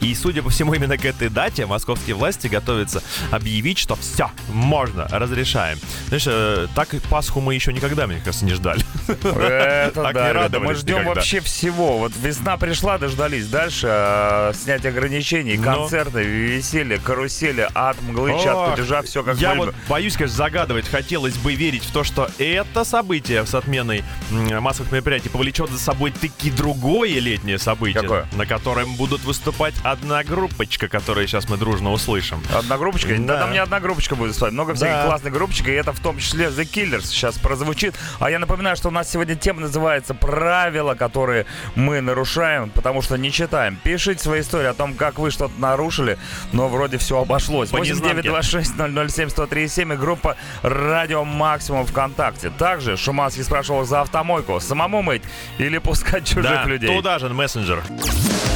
И, 0.00 0.14
судя 0.14 0.42
по 0.42 0.50
всему, 0.50 0.74
именно 0.74 0.96
к 0.98 1.04
этой 1.04 1.28
дате 1.28 1.66
московские 1.66 2.16
власти 2.16 2.46
готовятся 2.46 3.02
объявить, 3.30 3.78
что 3.78 3.96
все, 3.96 4.30
можно, 4.48 5.06
разрешаем. 5.10 5.78
Знаешь, 6.08 6.24
э, 6.26 6.66
так 6.74 6.94
и 6.94 7.00
Пасху 7.00 7.40
мы 7.40 7.54
еще 7.54 7.72
никогда, 7.72 8.06
мне 8.06 8.20
кажется, 8.24 8.44
не 8.44 8.54
ждали. 8.54 8.82
Это 9.08 10.02
Так 10.04 10.14
да, 10.14 10.26
не 10.26 10.30
ребята, 10.32 10.60
мы 10.60 10.74
ждем 10.74 10.94
никогда. 11.00 11.14
вообще 11.14 11.40
всего. 11.40 11.98
Вот 11.98 12.12
весна 12.20 12.56
пришла, 12.56 12.98
дождались. 12.98 13.46
Дальше 13.46 13.88
э, 13.90 14.52
снять 14.54 14.84
ограничений, 14.86 15.56
Но- 15.56 15.64
концерты, 15.80 16.22
веселье, 16.22 16.98
карусели, 16.98 17.68
ад, 17.74 17.96
мглы, 18.02 18.32
чат, 18.42 18.54
Ох, 18.54 18.70
падежа, 18.70 19.02
все 19.02 19.22
как 19.22 19.36
Я 19.38 19.54
мы 19.54 19.66
вот 19.66 19.74
боюсь, 19.88 20.14
конечно, 20.14 20.36
загадывать. 20.36 20.88
Хотелось 20.88 21.36
бы 21.36 21.54
верить 21.54 21.84
в 21.84 21.92
то, 21.92 22.04
что 22.04 22.28
это 22.38 22.84
событие 22.84 23.44
с 23.46 23.54
отменой 23.54 24.04
массовых 24.30 24.92
мероприятий 24.92 25.28
повлечет 25.28 25.70
за 25.70 25.78
собой 25.78 26.10
таки 26.10 26.50
другое 26.50 27.18
летнее 27.20 27.58
событие, 27.58 28.02
Какое? 28.02 28.26
на 28.32 28.46
котором 28.46 28.94
будут 28.96 29.22
выступать 29.24 29.53
одна 29.82 30.22
группочка, 30.24 30.88
которую 30.88 31.26
сейчас 31.26 31.48
мы 31.48 31.56
дружно 31.56 31.92
услышим. 31.92 32.42
Одна 32.54 32.76
группочка? 32.78 33.14
Да. 33.18 33.34
Да. 33.34 33.40
там 33.40 33.52
не 33.52 33.58
одна 33.58 33.80
группочка 33.80 34.14
будет 34.16 34.28
выступать. 34.28 34.52
Много 34.52 34.74
всяких 34.74 34.94
Да. 34.94 35.06
классных 35.06 35.32
группочек, 35.32 35.68
и 35.68 35.72
это 35.72 35.92
в 35.92 36.00
том 36.00 36.18
числе 36.18 36.46
The 36.46 36.64
Killers 36.64 37.06
сейчас 37.06 37.38
прозвучит. 37.38 37.94
А 38.20 38.30
я 38.30 38.38
напоминаю, 38.38 38.76
что 38.76 38.88
у 38.88 38.90
нас 38.92 39.10
сегодня 39.10 39.34
тема 39.34 39.60
называется 39.60 40.14
«Правила, 40.14 40.94
которые 40.94 41.46
мы 41.74 42.00
нарушаем, 42.00 42.70
потому 42.70 43.02
что 43.02 43.16
не 43.16 43.30
читаем». 43.32 43.76
Пишите 43.82 44.22
свои 44.22 44.40
истории 44.40 44.66
о 44.66 44.74
том, 44.74 44.94
как 44.94 45.18
вы 45.18 45.30
что-то 45.30 45.52
нарушили, 45.58 46.18
но 46.52 46.68
вроде 46.68 46.98
все 46.98 47.20
обошлось. 47.20 47.70
По 47.70 47.78
незнанке. 47.78 48.28
8926-007-103-7 48.28 49.94
и 49.94 49.96
группа 49.96 50.36
«Радио 50.62 51.24
Максимум 51.24 51.86
ВКонтакте». 51.86 52.50
Также 52.50 52.96
Шуманский 52.96 53.44
спрашивал 53.44 53.84
за 53.84 54.00
автомойку. 54.02 54.60
Самому 54.60 55.02
мыть 55.02 55.22
или 55.58 55.78
пускать 55.78 56.26
чужих 56.26 56.44
да, 56.44 56.64
людей? 56.64 56.94
туда 56.96 57.18
же 57.18 57.28
мессенджер. 57.28 57.82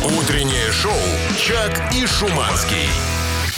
Утреннее 0.05 0.71
шоу 0.73 0.88
«Чак 1.37 1.93
и 1.95 2.07
Шуманский». 2.07 2.89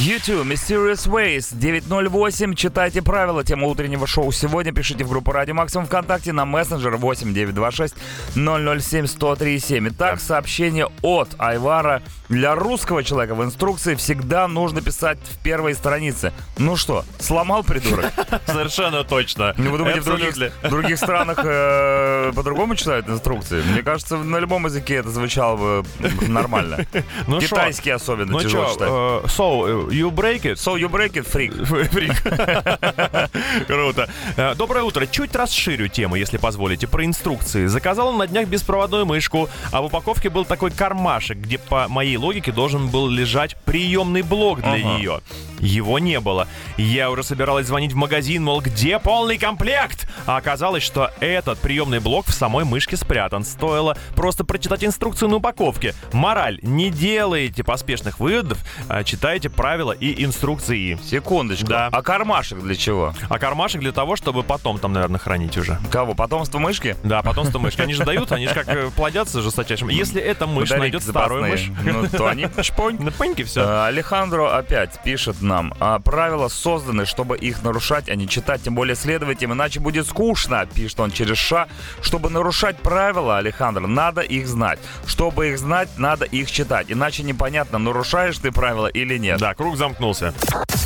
YouTube, 0.00 0.46
Mysterious 0.46 1.06
Ways, 1.06 1.48
908. 1.52 2.54
Читайте 2.54 3.02
правила. 3.02 3.44
Тема 3.44 3.66
утреннего 3.66 4.06
шоу 4.06 4.32
сегодня. 4.32 4.72
Пишите 4.72 5.04
в 5.04 5.10
группу 5.10 5.30
Радио 5.30 5.54
Максимум 5.54 5.84
ВКонтакте 5.86 6.32
на 6.32 6.46
мессенджер 6.46 6.96
8926 6.96 7.94
007 8.34 8.40
1037. 8.40 9.88
Итак, 9.88 10.20
сообщение 10.20 10.88
от 11.02 11.28
Айвара. 11.38 12.02
Для 12.30 12.54
русского 12.54 13.02
человека 13.02 13.34
в 13.34 13.42
инструкции 13.42 13.96
всегда 13.96 14.46
нужно 14.46 14.80
писать 14.80 15.18
в 15.18 15.42
первой 15.42 15.74
странице. 15.74 16.32
Ну 16.58 16.76
что, 16.76 17.04
сломал 17.18 17.64
придурок? 17.64 18.12
Совершенно 18.46 19.02
точно. 19.02 19.52
Ну, 19.58 19.72
вы 19.72 19.78
думаете, 19.78 20.00
в 20.00 20.04
других, 20.04 20.36
в 20.36 20.68
других 20.68 20.96
странах 20.96 21.40
э, 21.42 22.30
по-другому 22.32 22.76
читают 22.76 23.08
инструкции? 23.08 23.60
Мне 23.72 23.82
кажется, 23.82 24.16
на 24.16 24.38
любом 24.38 24.64
языке 24.66 24.94
это 24.94 25.10
звучало 25.10 25.56
бы 25.56 25.84
нормально. 26.28 26.86
Ну 27.26 27.40
шо? 27.40 27.48
Китайский 27.48 27.90
особенно 27.90 28.30
Ну 28.32 28.40
тяжело 28.40 28.72
читать. 28.72 28.88
so, 28.88 29.88
э, 29.90 29.92
you 29.92 30.10
break 30.12 30.42
it? 30.42 30.54
So 30.54 30.76
you 30.76 30.88
break 30.88 31.14
it, 31.14 31.26
freak. 31.26 31.52
Фрик. 31.64 33.19
Круто. 33.66 34.08
Э, 34.36 34.54
Доброе 34.54 34.82
утро. 34.84 35.06
Чуть 35.06 35.34
расширю 35.34 35.88
тему, 35.88 36.16
если 36.16 36.36
позволите, 36.36 36.86
про 36.86 37.04
инструкции. 37.04 37.66
Заказал 37.66 38.12
на 38.12 38.26
днях 38.26 38.48
беспроводную 38.48 39.06
мышку, 39.06 39.48
а 39.72 39.82
в 39.82 39.86
упаковке 39.86 40.30
был 40.30 40.44
такой 40.44 40.70
кармашек, 40.70 41.38
где 41.38 41.58
по 41.58 41.88
моей 41.88 42.16
логике 42.16 42.52
должен 42.52 42.88
был 42.88 43.08
лежать 43.08 43.56
приемный 43.64 44.22
блок 44.22 44.60
для 44.60 44.72
Ага. 44.72 44.80
нее. 44.98 45.20
Его 45.60 45.98
не 45.98 46.20
было. 46.20 46.48
Я 46.76 47.10
уже 47.10 47.22
собиралась 47.22 47.66
звонить 47.66 47.92
в 47.92 47.96
магазин, 47.96 48.44
мол, 48.44 48.60
где 48.60 48.98
полный 48.98 49.38
комплект? 49.38 50.08
А 50.26 50.36
оказалось, 50.36 50.82
что 50.82 51.10
этот 51.20 51.58
приемный 51.58 52.00
блок 52.00 52.26
в 52.26 52.32
самой 52.32 52.64
мышке 52.64 52.96
спрятан. 52.96 53.44
Стоило 53.44 53.96
просто 54.14 54.44
прочитать 54.44 54.84
инструкцию 54.84 55.28
на 55.28 55.36
упаковке. 55.36 55.94
Мораль. 56.12 56.58
Не 56.62 56.90
делайте 56.90 57.62
поспешных 57.64 58.20
выводов, 58.20 58.58
а 58.88 59.04
читайте 59.04 59.50
правила 59.50 59.92
и 59.92 60.24
инструкции. 60.24 60.98
Секундочку. 61.04 61.66
Да. 61.68 61.88
А 61.92 62.02
кармашек 62.02 62.60
для 62.60 62.74
чего? 62.74 63.14
А 63.28 63.38
кармашек 63.38 63.80
для 63.80 63.92
того, 63.92 64.16
чтобы 64.16 64.42
потом 64.42 64.78
там, 64.78 64.92
наверное, 64.92 65.18
хранить 65.18 65.56
уже. 65.56 65.78
Кого? 65.90 66.14
Потомство 66.14 66.58
мышки? 66.58 66.96
Да, 67.04 67.22
потомство 67.22 67.58
мышки. 67.58 67.80
Они 67.80 67.94
же 67.94 68.04
дают, 68.04 68.32
они 68.32 68.46
же 68.48 68.54
как 68.54 68.68
э, 68.68 68.90
плодятся 68.94 69.40
жесточайшим. 69.42 69.88
Если 69.88 70.20
эта 70.20 70.46
мышь 70.46 70.70
найдет 70.70 71.02
старую 71.02 71.46
мышь. 71.46 71.70
Ну, 71.84 72.06
то 72.08 72.26
они 72.28 72.46
шпонь. 72.62 72.98
на 73.00 73.10
пеньке 73.10 73.44
все. 73.44 73.62
Э, 73.62 73.86
Алехандро 73.86 74.56
опять 74.56 75.00
пишет 75.02 75.40
нам, 75.50 75.74
а, 75.80 75.98
правила 75.98 76.46
созданы, 76.48 77.06
чтобы 77.06 77.36
их 77.36 77.64
нарушать, 77.64 78.08
а 78.08 78.14
не 78.14 78.28
читать, 78.28 78.62
тем 78.62 78.76
более 78.76 78.94
следовать 78.94 79.42
им, 79.42 79.52
иначе 79.52 79.80
будет 79.80 80.06
скучно, 80.06 80.64
пишет 80.72 81.00
он 81.00 81.10
через 81.10 81.38
ша. 81.38 81.66
Чтобы 82.00 82.30
нарушать 82.30 82.78
правила, 82.78 83.38
Алехандро, 83.38 83.88
надо 83.88 84.20
их 84.20 84.46
знать. 84.46 84.78
Чтобы 85.06 85.48
их 85.48 85.58
знать, 85.58 85.88
надо 85.98 86.24
их 86.24 86.50
читать, 86.50 86.86
иначе 86.88 87.24
непонятно, 87.24 87.78
нарушаешь 87.78 88.38
ты 88.38 88.52
правила 88.52 88.86
или 88.86 89.18
нет. 89.18 89.40
Да, 89.40 89.54
круг 89.54 89.76
замкнулся. 89.76 90.32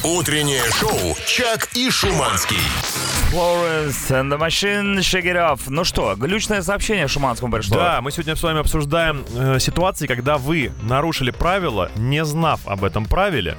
Утреннее 0.03 0.65
шоу 0.73 1.15
«Чак 1.27 1.69
и 1.75 1.91
Шуманский». 1.91 3.24
Florence 3.35 4.13
and 4.13 4.31
the 4.31 4.39
Machine, 4.39 4.99
Shake 4.99 5.25
It 5.25 5.35
Off. 5.35 5.63
Ну 5.67 5.83
что, 5.83 6.15
глючное 6.15 6.63
сообщение 6.63 7.09
Шуманскому 7.09 7.51
пришло. 7.51 7.77
Да, 7.77 8.01
мы 8.01 8.13
сегодня 8.13 8.37
с 8.37 8.43
вами 8.45 8.61
обсуждаем 8.61 9.25
э, 9.35 9.59
ситуации, 9.59 10.07
когда 10.07 10.39
вы 10.39 10.71
нарушили 10.83 11.33
правила, 11.33 11.91
не 11.97 12.25
знав 12.25 12.61
об 12.65 12.85
этом 12.85 13.07
правиле. 13.07 13.57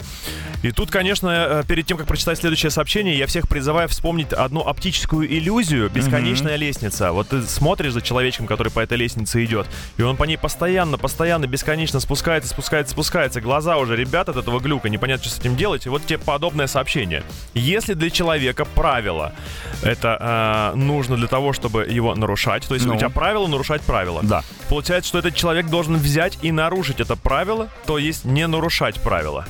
И 0.64 0.72
тут, 0.72 0.90
конечно, 0.90 1.30
э, 1.30 1.64
перед 1.68 1.86
тем, 1.86 1.98
как 1.98 2.08
прочитать 2.08 2.40
следующее 2.40 2.70
сообщение, 2.72 3.18
я 3.18 3.28
всех 3.28 3.50
призываю 3.50 3.90
вспомнить 3.90 4.32
одну 4.34 4.62
оптическую 4.62 5.28
иллюзию 5.32 5.90
«Бесконечная 5.90 6.56
лестница». 6.56 7.12
Вот 7.12 7.28
ты 7.28 7.44
смотришь 7.44 7.92
за 7.92 8.02
человечком, 8.02 8.48
который 8.48 8.72
по 8.72 8.80
этой 8.80 8.98
лестнице 8.98 9.44
идет, 9.44 9.68
и 9.98 10.02
он 10.02 10.16
по 10.16 10.24
ней 10.24 10.38
постоянно, 10.38 10.98
постоянно, 10.98 11.48
бесконечно 11.48 12.00
спускается, 12.00 12.50
спускается, 12.50 12.94
спускается. 12.94 13.42
Глаза 13.42 13.78
уже 13.78 13.96
ребят 13.96 14.30
от 14.30 14.38
этого 14.38 14.60
глюка, 14.60 14.90
непонятно, 14.90 15.26
что 15.26 15.36
с 15.36 15.40
этим 15.40 15.56
делать. 15.56 15.86
И 15.86 15.90
вот 15.90 16.06
тебе 16.06 16.18
подобное 16.18 16.68
сообщение. 16.68 17.24
Если 17.54 17.94
для 17.94 18.10
человека 18.10 18.66
правило 18.66 19.34
это 19.82 20.72
э, 20.74 20.78
нужно 20.78 21.16
для 21.18 21.28
того, 21.28 21.54
чтобы 21.54 21.86
его 21.86 22.16
нарушать, 22.16 22.68
то 22.68 22.74
есть 22.76 22.86
Ну. 22.86 22.96
у 22.96 22.98
тебя 22.98 23.10
правило 23.10 23.48
нарушать 23.48 23.82
правила. 23.82 24.22
Да. 24.24 24.44
Получается, 24.70 25.10
что 25.10 25.20
этот 25.20 25.36
человек 25.36 25.68
должен 25.68 25.96
взять 25.98 26.38
и 26.42 26.52
нарушить 26.52 27.00
это 27.00 27.16
правило, 27.16 27.70
то 27.86 27.98
есть 27.98 28.26
не 28.26 28.48
нарушать 28.48 28.96
правила. 29.02 29.46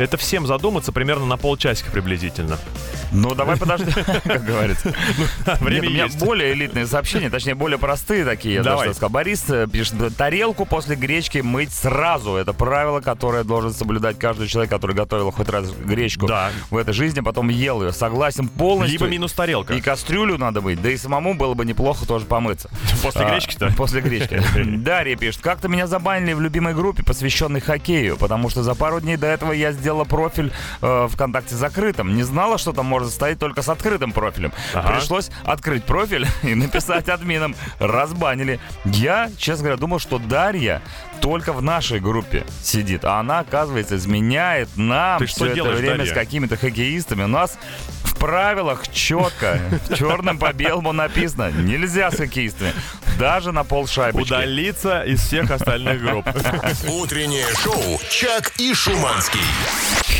Это 0.00 0.16
всем 0.16 0.46
задуматься 0.46 0.92
примерно 0.92 1.26
на 1.26 1.36
полчасика 1.36 1.90
приблизительно. 1.90 2.58
Ну, 3.12 3.34
давай 3.34 3.58
подожди, 3.58 3.90
как 4.24 4.44
говорится. 4.46 4.94
Время 5.60 5.80
Нет, 5.82 5.88
у 5.88 5.92
меня 5.92 6.04
есть. 6.04 6.18
более 6.18 6.52
элитные 6.54 6.86
сообщения, 6.86 7.28
точнее, 7.28 7.54
более 7.54 7.76
простые 7.78 8.24
такие. 8.24 8.54
Я 8.54 8.62
Давай. 8.62 8.94
сказал. 8.94 9.10
Борис 9.10 9.44
э, 9.50 9.66
пишет, 9.70 10.16
тарелку 10.16 10.64
после 10.64 10.96
гречки 10.96 11.38
мыть 11.38 11.72
сразу. 11.72 12.36
Это 12.36 12.54
правило, 12.54 13.00
которое 13.00 13.44
должен 13.44 13.74
соблюдать 13.74 14.18
каждый 14.18 14.46
человек, 14.48 14.70
который 14.70 14.96
готовил 14.96 15.30
хоть 15.32 15.48
раз 15.50 15.70
гречку 15.70 16.26
Да. 16.26 16.50
в 16.70 16.76
этой 16.78 16.94
жизни, 16.94 17.20
потом 17.20 17.48
ел 17.50 17.82
ее. 17.82 17.92
Согласен 17.92 18.48
полностью. 18.48 19.00
Либо 19.00 19.10
минус 19.10 19.32
тарелка. 19.34 19.74
И 19.74 19.82
кастрюлю 19.82 20.38
надо 20.38 20.62
быть, 20.62 20.80
да 20.80 20.90
и 20.90 20.96
самому 20.96 21.34
было 21.34 21.52
бы 21.52 21.66
неплохо 21.66 22.06
тоже 22.06 22.24
помыться. 22.24 22.70
После 23.02 23.22
А, 23.22 23.30
гречки-то? 23.32 23.72
После 23.76 24.00
гречки. 24.00 24.40
Дарья 24.78 25.16
пишет, 25.16 25.42
как-то 25.42 25.68
меня 25.68 25.86
забанили 25.86 26.32
в 26.32 26.40
любимой 26.40 26.72
группе, 26.72 27.02
посвященной 27.02 27.60
хоккею, 27.60 28.16
потому 28.16 28.48
что 28.48 28.62
за 28.62 28.74
пару 28.74 29.00
дней 29.00 29.16
до 29.18 29.26
этого 29.26 29.52
я 29.52 29.72
сделала 29.90 30.04
профиль 30.04 30.52
э, 30.82 31.08
ВКонтакте 31.10 31.56
закрытым. 31.56 32.14
Не 32.14 32.22
знала, 32.22 32.58
что 32.58 32.72
там 32.72 32.86
может 32.86 33.10
стоять 33.10 33.40
только 33.40 33.62
с 33.62 33.68
открытым 33.68 34.12
профилем. 34.12 34.52
Ага. 34.72 34.92
Пришлось 34.92 35.30
открыть 35.44 35.82
профиль 35.82 36.28
и 36.44 36.54
написать 36.54 37.08
админам. 37.08 37.56
Разбанили. 37.80 38.60
Я, 38.84 39.30
честно 39.36 39.64
говоря, 39.64 39.80
думал, 39.80 39.98
что 39.98 40.18
Дарья 40.18 40.80
только 41.20 41.52
в 41.52 41.62
нашей 41.62 42.00
группе 42.00 42.44
сидит, 42.62 43.04
а 43.04 43.20
она, 43.20 43.40
оказывается, 43.40 43.96
изменяет 43.96 44.68
нам 44.76 45.18
Ты 45.18 45.26
все 45.26 45.36
что 45.36 45.46
это 45.46 45.54
делаешь, 45.54 45.78
время 45.78 45.98
Дарья? 45.98 46.10
с 46.10 46.14
какими-то 46.14 46.56
хоккеистами. 46.56 47.24
У 47.24 47.28
нас 47.28 47.58
в 48.04 48.16
правилах 48.16 48.88
четко, 48.88 49.58
черным 49.96 50.38
по 50.38 50.52
белому 50.52 50.92
написано, 50.92 51.50
нельзя 51.50 52.10
с 52.10 52.16
хоккеистами, 52.16 52.72
даже 53.18 53.52
на 53.52 53.64
пол 53.64 53.86
шайбочки. 53.86 54.28
Удалиться 54.28 55.02
из 55.02 55.20
всех 55.22 55.50
остальных 55.50 56.02
групп. 56.02 56.26
Утреннее 56.88 57.46
шоу 57.62 57.98
«Чак 58.10 58.52
и 58.58 58.74
Шуманский». 58.74 59.40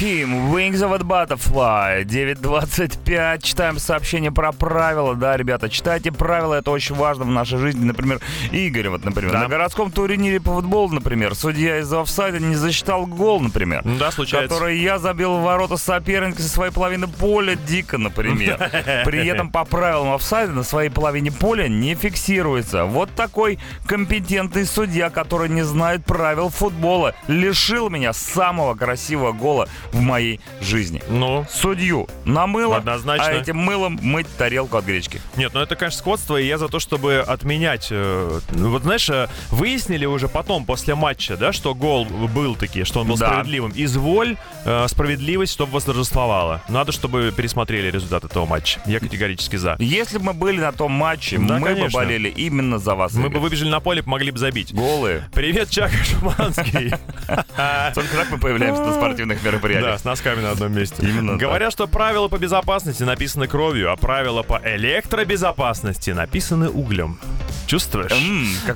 Him, 0.01 0.51
Wings 0.51 0.77
of 0.81 0.95
a 0.95 0.99
Butterfly, 0.99 2.05
9.25. 2.05 3.43
Читаем 3.43 3.79
сообщение 3.79 4.33
про 4.33 4.51
правила. 4.53 5.15
Да, 5.15 5.37
ребята, 5.37 5.69
читайте 5.69 6.11
правила, 6.11 6.55
это 6.55 6.71
очень 6.71 6.95
важно 6.95 7.25
в 7.25 7.31
нашей 7.31 7.59
жизни. 7.59 7.85
Например, 7.85 8.19
Игорь, 8.51 8.89
вот, 8.89 9.05
например, 9.05 9.33
Да. 9.33 9.41
на 9.41 9.49
городском 9.49 9.91
турнире 9.93 10.41
по 10.41 10.55
футболу, 10.55 10.89
например, 10.93 11.35
судья 11.35 11.79
из-за 11.81 12.01
офсайда 12.01 12.39
не 12.41 12.55
засчитал 12.55 13.07
гол, 13.07 13.41
например. 13.41 13.83
Да, 13.85 14.11
случается. 14.11 14.49
Который 14.55 14.79
я 14.79 14.99
забил 14.99 15.39
в 15.39 15.43
ворота 15.43 15.77
соперника 15.77 16.43
со 16.43 16.49
своей 16.49 16.73
половины 16.73 17.07
поля 17.09 17.55
дико, 17.57 17.99
например. 17.99 18.57
При 19.05 19.27
этом 19.27 19.51
по 19.51 19.65
правилам 19.65 20.13
офсайда 20.15 20.53
на 20.53 20.63
своей 20.63 20.91
половине 20.91 21.31
поля 21.33 21.69
не 21.69 21.95
фиксируется. 21.95 22.85
Вот 22.85 23.11
такой 23.15 23.59
компетентный 23.87 24.65
судья, 24.67 25.11
который 25.11 25.49
не 25.49 25.63
знает 25.63 26.05
правил 26.05 26.49
футбола, 26.49 27.15
лишил 27.29 27.91
меня 27.91 28.13
самого 28.13 28.75
красивого 28.75 29.33
гола 29.33 29.69
в 29.93 30.01
моей 30.01 30.41
жизни. 30.61 31.03
Ну, 31.09 31.47
Судью 31.51 32.09
намыло, 32.25 32.77
Однозначно. 32.77 33.27
а 33.27 33.33
этим 33.33 33.57
мылом 33.57 33.99
мыть 34.03 34.27
тарелку 34.37 34.77
от 34.77 34.85
гречки. 34.85 35.21
Нет, 35.37 35.53
ну 35.55 35.61
это, 35.61 35.77
конечно, 35.77 35.99
скотство, 35.99 36.37
и 36.37 36.47
я 36.47 36.59
за 36.59 36.69
то, 36.69 36.79
чтобы 36.81 37.19
отменять. 37.27 37.89
э, 37.91 38.41
вот 38.51 38.83
знаешь, 38.83 39.09
э, 39.11 39.29
выяснили 39.51 40.07
уже 40.07 40.29
потом, 40.29 40.65
после 40.65 40.80
матча, 40.89 41.37
да, 41.37 41.53
что 41.53 41.75
гол 41.75 42.05
был 42.05 42.55
таки, 42.57 42.85
что 42.85 43.01
он 43.01 43.09
был 43.09 43.17
Да. 43.17 43.27
справедливым. 43.29 43.73
Изволь 43.75 44.37
э, 44.65 44.87
справедливость, 44.89 45.53
чтобы 45.53 45.73
восторжествовала. 45.73 46.63
Надо, 46.69 46.93
чтобы 46.93 47.33
пересмотрели 47.37 47.91
результат 47.91 48.25
этого 48.25 48.47
матча. 48.47 48.81
Я 48.87 49.01
категорически 49.01 49.57
за. 49.57 49.77
Если 49.79 50.19
бы 50.19 50.25
мы 50.27 50.33
были 50.35 50.61
на 50.61 50.73
том 50.73 50.93
матче, 50.93 51.39
Да, 51.39 51.55
мы 51.55 51.61
бы 51.61 51.67
конечно. 51.67 51.99
болели 51.99 52.29
именно 52.29 52.79
за 52.79 52.95
вас. 52.95 53.13
Мы 53.15 53.23
Игорь. 53.27 53.35
бы 53.35 53.41
выбежали 53.41 53.69
на 53.69 53.81
поле, 53.81 54.03
могли 54.07 54.31
бы 54.31 54.39
забить. 54.39 54.73
голые. 54.75 55.29
Привет, 55.33 55.71
Чак 55.71 55.91
Шуманский. 55.93 56.91
Только 57.95 58.17
так 58.17 58.31
мы 58.31 58.39
появляемся 58.39 58.83
на 58.83 58.93
спортивных 58.95 59.43
мероприятиях. 59.43 59.93
Да, 59.93 59.99
с 59.99 60.05
носками 60.05 60.41
на 60.41 60.51
одном 60.53 60.73
месте. 60.73 60.97
Именно 61.03 61.37
Говорят, 61.37 61.73
что 61.73 61.87
правила 61.87 62.29
по 62.29 62.39
безопасности 62.39 63.03
написаны 63.03 63.47
кровью, 63.47 63.93
а 63.93 63.97
правила 63.97 64.43
по 64.43 64.61
электробезопасности 64.65 66.11
написаны 66.11 66.69
углем. 66.69 67.19
Чувствуешь? 67.67 68.13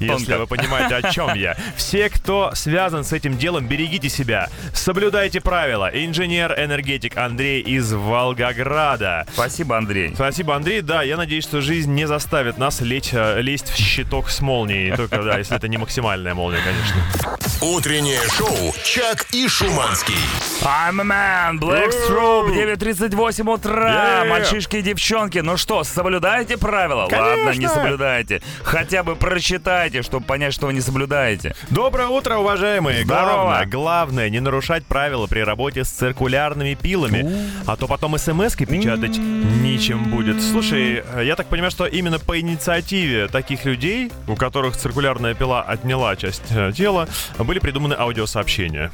Если 0.01 0.35
вы 0.35 0.47
понимаете, 0.47 0.97
о 0.97 1.11
чем 1.11 1.35
я. 1.35 1.57
Все, 1.77 1.94
кто 2.09 2.51
связан 2.55 3.05
с 3.05 3.13
этим 3.13 3.37
делом, 3.39 3.67
берегите 3.69 4.09
себя. 4.09 4.49
Соблюдайте 4.73 5.41
правила. 5.41 5.91
Инженер-энергетик 5.93 7.17
Андрей 7.17 7.61
из 7.63 7.93
Волгограда. 7.93 9.27
Спасибо, 9.33 9.77
Андрей. 9.79 10.13
Спасибо, 10.15 10.57
Андрей. 10.57 10.81
Да, 10.81 11.03
я 11.03 11.17
надеюсь, 11.17 11.45
что 11.45 11.61
жизнь 11.61 11.93
не 11.93 12.07
заставит 12.07 12.59
нас 12.59 12.81
лечь, 12.81 13.11
э, 13.13 13.41
лезть 13.41 13.71
в 13.71 13.77
щиток 13.77 14.29
с 14.31 14.41
молнией. 14.41 14.95
Только, 14.97 15.23
да, 15.23 15.39
если 15.39 15.57
это 15.57 15.69
не 15.69 15.79
максимальная 15.79 16.35
молния, 16.35 16.61
конечно. 16.65 17.39
Утреннее 17.61 18.21
шоу 18.37 18.75
«Чак 18.85 19.27
и 19.33 19.49
Шуманский». 19.49 20.15
I'm 20.63 21.01
a 21.01 21.05
man, 21.05 21.59
Black 21.59 21.93
Strobe, 22.09 22.55
9.38 22.55 23.49
утра, 23.51 23.85
Yeah. 23.85 24.29
мальчишки 24.29 24.77
и 24.77 24.83
девчонки. 24.83 25.39
Ну 25.39 25.57
что, 25.57 25.85
соблюдаете 25.85 26.57
правила? 26.59 27.09
Ладно, 27.11 27.51
не 27.55 27.69
соблюдаете. 27.69 28.43
Хотя 28.63 29.03
бы 29.03 29.15
прочитайте, 29.17 30.03
чтобы 30.03 30.27
понять, 30.27 30.53
что 30.55 30.67
вы 30.67 30.75
не 30.75 30.81
соблюдаете. 30.81 31.55
Доброе 31.85 32.09
утро, 32.09 32.39
уважаемые! 32.39 33.05
Здорово. 33.05 33.27
Главное, 33.35 33.67
главное, 33.67 34.31
не 34.31 34.41
нарушать 34.41 34.87
правила 34.87 35.27
при 35.27 35.41
работе 35.41 35.85
с 35.85 35.91
циркулярными 35.91 36.73
пилами, 36.73 37.31
а 37.67 37.77
то 37.77 37.87
потом 37.87 38.17
смс-ки 38.17 38.65
печатать 38.65 39.19
ничем 39.19 40.05
будет. 40.05 40.43
Слушай, 40.43 41.05
э, 41.07 41.25
я 41.27 41.37
так 41.37 41.47
понимаю, 41.49 41.71
что 41.71 41.85
именно 41.85 42.19
по 42.19 42.41
инициативе 42.41 43.29
таких 43.29 43.67
людей, 43.67 44.11
у 44.27 44.35
которых 44.35 44.79
циркулярная 44.79 45.35
пила 45.35 45.61
отняла 45.61 46.17
часть 46.17 46.45
э, 46.53 46.73
тела, 46.73 47.07
были 47.39 47.59
придуманы 47.59 47.93
аудиосообщения. 47.93 48.91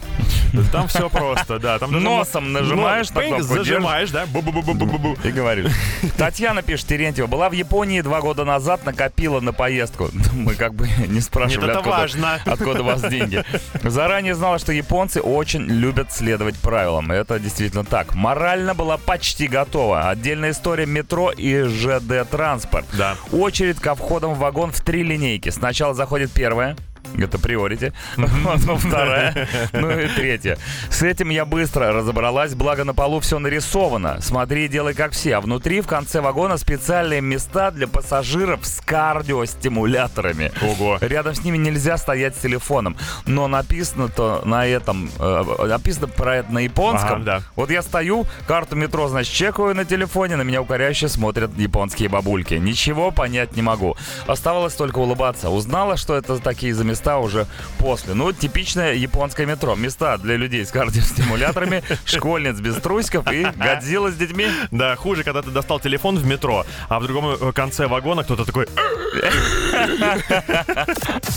Там 0.73 0.89
все 0.89 1.09
просто, 1.09 1.61
да. 1.61 1.79
Там 1.79 1.93
Носом 1.93 2.53
нажимаешь 2.53 3.11
кнопку, 3.11 3.43
зажимаешь, 3.43 4.11
да? 4.11 4.25
Бу-бу-бу-бу-бу-бу. 4.27 5.17
И 5.29 5.31
говоришь. 5.31 5.71
Татьяна 6.19 6.63
пишет, 6.63 6.89
Терентьева, 6.89 7.29
была 7.29 7.49
в 7.51 7.53
Японии 7.53 8.01
два 8.01 8.21
года 8.21 8.45
назад, 8.45 8.85
накопила 8.85 9.39
на 9.39 9.53
поездку. 9.53 10.11
Мы 10.33 10.55
как 10.55 10.75
бы 10.75 10.89
не 11.07 11.21
спрашивали, 11.21 11.67
Нет, 11.67 11.71
это 11.71 11.79
откуда, 11.79 11.97
важно. 11.97 12.41
откуда 12.47 12.70
у 12.79 12.85
вас 12.85 13.03
деньги. 13.03 13.43
Заранее 13.83 14.35
знала, 14.35 14.59
что 14.59 14.73
японцы 14.73 15.21
очень 15.21 15.63
любят 15.63 16.13
следовать 16.13 16.57
правилам. 16.57 17.11
Это 17.11 17.39
действительно 17.39 17.85
так. 17.85 18.15
Морально 18.15 18.75
была 18.75 18.97
почти 18.99 19.49
готова. 19.49 20.09
Отдельная 20.11 20.51
история 20.51 20.87
метро 20.87 21.31
и 21.31 21.63
ЖД-транспорт. 21.63 22.87
Да. 22.93 23.17
Очередь 23.33 23.81
ко 23.81 23.95
входам 23.95 24.35
в 24.35 24.39
вагон 24.39 24.71
в 24.71 24.81
три 24.81 25.03
линейки. 25.03 25.49
Сначала 25.49 25.95
заходит 25.95 26.31
первая. 26.33 26.77
Это 27.19 27.39
приорити. 27.39 27.93
Потом 28.17 28.79
вторая. 28.79 29.49
Ну 29.73 29.91
и 29.91 30.09
третья. 30.09 30.59
С 30.91 31.03
этим 31.03 31.31
я 31.31 31.45
быстро 31.45 31.93
разобралась, 31.93 32.55
благо 32.55 32.85
на 32.85 32.95
полу 32.95 33.21
все 33.21 33.39
нарисовано. 33.39 34.21
Смотри 34.21 34.67
и 34.67 34.69
делай 34.69 34.95
как 34.95 35.13
все. 35.13 35.37
А 35.37 35.41
внутри 35.41 35.81
в 35.81 35.87
конце 35.87 36.21
вагона 36.21 36.57
специальные 36.57 37.21
места 37.21 37.71
для 37.71 37.89
пассажиров 37.89 38.65
с 38.67 38.81
кардиостимуляторами. 38.81 40.53
Ого. 40.63 40.99
Рядом 41.01 41.35
с 41.35 41.45
ними 41.45 41.59
нельзя 41.59 41.97
стоять 41.97 42.37
с 42.37 42.39
телефоном. 42.41 42.97
Но 43.27 43.49
написано-то 43.49 44.43
на 44.45 44.67
этом, 44.67 45.11
э, 45.19 45.67
написано 45.67 46.09
про 46.09 46.37
это 46.37 46.53
на 46.53 46.59
японском. 46.61 47.23
Ага, 47.23 47.25
да. 47.25 47.43
Вот 47.57 47.71
я 47.71 47.83
стою, 47.83 48.27
карту 48.47 48.77
метро, 48.77 49.09
значит, 49.09 49.33
чекаю 49.33 49.75
на 49.75 49.85
телефоне, 49.85 50.37
на 50.37 50.43
меня 50.43 50.63
укоряюще 50.63 51.09
смотрят 51.09 51.57
японские 51.57 52.09
бабульки. 52.09 52.55
Ничего 52.55 53.11
понять 53.11 53.57
не 53.57 53.63
могу. 53.63 53.97
Оставалось 54.27 54.75
только 54.75 54.99
улыбаться. 54.99 55.51
Узнала, 55.51 55.97
что 55.97 56.17
это 56.17 56.39
такие 56.39 56.75
за 56.75 56.85
места 56.91 57.19
уже 57.19 57.47
после. 57.79 58.15
Ну, 58.15 58.33
типичное 58.33 58.95
японское 58.95 59.47
метро. 59.47 59.75
Места 59.75 60.19
для 60.19 60.37
людей 60.37 60.65
с 60.65 60.71
кардиостимуляторами, 60.71 61.83
школьниц 62.05 62.57
без 62.57 62.77
трусиков 62.77 63.31
и 63.33 63.45
Годзилла 63.57 64.11
с 64.11 64.17
детьми. 64.17 64.49
Да, 64.71 64.97
хуже, 64.97 65.25
когда 65.25 65.43
ты 65.43 65.51
достал 65.51 65.81
телефон 65.81 66.19
в 66.19 66.27
метро, 66.27 66.67
а 66.89 67.01
в 67.01 67.05
другом 67.05 67.37
э, 67.41 67.53
конце 67.53 67.87
вагона 67.87 68.25
кто-то 68.25 68.45
такой... 68.45 68.67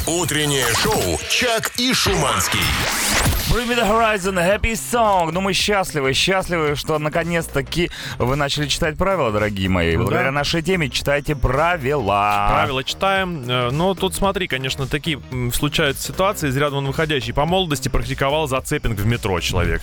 Утреннее 0.05 0.65
шоу 0.75 1.19
«Чак 1.29 1.71
и 1.77 1.93
Шуманский». 1.93 2.59
Bring 3.51 3.67
me 3.67 3.75
the 3.75 3.87
horizon, 3.87 4.35
happy 4.35 4.71
song. 4.71 5.31
Ну, 5.31 5.41
мы 5.41 5.53
счастливы, 5.53 6.13
счастливы, 6.13 6.75
что 6.75 6.97
наконец-таки 6.97 7.91
вы 8.17 8.35
начали 8.35 8.67
читать 8.67 8.97
правила, 8.97 9.31
дорогие 9.31 9.69
мои. 9.69 9.95
Благодаря 9.95 10.31
нашей 10.31 10.63
теме 10.63 10.89
читайте 10.89 11.35
правила. 11.35 12.47
Правила 12.49 12.83
читаем. 12.83 13.45
Но 13.45 13.93
тут 13.93 14.15
смотри, 14.15 14.47
конечно, 14.47 14.87
такие 14.87 15.21
случаются 15.51 16.03
ситуации, 16.03 16.49
из 16.49 16.58
ряда 16.58 16.75
вон 16.75 16.86
выходящие. 16.88 17.34
По 17.34 17.45
молодости 17.45 17.89
практиковал 17.89 18.47
зацепинг 18.47 18.99
в 18.99 19.06
метро 19.06 19.39
человек. 19.39 19.82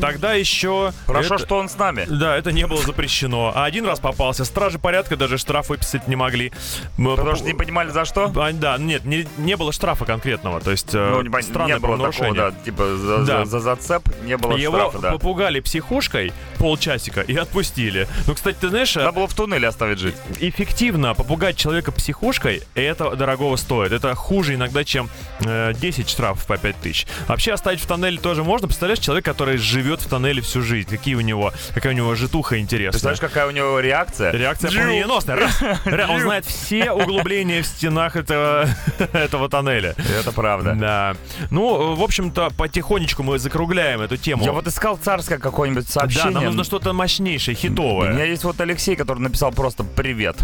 Тогда 0.00 0.34
еще... 0.34 0.92
Хорошо, 1.06 1.34
это- 1.34 1.44
что 1.44 1.56
он 1.58 1.68
с 1.68 1.76
нами. 1.76 2.06
Да, 2.08 2.36
это 2.36 2.52
не 2.52 2.66
было 2.66 2.80
запрещено. 2.82 3.52
А 3.54 3.64
один 3.64 3.84
раз 3.86 4.00
попался. 4.00 4.44
Стражи 4.44 4.78
порядка 4.78 5.16
даже 5.16 5.38
штраф 5.38 5.68
выписать 5.68 6.08
не 6.08 6.16
могли. 6.16 6.52
Потому 6.96 7.30
по- 7.30 7.36
что 7.36 7.46
не 7.46 7.54
понимали, 7.54 7.90
за 7.90 8.04
что? 8.04 8.32
А, 8.36 8.52
Да, 8.52 8.78
нет, 8.78 9.04
не, 9.04 9.26
не 9.38 9.56
было 9.56 9.72
штрафа 9.72 10.04
конкретного. 10.04 10.60
То 10.60 10.70
есть 10.70 10.94
э, 10.94 11.10
Ну, 11.10 11.22
не, 11.22 11.42
странное 11.42 11.74
не 11.74 11.80
было 11.80 11.88
правонарушение. 11.96 12.34
такого, 12.34 12.50
да, 12.52 12.64
типа 12.64 12.96
за, 12.96 13.18
Да. 13.24 13.44
за- 13.44 13.50
за 13.50 13.60
зацеп 13.60 14.02
не 14.24 14.36
было 14.36 14.56
Его 14.56 14.76
штрафа, 14.76 14.98
да. 14.98 15.12
попугали 15.12 15.60
психушкой 15.60 16.32
полчасика 16.58 17.20
и 17.22 17.34
отпустили. 17.36 18.08
Ну, 18.26 18.34
кстати, 18.34 18.56
ты 18.60 18.68
знаешь, 18.68 18.94
Надо 18.94 19.12
было 19.12 19.26
в 19.26 19.34
туннеле 19.34 19.68
оставить 19.68 19.98
жить. 19.98 20.14
эффективно 20.40 21.14
попугать 21.14 21.56
человека 21.56 21.90
психушкой, 21.92 22.62
это 22.74 23.14
дорогого 23.16 23.56
стоит. 23.56 23.92
Это 23.92 24.14
хуже 24.14 24.54
иногда, 24.54 24.84
чем 24.94 25.04
чем 25.04 25.10
э, 25.40 25.72
10 25.74 26.08
штрафов 26.08 26.46
по 26.46 26.56
5 26.56 26.76
тысяч. 26.76 27.06
Вообще 27.26 27.52
оставить 27.52 27.80
в 27.80 27.86
тоннеле 27.86 28.18
тоже 28.18 28.44
можно. 28.44 28.68
Представляешь, 28.68 29.00
человек, 29.00 29.24
который 29.24 29.56
живет 29.56 30.00
в 30.00 30.08
тоннеле 30.08 30.40
всю 30.40 30.62
жизнь. 30.62 30.88
Какие 30.88 31.14
у 31.14 31.20
него, 31.20 31.52
какая 31.74 31.92
у 31.92 31.96
него 31.96 32.14
житуха 32.14 32.58
интересная. 32.58 32.92
Представляешь, 32.92 33.20
какая 33.20 33.46
у 33.46 33.50
него 33.50 33.80
реакция? 33.80 34.30
Реакция 34.30 34.70
молниеносная. 34.70 35.36
Раз. 35.36 35.62
Раз. 35.84 36.10
Он 36.10 36.20
знает 36.20 36.44
все 36.44 36.90
углубления 36.92 37.62
в 37.62 37.66
стенах 37.66 38.14
этого, 38.14 38.68
этого 39.12 39.48
тоннеля. 39.48 39.94
Это 40.20 40.32
правда. 40.32 40.74
Да. 40.74 41.16
Ну, 41.50 41.94
в 41.94 42.02
общем-то, 42.02 42.50
потихонечку 42.56 43.22
мы 43.22 43.38
закругляем 43.38 44.00
эту 44.00 44.16
тему. 44.16 44.44
Я 44.44 44.52
вот 44.52 44.68
искал 44.68 44.96
царское 44.96 45.38
какое-нибудь 45.38 45.86
да, 45.86 45.92
сообщение. 45.92 46.30
нам 46.30 46.44
нужно 46.44 46.64
что-то 46.64 46.92
мощнейшее, 46.92 47.56
У 47.56 47.58
хитовое. 47.58 48.12
меня 48.12 48.24
есть 48.24 48.44
вот 48.44 48.60
Алексей, 48.60 48.94
который 48.94 49.18
написал 49.18 49.50
просто 49.50 49.82
«Привет». 49.82 50.36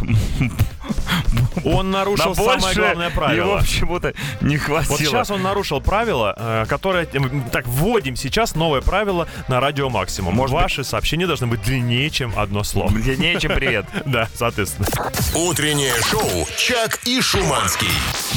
Он 1.64 1.90
На 1.90 2.00
нарушил 2.00 2.34
самое 2.34 2.74
главное 2.74 3.08
Его 3.08 3.20
правило. 3.20 3.58
почему-то 3.58 4.14
не 4.40 4.56
хватило. 4.56 4.90
Вот 4.92 5.00
сейчас 5.00 5.30
он 5.30 5.42
нарушил 5.42 5.80
правило, 5.80 6.34
э, 6.36 6.66
которое... 6.68 7.06
м, 7.12 7.44
Так, 7.50 7.66
вводим 7.66 8.16
сейчас 8.16 8.54
новое 8.54 8.80
правило 8.80 9.26
на 9.48 9.60
радио 9.60 9.88
максимум. 9.90 10.34
Может 10.34 10.54
быть- 10.54 10.62
Ваши 10.62 10.84
сообщения 10.84 11.26
должны 11.26 11.46
быть 11.46 11.62
длиннее, 11.62 12.10
чем 12.10 12.32
одно 12.38 12.62
слово. 12.64 12.90
Длиннее, 12.90 13.38
чем 13.40 13.52
привет. 13.54 13.86
Да, 14.06 14.28
соответственно. 14.34 14.88
Утреннее 15.34 15.92
шоу 16.02 16.46
«Чак 16.56 17.00
и 17.06 17.20
Шуманский». 17.20 17.88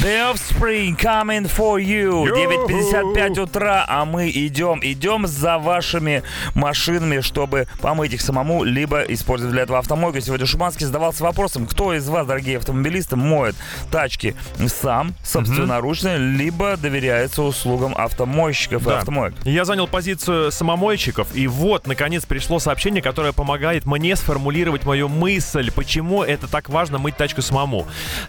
The 0.02 0.32
Offspring 0.34 0.96
coming 0.98 1.44
for 1.50 1.78
you. 1.80 2.26
Йоу. 2.26 2.26
9.55 2.26 3.40
утра, 3.40 3.84
а 3.88 4.04
мы 4.04 4.30
идем, 4.30 4.80
идем 4.82 5.26
за 5.26 5.58
вашими 5.58 6.22
машинами, 6.54 7.20
чтобы 7.20 7.66
помыть 7.80 8.12
их 8.12 8.20
самому, 8.20 8.64
либо 8.64 9.00
использовать 9.02 9.52
для 9.52 9.62
этого 9.62 9.78
автомойку. 9.78 10.20
Сегодня 10.20 10.46
Шуманский 10.46 10.86
задавался 10.86 11.22
вопросом, 11.24 11.66
кто 11.66 11.94
из 11.94 12.08
вас, 12.08 12.26
дорогие 12.26 12.58
автомобилисты, 12.58 13.16
моет 13.16 13.54
тачки 13.90 14.34
сам, 14.68 15.14
собственноручно, 15.24 15.93
либо 16.02 16.76
доверяется 16.76 17.42
услугам 17.42 17.94
автомойщиков 17.96 18.82
и 18.82 18.86
Да. 18.86 18.98
автомоек. 18.98 19.34
Я 19.44 19.64
занял 19.64 19.86
позицию 19.86 20.50
самомойщиков, 20.52 21.28
и 21.34 21.46
вот, 21.46 21.86
наконец, 21.86 22.24
пришло 22.26 22.58
сообщение, 22.58 23.02
которое 23.02 23.32
помогает 23.32 23.86
мне 23.86 24.16
сформулировать 24.16 24.84
мою 24.84 25.08
мысль, 25.08 25.70
почему 25.70 26.22
это 26.22 26.48
так 26.48 26.68
важно 26.68 26.98
мыть 26.98 27.16
тачку 27.16 27.42
самому. 27.42 27.86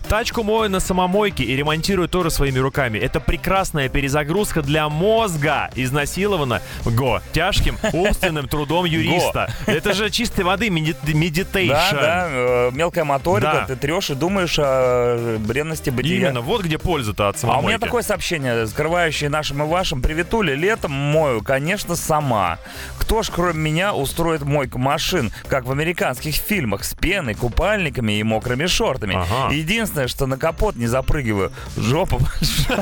Тачку 0.08 0.44
мою 0.44 0.70
на 0.70 0.80
самомойке 0.80 1.44
и 1.44 1.56
ремонтирую 1.56 2.08
тоже 2.08 2.30
своими 2.30 2.60
руками. 2.60 2.98
Это 3.00 3.20
прекрасная 3.20 3.90
перезагрузка 3.90 4.62
для 4.62 4.90
мозга, 4.90 5.70
изнасилованного 5.76 7.22
тяжким 7.34 7.78
умственным 7.94 8.48
трудом 8.48 8.86
юриста. 8.86 9.54
Это 9.66 9.94
же 9.94 10.10
чистой 10.10 10.44
воды 10.46 10.70
medi- 10.70 10.96
meditation. 11.14 11.72
Да, 11.72 11.92
да, 11.92 12.28
э, 12.30 12.72
мелкая 12.74 13.04
моторика, 13.06 13.66
ты 13.68 13.76
трешь 13.76 14.10
и 14.10 14.16
думаешь 14.16 14.56
о 14.60 15.38
бренности 15.40 15.90
бытия. 15.90 16.16
Именно, 16.30 16.42
вот 16.42 16.64
где 16.64 16.78
польза-то 16.78 17.30
от 17.30 17.38
А 17.56 17.60
у 17.60 17.62
меня 17.62 17.80
такое 17.80 18.04
сообщение, 18.04 18.68
скрывающее 18.68 19.30
нашим 19.30 19.64
и 19.64 19.66
вашим. 19.66 20.02
Приветули, 20.02 20.56
летом 20.56 20.92
мою, 20.92 21.42
конечно, 21.42 21.96
сама. 21.96 22.58
Кто 23.00 23.24
ж, 23.24 23.30
кроме 23.34 23.60
меня, 23.60 23.94
устроит 23.94 24.42
мойку 24.42 24.78
машин, 24.78 25.32
как 25.48 25.66
в 25.66 25.72
американских 25.72 26.36
фильмах, 26.36 26.84
с 26.84 26.94
пеной, 26.94 27.34
купальниками 27.34 28.14
и 28.14 28.24
мокрыми 28.24 28.66
шортами. 28.66 29.16
Ага. 29.16 29.54
Единственное, 29.54 30.08
что 30.08 30.26
на 30.26 30.38
капот 30.38 30.76
не 30.76 30.88
запрыгиваю. 30.88 31.52
Жопу 31.78 32.20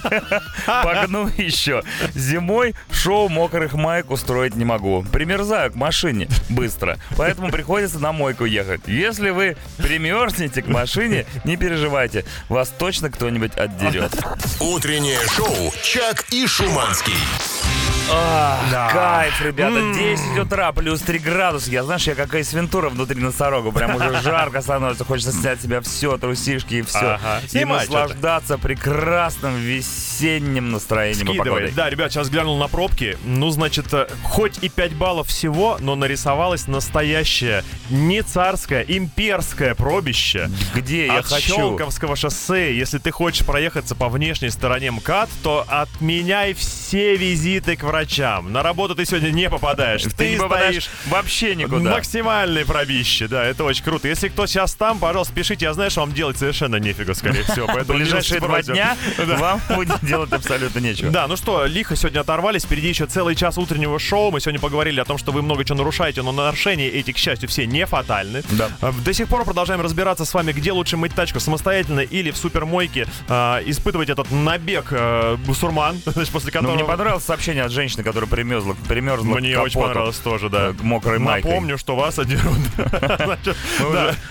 погну 0.66 1.28
еще. 1.38 1.84
Зимой 2.16 2.74
шоу 2.92 3.30
мокрых 3.30 3.74
маек 3.74 4.10
устроить 4.10 4.56
не 4.56 4.66
могу. 4.66 5.04
Примерзаю 5.12 5.72
к 5.72 5.76
машине 5.76 6.30
быстро. 6.50 6.98
Поэтому 7.16 7.52
приходится 7.52 8.00
на 8.00 8.12
мойку 8.12 8.46
ехать. 8.46 8.82
Если 8.88 9.30
вы 9.30 9.56
примерзнете 9.78 10.64
к 10.64 10.68
машине, 10.68 11.26
не 11.44 11.58
переживайте. 11.58 12.26
Вас 12.50 12.74
точно 12.76 13.12
кто-нибудь 13.12 13.56
отдерет. 13.56 14.14
Утреннее 14.64 15.20
шоу 15.28 15.74
«Чак 15.84 16.24
и 16.32 16.48
Шуманский». 16.48 17.18
Ах, 18.12 18.92
Кайф, 18.92 19.42
ребята, 19.42 19.94
10 19.94 20.40
утра, 20.40 20.72
плюс 20.72 21.02
3 21.02 21.20
градуса. 21.20 21.72
Я, 21.72 21.84
знаешь, 21.84 22.06
я 22.08 22.16
как 22.16 22.34
Эйс 22.36 22.54
Вентура 22.54 22.90
внутри 22.90 23.20
носорога. 23.20 23.72
Прям 23.72 23.96
уже 23.96 24.14
жарко 24.24 24.62
становится, 24.62 25.06
хочется 25.06 25.32
снять 25.32 25.62
себя 25.62 25.82
все, 25.82 26.18
трусишки 26.18 26.76
и 26.76 26.82
все. 26.82 27.18
Ага. 27.22 27.42
И 27.52 27.66
наслаждаться 27.66 28.58
прекрасным 28.58 29.56
весенним 29.56 30.72
настроением 30.72 31.28
Скидывай. 31.28 31.72
Да, 31.72 31.90
ребят, 31.90 32.12
сейчас 32.12 32.30
глянул 32.30 32.58
на 32.58 32.68
пробки. 32.68 33.18
Ну, 33.24 33.50
значит, 33.50 33.94
э, 33.94 34.08
хоть 34.24 34.64
и 34.64 34.70
5 34.70 34.94
баллов 34.96 35.28
всего, 35.28 35.78
но 35.80 35.96
нарисовалось 35.96 36.68
настоящее, 36.68 37.64
не 37.90 38.22
царское, 38.22 38.84
имперское 38.88 39.76
пробище. 39.76 40.50
Где 40.76 41.08
я 41.08 41.20
От 41.20 41.26
хочу? 41.28 41.56
Щелковского 41.56 42.16
шоссе. 42.16 42.76
Если 42.76 42.98
ты 42.98 43.12
хочешь 43.12 43.46
проехаться 43.46 43.96
по 43.96 44.10
внешней 44.10 44.50
стороне 44.50 44.92
МКАД, 44.92 45.30
то 45.42 45.66
отменяй 45.68 46.54
все 46.54 47.16
визиты 47.16 47.76
к 47.76 47.84
врачам. 47.94 48.52
На 48.52 48.64
работу 48.64 48.96
ты 48.96 49.06
сегодня 49.06 49.30
не 49.30 49.50
попадаешь. 49.50 50.02
Ты 50.18 50.32
не 50.32 50.38
попадаешь 50.38 50.90
вообще 51.08 51.56
никуда. 51.56 51.92
Максимальное 51.92 52.66
пробище, 52.66 53.28
да, 53.28 53.44
это 53.46 53.64
очень 53.64 53.84
круто. 53.84 54.08
Если 54.08 54.30
кто 54.30 54.48
сейчас 54.48 54.74
там, 54.74 54.98
пожалуйста, 54.98 55.34
пишите. 55.34 55.66
Я 55.66 55.74
знаю, 55.74 55.92
что 55.92 56.02
вам 56.02 56.12
делать 56.12 56.38
совершенно 56.38 56.78
нефига, 56.78 57.14
скорее 57.14 57.44
всего. 57.44 57.68
Поэтому 57.68 58.00
ближайшие 58.00 58.42
два 58.42 58.64
дня 58.64 58.98
вам 59.18 59.62
будет 59.76 60.04
делать 60.04 60.32
абсолютно 60.34 60.80
нечего. 60.80 61.12
Да, 61.12 61.28
ну 61.28 61.38
что, 61.38 61.66
лихо 61.66 61.96
сегодня 61.96 62.22
оторвались. 62.22 62.64
Впереди 62.64 62.90
еще 62.90 63.06
целый 63.06 63.36
час 63.36 63.58
утреннего 63.60 64.00
шоу. 64.00 64.32
Мы 64.32 64.40
сегодня 64.42 64.60
поговорили 64.60 65.00
о 65.00 65.06
том, 65.06 65.20
что 65.20 65.32
вы 65.32 65.44
много 65.44 65.64
чего 65.64 65.78
нарушаете, 65.78 66.24
но 66.24 66.32
нарушения 66.32 66.88
эти, 66.90 67.12
к 67.12 67.18
счастью, 67.18 67.48
все 67.48 67.68
не 67.68 67.86
фатальны. 67.86 68.42
Да. 68.52 68.70
А, 68.82 68.92
До 68.92 69.14
сих 69.14 69.28
пор 69.28 69.46
продолжаем 69.46 69.82
разбираться 69.82 70.26
с 70.26 70.34
вами, 70.34 70.52
где 70.52 70.72
лучше 70.72 70.98
мыть 70.98 71.14
тачку, 71.14 71.40
самостоятельно 71.40 72.00
или 72.00 72.32
в 72.32 72.38
супермойке. 72.38 73.06
А, 73.28 73.62
испытывать 73.66 74.10
этот 74.10 74.32
набег 74.32 74.88
э, 74.90 75.36
бусурман, 75.46 76.00
после 76.06 76.30
Ну, 76.34 76.52
которого... 76.52 76.74
мне 76.76 76.84
понравилось 76.86 77.24
сообщение 77.24 77.64
от 77.64 77.72
женщины, 77.84 78.04
которая 78.04 78.30
примерзла, 78.30 78.76
примерзла 78.88 79.36
Мне 79.36 79.60
очень 79.60 79.80
понравилось 79.80 80.18
тоже, 80.18 80.50
да. 80.50 80.70
э, 80.70 80.74
мокрой 80.82 81.20
майкой. 81.20 81.50
Напомню, 81.50 81.78
что 81.78 81.96
вас 81.96 82.18
одерут. 82.18 82.58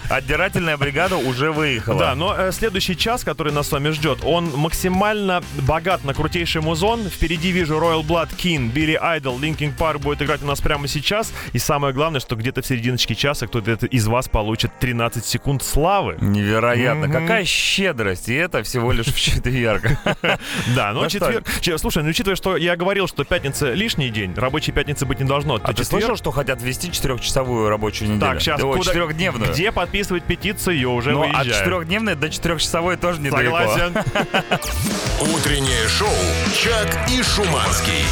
Отдирательная 0.09 0.78
бригада 0.78 1.16
уже 1.16 1.53
выехала. 1.53 1.98
Да, 1.98 2.14
но 2.14 2.34
э, 2.34 2.53
следующий 2.53 2.96
час, 2.96 3.24
который 3.24 3.53
нас 3.53 3.68
с 3.68 3.72
вами 3.72 3.90
ждет, 3.90 4.20
он 4.24 4.50
максимально 4.57 5.42
богат 5.61 6.05
на 6.05 6.14
крутейший 6.14 6.62
музон. 6.62 7.03
Впереди 7.11 7.50
вижу 7.50 7.74
Royal 7.74 8.03
Blood 8.03 8.30
King, 8.36 8.72
Билли 8.72 8.98
Айдол, 9.00 9.38
Linkin 9.38 9.76
Park 9.76 9.98
будет 9.98 10.22
играть 10.22 10.42
у 10.42 10.46
нас 10.46 10.61
прямо 10.61 10.88
сейчас. 10.88 11.32
И 11.53 11.59
самое 11.59 11.92
главное, 11.92 12.20
что 12.20 12.36
где-то 12.36 12.62
в 12.62 12.66
серединочке 12.66 13.14
часа 13.14 13.46
кто-то 13.46 13.86
из 13.86 14.07
вас 14.07 14.28
получит 14.28 14.70
13 14.80 15.24
секунд 15.24 15.62
славы. 15.62 16.16
Невероятно. 16.20 17.09
Какая 17.09 17.44
щедрость. 17.44 18.30
И 18.30 18.34
это 18.34 18.62
всего 18.62 18.92
лишь 18.92 19.07
в 19.07 19.20
четверг. 19.20 19.82
Да, 20.74 20.92
но 20.92 21.03
Ну 21.03 21.09
четверг... 21.09 21.46
Че, 21.61 21.76
Слушай, 21.76 22.03
ну 22.03 22.11
учитывая, 22.11 22.36
что 22.36 22.57
я 22.57 22.76
говорил, 22.76 23.09
что 23.09 23.24
пятница 23.43 23.72
лишний 23.72 24.11
день, 24.11 24.34
рабочей 24.36 24.72
пятницы 24.72 25.05
быть 25.05 25.18
не 25.20 25.26
должно, 25.26 25.57
А 25.57 25.59
ты 25.72 25.82
четверг- 25.82 25.86
слышал, 25.88 26.16
что 26.16 26.30
хотят 26.30 26.62
ввести 26.62 26.93
четырехчасовую 26.93 27.68
рабочую 27.68 28.09
неделю? 28.11 28.20
Так, 28.20 28.40
сейчас 28.40 28.62
О, 28.62 28.72
куда- 28.72 28.84
четырехдневную. 28.84 29.53
Где 29.53 29.72
подписывать 29.72 30.22
петицию, 30.24 30.76
ее 30.76 30.88
уже 30.88 31.11
Ну, 31.12 31.22
от 31.22 31.34
выезжаем. 31.34 31.59
четырехдневной 31.64 32.14
до 32.14 32.30
четырехчасовой 32.30 32.97
тоже 32.97 33.20
недалеко. 33.20 33.59
Согласен. 33.59 33.95
Утреннее 35.34 35.88
шоу 35.88 36.09
«Чак 36.55 37.09
и 37.11 37.22
Шуманский». 37.22 38.05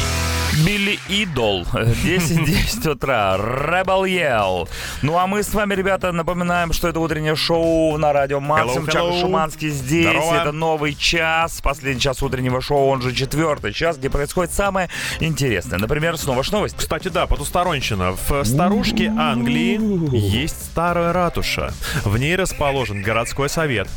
Билли 0.53 0.99
Идол. 1.07 1.63
10-10 1.63 2.89
утра. 2.89 3.37
Rebel 3.37 4.03
Yell. 4.03 4.69
Ну 5.01 5.17
а 5.17 5.25
мы 5.25 5.43
с 5.43 5.53
вами, 5.53 5.73
ребята, 5.73 6.11
напоминаем, 6.11 6.73
что 6.73 6.89
это 6.89 6.99
утреннее 6.99 7.35
шоу 7.35 7.97
на 7.97 8.11
радио 8.11 8.41
Максим. 8.41 8.83
Hello, 8.83 8.91
Чак. 8.91 9.21
Шуманский 9.21 9.69
здесь. 9.69 10.07
Здорово. 10.07 10.35
Это 10.35 10.51
новый 10.51 10.93
час. 10.93 11.61
Последний 11.61 12.01
час 12.01 12.21
утреннего 12.21 12.61
шоу, 12.61 12.87
он 12.89 13.01
же 13.01 13.13
четвертый 13.13 13.71
час, 13.71 13.97
где 13.97 14.09
происходит 14.09 14.53
самое 14.53 14.89
интересное. 15.21 15.79
Например, 15.79 16.17
снова 16.17 16.43
ж 16.43 16.51
новость. 16.51 16.75
Кстати, 16.75 17.07
да, 17.07 17.27
потусторонщина. 17.27 18.11
В 18.27 18.43
старушке 18.43 19.07
Англии 19.07 19.79
есть 20.15 20.65
старая 20.65 21.13
ратуша. 21.13 21.73
В 22.03 22.17
ней 22.17 22.35
расположен 22.35 23.01
городской 23.01 23.47
совет. 23.47 23.87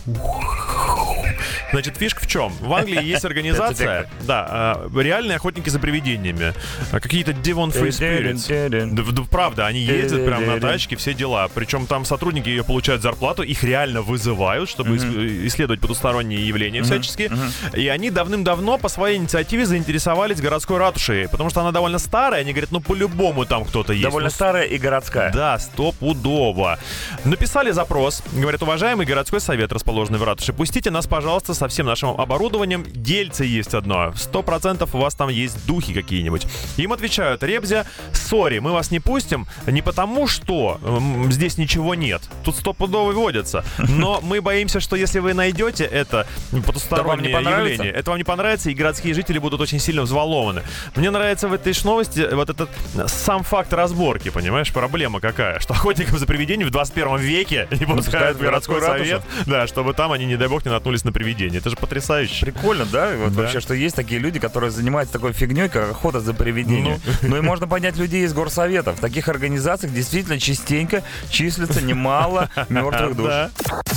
Значит, 1.72 1.96
фишка 1.96 2.22
в 2.22 2.26
чем? 2.28 2.52
В 2.60 2.72
Англии 2.72 3.02
есть 3.02 3.24
организация, 3.24 4.08
да, 4.22 4.46
а, 4.48 4.90
реальные 4.96 5.36
охотники 5.36 5.68
за 5.68 5.80
привидениями. 5.80 6.43
А, 6.92 7.00
Какие-то 7.00 7.32
Devon 7.32 7.70
Free 7.72 7.88
Spirits. 7.88 8.46
Да, 8.94 9.02
в- 9.02 9.12
да, 9.12 9.22
правда, 9.30 9.66
они 9.66 9.80
ездят 9.80 10.24
прям 10.26 10.46
на 10.46 10.60
тачке, 10.60 10.96
все 10.96 11.14
дела. 11.14 11.48
Причем 11.54 11.86
там 11.86 12.04
сотрудники 12.04 12.48
ее 12.48 12.64
получают 12.64 13.02
зарплату, 13.02 13.42
их 13.42 13.62
реально 13.64 14.02
вызывают, 14.02 14.68
чтобы 14.68 14.96
ис- 14.96 15.46
исследовать 15.46 15.80
потусторонние 15.80 16.46
явления 16.46 16.82
всяческие. 16.82 17.30
И 17.74 17.88
они 17.88 18.10
давным-давно 18.10 18.78
по 18.78 18.88
своей 18.88 19.16
инициативе 19.18 19.66
заинтересовались 19.66 20.40
городской 20.40 20.78
ратушей, 20.78 21.28
потому 21.28 21.50
что 21.50 21.60
она 21.60 21.72
довольно 21.72 21.98
старая. 21.98 22.40
Они 22.40 22.52
говорят, 22.52 22.72
ну 22.72 22.80
по-любому 22.80 23.44
там 23.44 23.64
кто-то 23.64 23.92
есть. 23.92 24.02
Довольно 24.04 24.28
Ну, 24.28 24.34
старая 24.34 24.64
и 24.64 24.78
городская. 24.78 25.32
да, 25.32 25.58
стопудово. 25.58 26.78
Написали 27.24 27.70
запрос. 27.70 28.22
Говорят, 28.32 28.62
уважаемый 28.62 29.06
городской 29.06 29.40
совет, 29.40 29.72
расположенный 29.72 30.18
в 30.18 30.24
ратуше, 30.24 30.52
пустите 30.52 30.90
нас, 30.90 31.06
пожалуйста, 31.06 31.54
со 31.54 31.68
всем 31.68 31.86
нашим 31.86 32.10
оборудованием. 32.10 32.84
Дельце 32.94 33.44
есть 33.44 33.74
одно. 33.74 34.12
Сто 34.16 34.42
процентов 34.42 34.94
у 34.94 34.98
вас 34.98 35.14
там 35.14 35.28
есть 35.28 35.64
духи 35.66 35.92
какие-нибудь. 35.92 36.33
Им 36.76 36.92
отвечают, 36.92 37.42
Ребзя, 37.42 37.86
сори, 38.12 38.58
мы 38.58 38.72
вас 38.72 38.90
не 38.90 39.00
пустим 39.00 39.46
не 39.66 39.82
потому, 39.82 40.26
что 40.26 40.78
м, 40.82 41.30
здесь 41.32 41.58
ничего 41.58 41.94
нет. 41.94 42.22
Тут 42.44 42.56
стопудово 42.56 43.12
водятся. 43.12 43.64
Но 43.78 44.20
мы 44.22 44.40
боимся, 44.40 44.80
что 44.80 44.96
если 44.96 45.18
вы 45.20 45.34
найдете 45.34 45.84
это 45.84 46.26
потустороннее 46.66 47.30
явление, 47.32 47.92
это 47.92 48.10
вам 48.10 48.18
не 48.18 48.24
понравится, 48.24 48.70
и 48.70 48.74
городские 48.74 49.14
жители 49.14 49.38
будут 49.38 49.60
очень 49.60 49.78
сильно 49.78 50.02
взволнованы. 50.02 50.62
Мне 50.96 51.10
нравится 51.10 51.48
в 51.48 51.52
этой 51.52 51.72
новости 51.84 52.26
вот 52.32 52.50
этот 52.50 52.70
сам 53.06 53.42
факт 53.42 53.72
разборки, 53.72 54.30
понимаешь, 54.30 54.72
проблема 54.72 55.20
какая, 55.20 55.60
что 55.60 55.74
охотникам 55.74 56.18
за 56.18 56.26
привидениями 56.26 56.68
в 56.68 56.72
21 56.72 57.16
веке 57.18 57.68
не 57.72 57.84
пускают 57.86 58.38
в 58.38 58.40
городской 58.40 58.80
совет, 58.80 59.22
да, 59.46 59.66
чтобы 59.66 59.92
там 59.94 60.12
они, 60.12 60.24
не 60.24 60.36
дай 60.36 60.48
бог, 60.48 60.64
не 60.64 60.70
наткнулись 60.70 61.04
на 61.04 61.12
привидение. 61.12 61.58
Это 61.60 61.70
же 61.70 61.76
потрясающе. 61.76 62.44
Прикольно, 62.46 62.84
да? 62.86 63.12
Вот 63.16 63.34
Да. 63.34 63.42
вообще, 63.42 63.60
что 63.60 63.74
есть 63.74 63.96
такие 63.96 64.20
люди, 64.20 64.38
которые 64.38 64.70
занимаются 64.70 65.12
такой 65.12 65.32
фигней, 65.32 65.68
как 65.68 65.90
охота 65.90 66.20
за 66.24 66.34
привидениями. 66.34 67.00
Ну, 67.22 67.36
и 67.36 67.40
можно 67.40 67.66
понять 67.66 67.96
людей 67.96 68.24
из 68.24 68.32
горсоветов. 68.32 68.98
В 68.98 69.00
таких 69.00 69.28
организациях 69.28 69.92
действительно 69.92 70.38
частенько 70.38 71.02
числится 71.30 71.80
немало 71.80 72.50
мертвых 72.68 73.16
душ. 73.16 73.32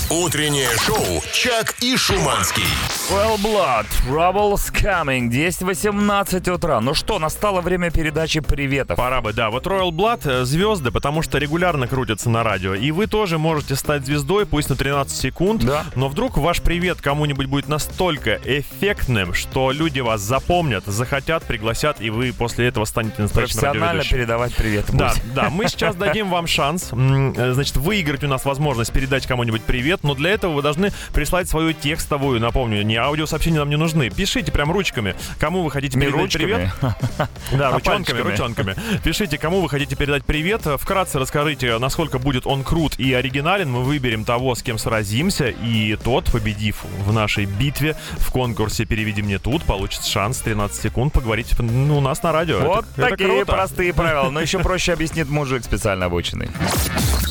Утреннее 0.10 0.70
шоу 0.78 1.22
«Чак 1.34 1.76
и 1.82 1.98
Шуманский». 1.98 2.64
Well 3.10 3.38
Blood, 3.38 3.86
Trouble's 4.06 4.70
Coming, 4.70 5.30
10.18 5.30 6.52
утра. 6.52 6.82
Ну 6.82 6.94
что, 6.94 7.20
настало 7.20 7.62
время 7.62 7.90
передачи 7.90 8.42
приветов. 8.42 8.98
Пора 8.98 9.22
бы, 9.22 9.32
да. 9.32 9.50
Вот 9.50 9.66
Royal 9.66 9.92
Blood 9.92 10.30
э, 10.30 10.44
звезды, 10.44 10.92
потому 10.92 11.22
что 11.22 11.38
регулярно 11.38 11.88
крутятся 11.88 12.30
на 12.30 12.44
радио. 12.44 12.74
И 12.74 12.92
вы 12.92 13.08
тоже 13.08 13.38
можете 13.38 13.78
стать 13.78 14.06
звездой, 14.06 14.46
пусть 14.46 14.70
на 14.70 14.76
13 14.76 15.18
секунд. 15.18 15.64
Да. 15.64 15.86
Но 15.96 16.10
вдруг 16.10 16.38
ваш 16.38 16.62
привет 16.62 17.00
кому-нибудь 17.00 17.46
будет 17.46 17.70
настолько 17.70 18.42
эффектным, 18.44 19.34
что 19.34 19.72
люди 19.72 20.02
вас 20.02 20.20
запомнят, 20.20 20.84
захотят, 20.86 21.46
пригласят, 21.46 22.02
и 22.02 22.10
вы 22.10 22.34
после 22.34 22.68
этого 22.68 22.84
станете 22.84 23.22
настоящим 23.22 23.62
Профессионально 23.62 24.04
передавать 24.04 24.54
привет. 24.54 24.86
Да, 24.92 25.14
да, 25.34 25.50
мы 25.50 25.70
сейчас 25.70 25.96
дадим 25.98 26.30
вам 26.30 26.46
шанс, 26.46 26.90
э, 26.92 27.54
значит, 27.54 27.78
выиграть 27.78 28.26
у 28.26 28.28
нас 28.28 28.44
возможность 28.44 28.92
передать 28.92 29.26
кому-нибудь 29.28 29.62
привет, 29.62 30.02
но 30.04 30.14
для 30.14 30.32
этого 30.32 30.52
вы 30.52 30.62
должны 30.62 30.92
прислать 31.14 31.48
свою 31.48 31.72
текстовую, 31.72 32.42
напомню, 32.42 32.82
не 32.84 32.97
аудиосообщения 32.98 33.60
нам 33.60 33.70
не 33.70 33.78
нужны. 33.78 34.10
Пишите 34.10 34.52
прям 34.52 34.72
ручками, 34.72 35.16
кому 35.40 35.64
вы 35.64 35.72
хотите 35.72 36.00
передать 36.00 36.16
ручками. 36.22 36.44
привет. 36.44 36.70
Да, 37.52 37.70
А 37.70 37.72
ручонками, 37.74 38.20
ручонками. 38.20 38.76
Пишите, 39.04 39.38
кому 39.38 39.62
вы 39.62 39.70
хотите 39.70 39.96
передать 39.96 40.26
привет. 40.26 40.62
Вкратце 40.80 41.18
расскажите, 41.20 41.78
насколько 41.78 42.20
будет 42.20 42.46
он 42.46 42.64
крут 42.64 43.00
и 43.00 43.14
оригинален. 43.14 43.70
Мы 43.72 43.84
выберем 43.84 44.26
того, 44.26 44.54
с 44.56 44.62
кем 44.62 44.78
сразимся, 44.78 45.48
и 45.48 45.96
тот, 45.96 46.32
победив 46.32 46.84
в 47.06 47.12
нашей 47.14 47.46
битве 47.46 47.96
в 48.18 48.32
конкурсе 48.32 48.86
«Переведи 48.86 49.22
мне 49.22 49.40
тут», 49.40 49.64
получит 49.64 50.04
шанс 50.04 50.40
13 50.40 50.82
секунд 50.82 51.14
поговорить 51.14 51.48
ну, 51.60 51.98
у 51.98 52.02
нас 52.02 52.22
на 52.24 52.32
радио. 52.32 52.60
Вот 52.60 52.86
Это- 52.96 53.02
это 53.02 53.10
такие 53.12 53.30
круто. 53.30 53.52
простые 53.54 53.94
правила. 53.94 54.30
Но 54.30 54.40
еще 54.42 54.60
проще 54.68 54.94
объяснит 54.94 55.30
мужик 55.30 55.64
специально 55.64 56.06
обученный. 56.06 56.50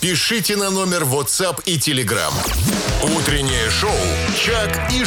Пишите 0.01 0.57
на 0.57 0.71
номер 0.71 1.03
WhatsApp 1.03 1.62
и 1.64 1.77
Telegram. 1.79 2.33
Утреннее 3.17 3.71
шоу 3.71 3.91
«Чак 4.43 4.91
и 4.93 5.05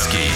Шуманский». 0.00 0.30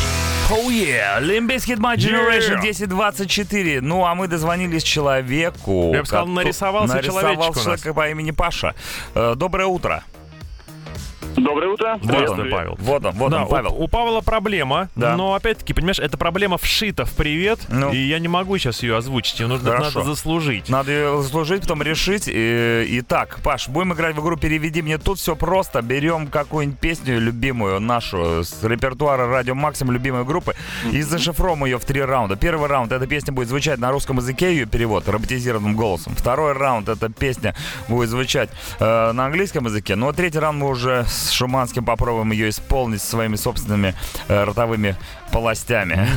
Oh 0.51 0.69
yeah, 0.69 1.21
Limp 1.21 1.51
Bizkit 1.51 1.79
My 1.79 1.97
Generation 1.97 2.59
1024. 2.61 3.81
Ну, 3.81 4.05
а 4.05 4.15
мы 4.15 4.29
дозвонились 4.29 4.83
человеку. 4.83 5.91
Я 5.93 6.01
бы 6.01 6.07
сказал, 6.07 6.27
нарисовался 6.27 7.03
человечек 7.03 7.41
у 7.41 7.55
нас. 7.55 7.81
человек 7.81 7.95
по 7.95 8.11
имени 8.11 8.31
Паша. 8.31 8.75
Э, 9.15 9.35
Доброе 9.37 9.67
утро. 9.67 10.05
Доброе 11.37 11.69
утро. 11.73 11.99
Вот 12.03 12.09
Привет. 12.13 12.31
он, 12.31 12.51
Павел. 12.51 12.77
Вот 12.79 13.05
он, 13.05 13.13
вот 13.15 13.31
Да, 13.31 13.43
он, 13.43 13.49
Павел. 13.49 13.73
У, 13.75 13.85
у 13.85 13.89
Павла 13.89 14.21
проблема, 14.21 14.89
Да. 14.95 15.17
но 15.17 15.35
опять-таки, 15.35 15.73
понимаешь, 15.73 15.99
эта 15.99 16.17
проблема 16.17 16.59
вшита 16.59 17.05
в 17.05 17.13
привет, 17.13 17.59
Ну. 17.69 17.93
и 17.93 17.97
я 17.97 18.19
не 18.19 18.29
могу 18.29 18.57
сейчас 18.59 18.83
ее 18.83 18.97
озвучить, 18.97 19.41
ее 19.41 19.47
нужно 19.49 19.71
Хорошо. 19.73 19.99
надо 20.01 20.11
заслужить. 20.11 20.69
Надо 20.69 20.93
ее 20.93 21.23
заслужить, 21.23 21.63
потом 21.63 21.83
решить. 21.83 22.25
И, 22.27 22.87
Итак, 23.01 23.39
Паш, 23.43 23.69
будем 23.69 23.93
играть 23.95 24.15
в 24.17 24.21
игру 24.21 24.37
«Переведи 24.37 24.83
мне 24.83 24.99
тут». 24.99 25.19
Все 25.19 25.35
просто. 25.37 25.83
Берем 25.83 26.27
какую-нибудь 26.29 26.79
песню 26.79 27.19
любимую 27.21 27.81
нашу 27.81 28.45
с 28.45 28.63
репертуара 28.63 29.27
«Радио 29.29 29.55
Максим» 29.55 29.91
любимой 29.91 30.25
группы 30.25 30.55
и 30.93 31.03
зашифруем 31.03 31.65
ее 31.65 31.79
в 31.79 31.85
три 31.85 32.03
раунда. 32.03 32.37
Первый 32.37 32.69
раунд— 32.69 32.93
эта 32.93 33.07
песня 33.07 33.33
будет 33.33 33.49
звучать 33.49 33.79
на 33.79 33.91
русском 33.91 34.19
языке, 34.19 34.53
ее 34.53 34.67
перевод 34.67 35.09
роботизированным 35.09 35.75
голосом. 35.77 36.15
Второй 36.17 36.53
раунд— 36.53 36.89
эта 36.91 37.09
песня 37.09 37.55
будет 37.89 38.09
звучать 38.11 38.51
э, 38.79 39.13
на 39.13 39.27
английском 39.27 39.65
языке. 39.67 39.97
Ну 39.97 40.09
а 40.09 40.13
третий 40.13 40.39
раунд 40.39 40.59
мы 40.59 40.69
уже 40.69 41.05
с 41.07 41.24
Шуманским 41.31 41.85
попробуем 41.85 42.33
ее 42.33 42.49
исполнить 42.49 43.03
своими 43.03 43.37
собственными 43.37 43.95
э, 44.29 44.45
ротовыми 44.45 44.97
полостями. 45.33 46.09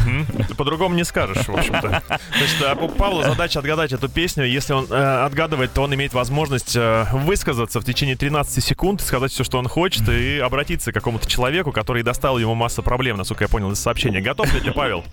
По-другому 0.57 0.95
не 0.95 1.03
скажешь, 1.03 1.47
в 1.47 1.55
общем-то. 1.55 2.03
Значит, 2.37 2.61
а 2.61 2.75
у 2.75 2.87
Павла 2.87 3.23
задача 3.23 3.59
отгадать 3.59 3.91
эту 3.91 4.09
песню. 4.09 4.45
Если 4.45 4.73
он 4.73 4.85
э, 4.89 5.25
отгадывает, 5.25 5.73
то 5.73 5.81
он 5.81 5.93
имеет 5.95 6.13
возможность 6.13 6.75
э, 6.75 7.05
высказаться 7.13 7.79
в 7.79 7.85
течение 7.85 8.15
13 8.15 8.63
секунд, 8.63 9.01
сказать 9.01 9.31
все, 9.31 9.43
что 9.43 9.57
он 9.57 9.67
хочет, 9.67 10.07
и 10.09 10.39
обратиться 10.39 10.91
к 10.91 10.95
какому-то 10.95 11.27
человеку, 11.27 11.71
который 11.71 12.03
доставил 12.03 12.37
ему 12.37 12.55
массу 12.55 12.83
проблем, 12.83 13.17
насколько 13.17 13.43
я 13.43 13.47
понял 13.47 13.71
из 13.71 13.79
сообщения. 13.79 14.21
Готов 14.21 14.53
ли 14.53 14.59
ты, 14.59 14.71
Павел? 14.71 15.03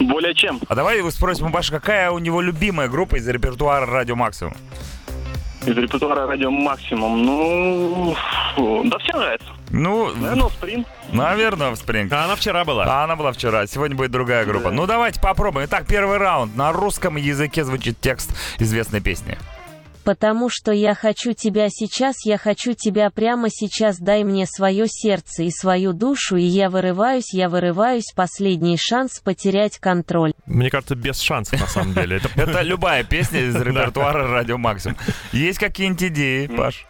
Более 0.00 0.34
чем. 0.34 0.60
А 0.68 0.74
давай 0.74 0.98
его 0.98 1.10
спросим 1.10 1.46
у 1.46 1.50
Паши, 1.50 1.70
какая 1.70 2.10
у 2.10 2.18
него 2.18 2.40
любимая 2.40 2.88
группа 2.88 3.16
из 3.16 3.26
репертуара 3.28 3.86
«Радио 3.86 4.16
Максимум»? 4.16 4.54
Из 5.66 5.76
репертуара 5.76 6.26
радио 6.26 6.50
Максимум. 6.50 7.22
Ну, 7.24 8.16
фу, 8.54 8.82
да 8.84 8.98
все 8.98 9.12
нравится. 9.16 9.48
Ну, 9.70 10.14
Наверное, 10.14 10.48
Сприн. 10.48 10.86
наверное, 11.12 11.70
в 11.70 11.76
Спринг. 11.76 12.12
А 12.12 12.24
она 12.24 12.36
вчера 12.36 12.64
была. 12.64 12.84
А 12.86 13.04
она 13.04 13.16
была 13.16 13.32
вчера, 13.32 13.66
сегодня 13.66 13.96
будет 13.96 14.10
другая 14.10 14.44
группа. 14.46 14.70
Ну 14.70 14.86
давайте 14.86 15.20
попробуем. 15.20 15.66
Итак, 15.66 15.84
первый 15.86 16.16
раунд. 16.16 16.56
На 16.56 16.72
русском 16.72 17.16
языке 17.16 17.64
звучит 17.64 18.00
текст 18.00 18.30
известной 18.58 19.00
песни. 19.00 19.36
Потому 20.08 20.48
что 20.48 20.72
я 20.72 20.94
хочу 20.94 21.34
тебя 21.34 21.68
сейчас, 21.68 22.24
я 22.24 22.38
хочу 22.38 22.72
тебя 22.72 23.10
прямо 23.10 23.50
сейчас, 23.50 23.98
дай 23.98 24.24
мне 24.24 24.46
свое 24.46 24.86
сердце 24.88 25.42
и 25.42 25.50
свою 25.50 25.92
душу, 25.92 26.36
и 26.36 26.44
я 26.44 26.70
вырываюсь, 26.70 27.34
я 27.34 27.50
вырываюсь, 27.50 28.14
последний 28.16 28.78
шанс 28.78 29.20
потерять 29.20 29.78
контроль. 29.78 30.32
Мне 30.46 30.70
кажется, 30.70 30.94
без 30.94 31.20
шансов, 31.20 31.60
на 31.60 31.66
самом 31.66 31.92
деле. 31.92 32.16
Это 32.16 32.30
Это 32.36 32.62
любая 32.62 33.04
песня 33.04 33.40
из 33.40 33.54
репертуара 33.60 34.26
«Радио 34.28 34.56
Максимум». 34.56 34.96
Есть 35.32 35.58
какие-нибудь 35.58 36.04
идеи, 36.04 36.46
Паш? 36.46 36.86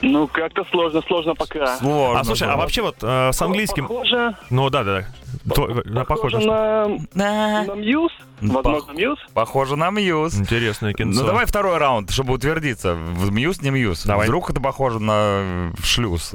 Ну, 0.00 0.26
как-то 0.26 0.64
сложно, 0.64 1.02
сложно 1.02 1.36
пока. 1.36 1.76
Сложно. 1.76 2.18
А 2.18 2.24
слушай, 2.24 2.48
а 2.48 2.56
вообще 2.56 2.82
вот 2.82 2.96
э, 3.00 3.30
с 3.32 3.40
английским... 3.40 3.86
Похоже, 3.86 4.36
Ну 4.50 4.68
да, 4.70 4.82
да. 4.82 5.06
То- 5.54 5.82
да, 5.84 6.04
похоже 6.04 6.38
Похоже. 6.38 6.40
что- 6.40 6.98
на, 7.14 7.64
на 7.66 7.74
Мьюз. 7.74 8.12
Возможно, 8.40 8.92
Мьюз. 8.92 9.18
Похоже 9.32 9.76
на 9.76 9.90
Мьюз. 9.90 10.34
Интересное 10.34 10.92
кинцо. 10.92 11.20
Ну 11.20 11.26
давай 11.26 11.46
второй 11.46 11.78
раунд, 11.78 12.10
чтобы 12.10 12.34
утвердиться. 12.34 12.94
В 12.94 13.30
Мьюз, 13.32 13.62
не 13.62 13.70
Мьюз. 13.70 14.04
Давай. 14.04 14.26
Вдруг 14.26 14.50
это 14.50 14.60
похоже 14.60 14.98
на 15.00 15.12
э, 15.14 15.70
шлюз. 15.82 16.34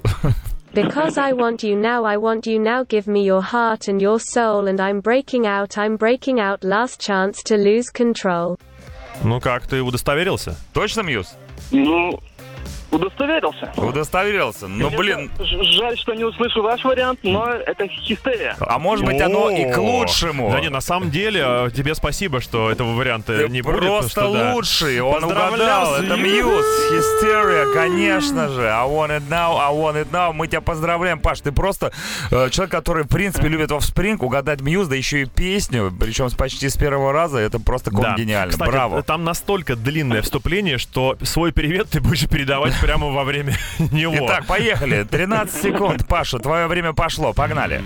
Because 0.73 1.17
I 1.17 1.33
want 1.33 1.63
you 1.63 1.75
now, 1.75 2.05
I 2.05 2.15
want 2.15 2.43
you 2.43 2.57
now. 2.57 2.85
Give 2.87 3.05
me 3.05 3.25
your 3.25 3.41
heart 3.41 3.89
and 3.89 3.99
your 3.99 4.19
soul, 4.19 4.67
and 4.67 4.79
I'm 4.79 5.01
breaking 5.01 5.45
out, 5.45 5.77
I'm 5.77 5.97
breaking 5.97 6.39
out. 6.39 6.63
Last 6.63 7.01
chance 7.01 7.43
to 7.43 7.57
lose 7.57 7.91
control. 7.93 8.57
Ну 9.23 9.41
как, 9.41 9.67
ты 9.67 9.81
удостоверился? 9.81 10.55
Точно 10.73 11.01
Мьюз? 11.01 11.35
Ну, 11.71 12.21
удостоверился. 12.91 13.71
Удостоверился. 13.77 14.67
Ну, 14.67 14.89
блин, 14.89 15.29
Конечно, 15.37 15.63
ж- 15.63 15.71
Жаль, 15.81 15.97
что 15.97 16.13
не 16.13 16.23
услышу 16.23 16.61
ваш 16.61 16.83
вариант, 16.83 17.19
но 17.23 17.47
это 17.49 17.87
Hysteria. 17.87 18.55
а 18.59 18.77
может 18.79 19.05
быть 19.05 19.19
оно 19.21 19.49
и 19.49 19.71
к 19.71 19.77
лучшему. 19.77 20.51
Да 20.51 20.59
не, 20.59 20.69
на 20.69 20.81
самом 20.81 21.09
деле, 21.09 21.41
э, 21.43 21.69
тебе 21.75 21.95
спасибо, 21.95 22.41
что 22.41 22.69
этого 22.71 22.93
варианта 22.93 23.47
не 23.47 23.61
будет. 23.61 23.77
просто 23.77 24.27
лучший. 24.27 24.99
Он 25.01 25.23
угадал. 25.23 25.95
Это 25.95 26.15
Мьюз. 26.17 26.65
Hysteria, 26.91 27.73
конечно 27.73 28.49
же. 28.49 28.67
I 28.69 28.87
want 28.87 29.09
it 29.11 29.23
now, 29.29 29.57
I 29.59 29.73
want 29.73 29.95
it 30.01 30.11
now. 30.11 30.33
Мы 30.33 30.47
тебя 30.47 30.61
поздравляем, 30.61 31.19
Паш. 31.19 31.41
Ты 31.41 31.51
просто 31.51 31.91
э, 32.31 32.49
человек, 32.49 32.71
который, 32.71 33.03
в 33.03 33.07
принципе, 33.07 33.47
любит 33.47 33.71
Offspring. 33.71 34.17
Угадать 34.19 34.61
Мьюз, 34.61 34.87
да 34.87 34.95
еще 34.95 35.21
и 35.23 35.25
песню. 35.25 35.91
Причем 35.99 36.29
с- 36.29 36.35
почти 36.35 36.69
с 36.69 36.75
первого 36.77 37.13
раза. 37.13 37.37
Это 37.39 37.59
просто 37.59 37.91
гениально. 37.91 38.51
Кстати, 38.51 38.69
Браво. 38.69 39.01
там 39.03 39.23
настолько 39.23 39.75
длинное 39.75 40.21
вступление, 40.21 40.77
что 40.77 41.17
свой 41.23 41.51
привет 41.53 41.89
ты 41.89 42.01
будешь 42.01 42.27
передавать 42.27 42.73
прямо 42.81 43.07
во 43.11 43.23
время 43.23 43.53
него. 43.91 44.15
Итак, 44.25 44.45
поехали. 44.45 45.03
13 45.03 45.61
секунд. 45.61 46.07
Паша, 46.07 46.39
твое 46.39 46.67
время 46.67 46.93
пошло. 46.93 47.33
Погнали. 47.33 47.81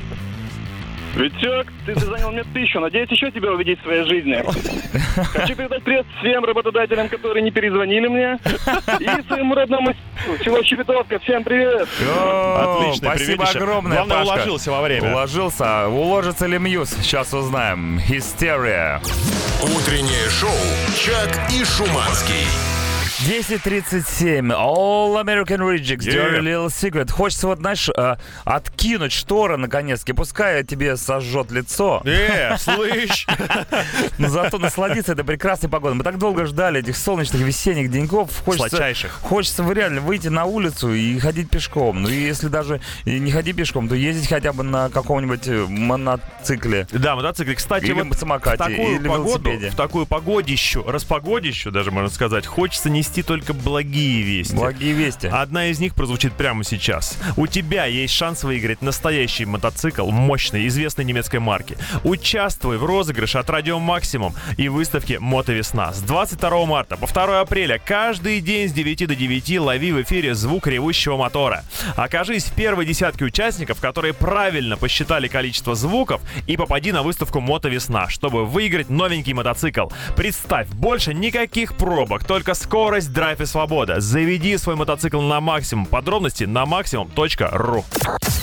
Витек, 1.15 1.71
ты 1.85 1.95
занял 1.97 2.29
мне 2.29 2.43
тысячу. 2.43 2.81
Надеюсь, 2.81 3.09
еще 3.09 3.31
тебя 3.31 3.53
увидеть 3.53 3.79
в 3.79 3.83
своей 3.83 4.03
жизни. 4.03 4.43
Хочу 5.31 5.55
передать 5.55 5.81
привет 5.83 6.05
всем 6.19 6.43
работодателям, 6.43 7.07
которые 7.07 7.41
не 7.41 7.51
перезвонили 7.51 8.07
мне. 8.09 8.37
И 8.99 9.21
своему 9.29 9.55
родному. 9.55 9.93
Село 10.43 10.61
Щебетовка. 10.63 11.17
Всем 11.19 11.45
привет. 11.45 11.87
О, 12.01 12.79
Отличное 12.81 13.11
Спасибо 13.15 13.43
приведище. 13.45 13.59
огромное, 13.59 13.95
Главное, 14.03 14.17
Пашка. 14.17 14.33
уложился 14.33 14.71
во 14.71 14.81
время. 14.81 15.11
Уложился. 15.13 15.87
Уложится 15.87 16.47
ли 16.47 16.57
Мьюз? 16.59 16.89
Сейчас 17.01 17.33
узнаем. 17.33 17.97
Hysteria. 17.99 18.99
Утреннее 19.63 20.29
шоу 20.29 20.51
«Чак 20.97 21.49
и 21.49 21.63
Шуманский». 21.63 22.45
10.37. 23.21 24.51
All 24.51 25.17
American 25.17 25.61
Rejects. 25.61 26.05
Yeah. 26.05 26.15
Dirty 26.15 26.41
Little 26.41 26.67
Secret. 26.67 27.09
Хочется 27.11 27.47
вот, 27.47 27.59
знаешь, 27.59 27.89
э, 27.95 28.15
откинуть 28.43 29.13
шторы 29.13 29.55
наконец-таки. 29.57 30.11
Пускай 30.11 30.63
тебе 30.65 30.97
сожжет 30.97 31.49
лицо. 31.49 32.01
Э, 32.05 32.57
слышь! 32.59 33.25
Но 34.17 34.27
зато 34.27 34.57
насладиться 34.57 35.13
этой 35.13 35.23
прекрасной 35.23 35.69
погодой. 35.69 35.95
Мы 35.97 36.03
так 36.03 36.17
долго 36.17 36.45
ждали 36.45 36.81
этих 36.81 36.97
солнечных 36.97 37.41
весенних 37.41 37.89
деньков. 37.89 38.43
Хочется, 38.43 38.69
Сладчайших. 38.69 39.11
хочется 39.21 39.63
реально 39.71 40.01
выйти 40.01 40.27
на 40.27 40.43
улицу 40.45 40.93
и 40.93 41.17
ходить 41.17 41.49
пешком. 41.49 42.01
Ну 42.03 42.09
и 42.09 42.15
если 42.15 42.49
даже 42.49 42.81
не 43.05 43.31
ходить 43.31 43.55
пешком, 43.55 43.87
то 43.87 43.95
ездить 43.95 44.27
хотя 44.27 44.51
бы 44.51 44.63
на 44.63 44.89
каком-нибудь 44.89 45.47
моноцикле. 45.69 46.85
Да, 46.91 47.15
мотоциклы. 47.15 47.55
Кстати, 47.55 47.85
Или 47.85 47.93
вот 47.93 48.17
самокате, 48.17 48.55
в 48.57 48.67
такую 48.67 48.95
или 48.99 49.07
погоду, 49.07 49.43
велосипеде. 49.49 49.69
в 49.71 49.75
такую 49.75 50.05
погодищу, 50.05 50.83
распогодищу 50.85 51.71
даже 51.71 51.91
можно 51.91 52.09
сказать, 52.09 52.45
хочется 52.45 52.89
нести 53.05 53.21
только 53.23 53.53
благие 53.53 54.21
вести. 54.23 54.55
Благие 54.55 54.93
вести. 54.93 55.27
Одна 55.27 55.67
из 55.67 55.79
них 55.79 55.93
прозвучит 55.93 56.33
прямо 56.33 56.63
сейчас. 56.63 57.17
У 57.37 57.45
тебя 57.47 57.85
есть 57.85 58.13
шанс 58.13 58.43
выиграть 58.43 58.81
настоящий 58.81 59.45
мотоцикл 59.45 60.09
мощной, 60.09 60.67
известной 60.67 61.05
немецкой 61.05 61.39
марки. 61.39 61.77
Участвуй 62.03 62.77
в 62.77 62.85
розыгрыше 62.85 63.37
от 63.37 63.49
Радио 63.49 63.79
Максимум 63.79 64.33
и 64.57 64.69
выставке 64.69 65.19
Мотовесна. 65.19 65.93
С 65.93 65.99
22 66.01 66.65
марта 66.65 66.97
по 66.97 67.07
2 67.07 67.41
апреля 67.41 67.79
каждый 67.83 68.41
день 68.41 68.69
с 68.69 68.71
9 68.71 69.07
до 69.07 69.15
9 69.15 69.59
лови 69.59 69.91
в 69.91 70.01
эфире 70.01 70.33
звук 70.33 70.67
ревущего 70.67 71.17
мотора. 71.17 71.63
Окажись 71.95 72.45
в 72.45 72.53
первой 72.53 72.85
десятке 72.85 73.25
участников, 73.25 73.79
которые 73.79 74.13
правильно 74.13 74.77
посчитали 74.77 75.27
количество 75.27 75.75
звуков 75.75 76.21
и 76.47 76.57
попади 76.57 76.91
на 76.91 77.03
выставку 77.03 77.39
Мотовесна, 77.39 78.09
чтобы 78.09 78.45
выиграть 78.45 78.89
новенький 78.89 79.33
мотоцикл. 79.33 79.89
Представь, 80.15 80.67
больше 80.69 81.13
никаких 81.13 81.75
пробок, 81.75 82.23
только 82.23 82.55
скорость, 82.55 82.94
драйв 83.03 83.41
и 83.41 83.45
свобода. 83.45 83.99
Заведи 83.99 84.57
свой 84.57 84.75
мотоцикл 84.75 85.21
на 85.21 85.41
максимум. 85.41 85.85
Подробности 85.85 86.45
на 86.45 86.63
maximum.ru. 86.63 87.83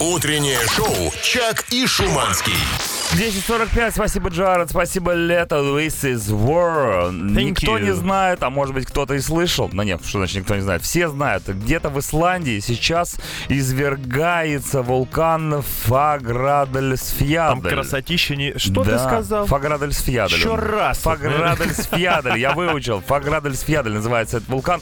Утреннее 0.00 0.59
шоу 0.68 1.12
«Чак 1.22 1.64
и 1.70 1.86
Шуманский». 1.86 3.01
10.45, 3.12 3.90
спасибо, 3.92 4.30
Джаред, 4.30 4.70
спасибо, 4.70 5.12
Лето, 5.12 5.56
This 5.56 6.02
is 6.02 6.30
War. 6.30 7.12
Никто 7.12 7.76
you. 7.76 7.84
не 7.84 7.94
знает, 7.94 8.42
а 8.42 8.48
может 8.48 8.74
быть 8.74 8.86
кто-то 8.86 9.12
и 9.12 9.20
слышал. 9.20 9.68
Ну 9.70 9.82
нет, 9.82 10.00
что 10.02 10.18
значит 10.18 10.38
никто 10.38 10.54
не 10.54 10.62
знает? 10.62 10.80
Все 10.80 11.08
знают. 11.08 11.46
Где-то 11.46 11.90
в 11.90 12.00
Исландии 12.00 12.58
сейчас 12.60 13.16
извергается 13.50 14.80
вулкан 14.80 15.60
Фаградельсфьядель. 15.60 17.60
Там 17.60 17.60
красотища 17.60 18.34
не... 18.34 18.56
Что 18.56 18.82
Да, 18.82 18.92
ты 18.92 18.98
сказал? 19.04 19.46
Фаградельсфьядель. 19.46 20.38
Еще 20.38 20.54
раз. 20.54 20.96
Фаградельсфьядель, 21.00 22.38
я 22.38 22.54
выучил. 22.54 23.00
Фаградельсфьядель 23.06 23.92
называется 23.92 24.38
этот 24.38 24.48
вулкан. 24.48 24.80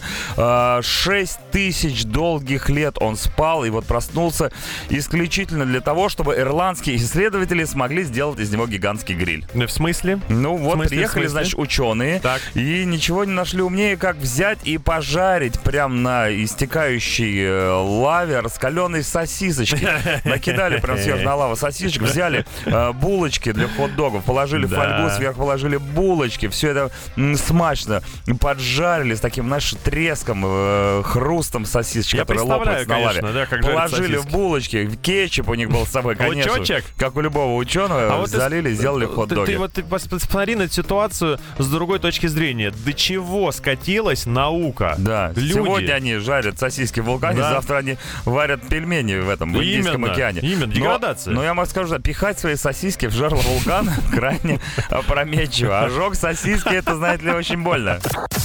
6 0.82 1.38
тысяч 1.50 2.04
долгих 2.04 2.70
лет 2.70 2.94
он 3.00 3.16
спал 3.16 3.64
и 3.64 3.70
вот 3.70 3.86
проснулся 3.86 4.52
исключительно 4.88 5.66
для 5.66 5.80
того, 5.80 6.08
чтобы 6.08 6.36
ирландские 6.36 6.94
исследователи 6.94 7.64
смогли 7.64 8.04
сделать 8.04 8.19
из 8.20 8.50
него 8.50 8.66
гигантский 8.66 9.14
гриль. 9.14 9.46
В 9.54 9.68
смысле? 9.68 10.20
Ну 10.28 10.56
вот, 10.56 10.74
смысле, 10.74 10.96
приехали, 10.96 11.26
значит, 11.26 11.58
ученые 11.58 12.20
Так. 12.20 12.40
и 12.54 12.84
ничего 12.84 13.24
не 13.24 13.32
нашли 13.32 13.62
умнее, 13.62 13.96
как 13.96 14.16
взять 14.16 14.58
и 14.64 14.78
пожарить 14.78 15.58
прям 15.60 16.02
на 16.02 16.30
истекающей 16.30 17.44
э, 17.44 17.70
лаве 17.70 18.40
раскаленные 18.40 19.02
сосисочки. 19.02 19.88
Накидали 20.28 20.80
прям 20.80 20.98
сверху 20.98 21.24
на 21.24 21.34
лаву 21.34 21.56
сосисочек, 21.56 22.02
взяли 22.02 22.44
э, 22.66 22.92
булочки 22.92 23.52
для 23.52 23.68
хот-догов, 23.68 24.24
положили 24.24 24.66
фольгу, 24.66 25.10
сверху 25.10 25.40
положили 25.40 25.76
булочки, 25.76 26.48
все 26.48 26.70
это 26.70 26.90
смачно 27.36 28.02
поджарили 28.40 29.14
с 29.14 29.20
таким, 29.20 29.46
знаешь, 29.46 29.74
треском, 29.84 30.42
э, 30.44 31.02
хрустом 31.04 31.64
сосисочек, 31.64 32.14
Я 32.14 32.20
которые 32.20 32.44
лопаются 32.44 32.88
на 32.88 32.98
лаве. 32.98 33.22
Положили 33.62 34.16
в 34.16 34.26
булочки, 34.28 34.90
кетчуп 35.02 35.48
у 35.48 35.54
них 35.54 35.70
был 35.70 35.86
с 35.86 35.90
собой, 35.90 36.16
конечно. 36.16 36.50
Как 36.96 37.16
у 37.16 37.20
любого 37.20 37.56
ученого, 37.56 37.99
А 38.08 38.16
вот 38.18 38.30
ты- 38.30 38.36
залили, 38.36 38.72
сделали 38.72 39.06
хот-доги. 39.06 39.52
Ты, 39.52 39.58
вот 39.58 39.72
посмотри 39.88 40.54
на 40.56 40.62
эту 40.62 40.74
ситуацию 40.74 41.38
с 41.58 41.66
другой 41.68 41.98
точки 41.98 42.26
зрения. 42.26 42.70
До 42.70 42.92
чего 42.92 43.50
скатилась 43.52 44.26
наука? 44.26 44.94
Да, 44.98 45.32
Люди. 45.36 45.52
сегодня 45.54 45.92
они 45.94 46.16
жарят 46.16 46.58
сосиски 46.58 47.00
в 47.00 47.04
вулкане, 47.04 47.38
Да. 47.40 47.50
завтра 47.50 47.76
они 47.78 47.96
варят 48.24 48.66
пельмени 48.68 49.16
в 49.16 49.28
этом, 49.28 49.52
в 49.52 49.56
Именно, 49.60 49.78
Индийском 49.78 50.04
океане. 50.04 50.40
именно, 50.40 50.66
Но- 50.66 50.72
деградация. 50.72 51.34
Но, 51.34 51.42
я 51.44 51.54
могу 51.54 51.68
сказать, 51.68 51.88
что 51.88 51.98
пихать 51.98 52.38
свои 52.38 52.56
сосиски 52.56 53.06
в 53.06 53.12
жерло 53.12 53.40
вулкана 53.40 53.92
крайне 54.12 54.60
опрометчиво. 54.90 55.80
Ожог 55.80 56.14
сосиски, 56.14 56.68
это, 56.74 56.96
знаете 56.96 57.24
ли, 57.26 57.32
очень 57.32 57.62
больно. 57.62 57.98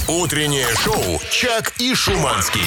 Утреннее 0.08 0.66
шоу 0.82 1.20
«Чак 1.30 1.72
и 1.78 1.94
Шуманский». 1.94 2.62